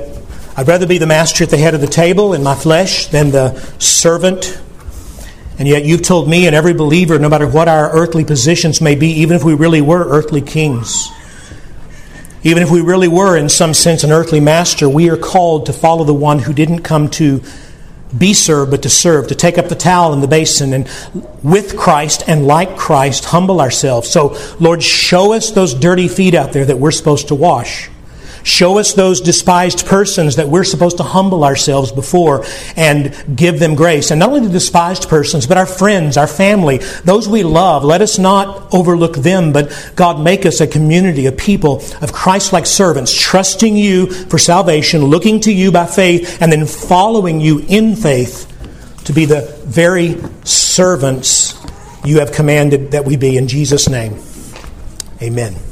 I'd 0.57 0.67
rather 0.67 0.87
be 0.87 0.97
the 0.97 1.07
master 1.07 1.45
at 1.45 1.51
the 1.51 1.59
head 1.59 1.75
of 1.75 1.83
the 1.83 1.87
table 1.87 2.33
in 2.33 2.43
my 2.43 2.55
flesh 2.55 3.09
than 3.09 3.31
the 3.31 3.61
servant. 3.79 4.59
And 5.59 5.69
yet 5.69 5.85
you've 5.85 6.01
told 6.01 6.31
me 6.31 6.47
and 6.47 6.57
every 6.57 6.73
believer, 6.73 7.19
no 7.19 7.29
matter 7.29 7.47
what 7.47 7.69
our 7.69 7.91
earthly 7.93 8.25
positions 8.25 8.81
may 8.81 8.95
be, 8.95 9.09
even 9.21 9.37
if 9.37 9.45
we 9.45 9.53
really 9.53 9.83
were 9.83 10.09
earthly 10.09 10.41
kings, 10.41 11.11
even 12.43 12.63
if 12.63 12.71
we 12.71 12.81
really 12.81 13.09
were, 13.09 13.37
in 13.37 13.49
some 13.49 13.75
sense, 13.75 14.03
an 14.03 14.13
earthly 14.13 14.41
master, 14.41 14.89
we 14.89 15.11
are 15.11 15.17
called 15.17 15.67
to 15.67 15.73
follow 15.73 16.05
the 16.05 16.15
one 16.15 16.39
who 16.39 16.55
didn't 16.55 16.81
come 16.81 17.11
to 17.11 17.43
be 18.17 18.33
served, 18.33 18.71
but 18.71 18.83
to 18.83 18.89
serve, 18.89 19.29
to 19.29 19.35
take 19.35 19.59
up 19.59 19.69
the 19.69 19.75
towel 19.75 20.13
and 20.13 20.23
the 20.23 20.29
basin, 20.29 20.73
and 20.73 20.89
with 21.43 21.77
Christ 21.77 22.25
and 22.27 22.47
like 22.47 22.77
Christ, 22.77 23.27
humble 23.27 23.61
ourselves. 23.61 24.09
So, 24.09 24.37
Lord, 24.59 24.83
show 24.83 25.35
us 25.35 25.51
those 25.51 25.75
dirty 25.75 26.09
feet 26.09 26.35
out 26.35 26.53
there 26.53 26.65
that 26.65 26.79
we're 26.79 26.91
supposed 26.93 27.29
to 27.29 27.35
wash. 27.35 27.90
Show 28.43 28.79
us 28.79 28.95
those 28.95 29.21
despised 29.21 29.87
persons 29.87 30.37
that 30.37 30.49
we're 30.49 30.65
supposed 30.65 30.97
to 30.99 31.03
humble 31.03 31.45
ourselves 31.45 31.93
before 31.93 32.45
and 32.77 33.15
give 33.35 33.59
them 33.59 33.75
grace. 33.75 34.11
And 34.11 34.21
not 34.21 34.31
only 34.31 34.47
the 34.47 34.53
despised 34.53 35.09
persons, 35.09 35.47
but 35.47 35.57
our 35.57 35.67
friends, 35.67 36.17
our 36.17 36.27
family, 36.27 36.79
those 37.05 37.29
we 37.29 37.43
love. 37.43 37.85
Let 37.85 38.03
us 38.03 38.19
not 38.19 38.73
overlook 38.75 39.17
them, 39.17 39.53
but 39.53 39.93
God, 39.97 40.21
make 40.21 40.47
us 40.47 40.61
a 40.61 40.67
community, 40.67 41.27
a 41.27 41.33
people 41.33 41.83
of 42.01 42.13
Christ 42.13 42.53
like 42.53 42.67
servants, 42.67 43.19
trusting 43.19 43.77
you 43.77 44.07
for 44.07 44.39
salvation, 44.39 45.05
looking 45.05 45.41
to 45.41 45.53
you 45.53 45.71
by 45.73 45.87
faith, 45.87 46.41
and 46.41 46.51
then 46.51 46.67
following 46.67 47.41
you 47.41 47.65
in 47.69 47.97
faith 47.97 48.47
to 49.05 49.13
be 49.13 49.25
the 49.25 49.43
very 49.65 50.17
servants 50.45 51.55
you 52.05 52.21
have 52.21 52.33
commanded 52.33 52.93
that 52.93 53.05
we 53.05 53.17
be. 53.17 53.37
In 53.37 53.49
Jesus' 53.49 53.89
name, 53.89 54.19
amen. 55.21 55.70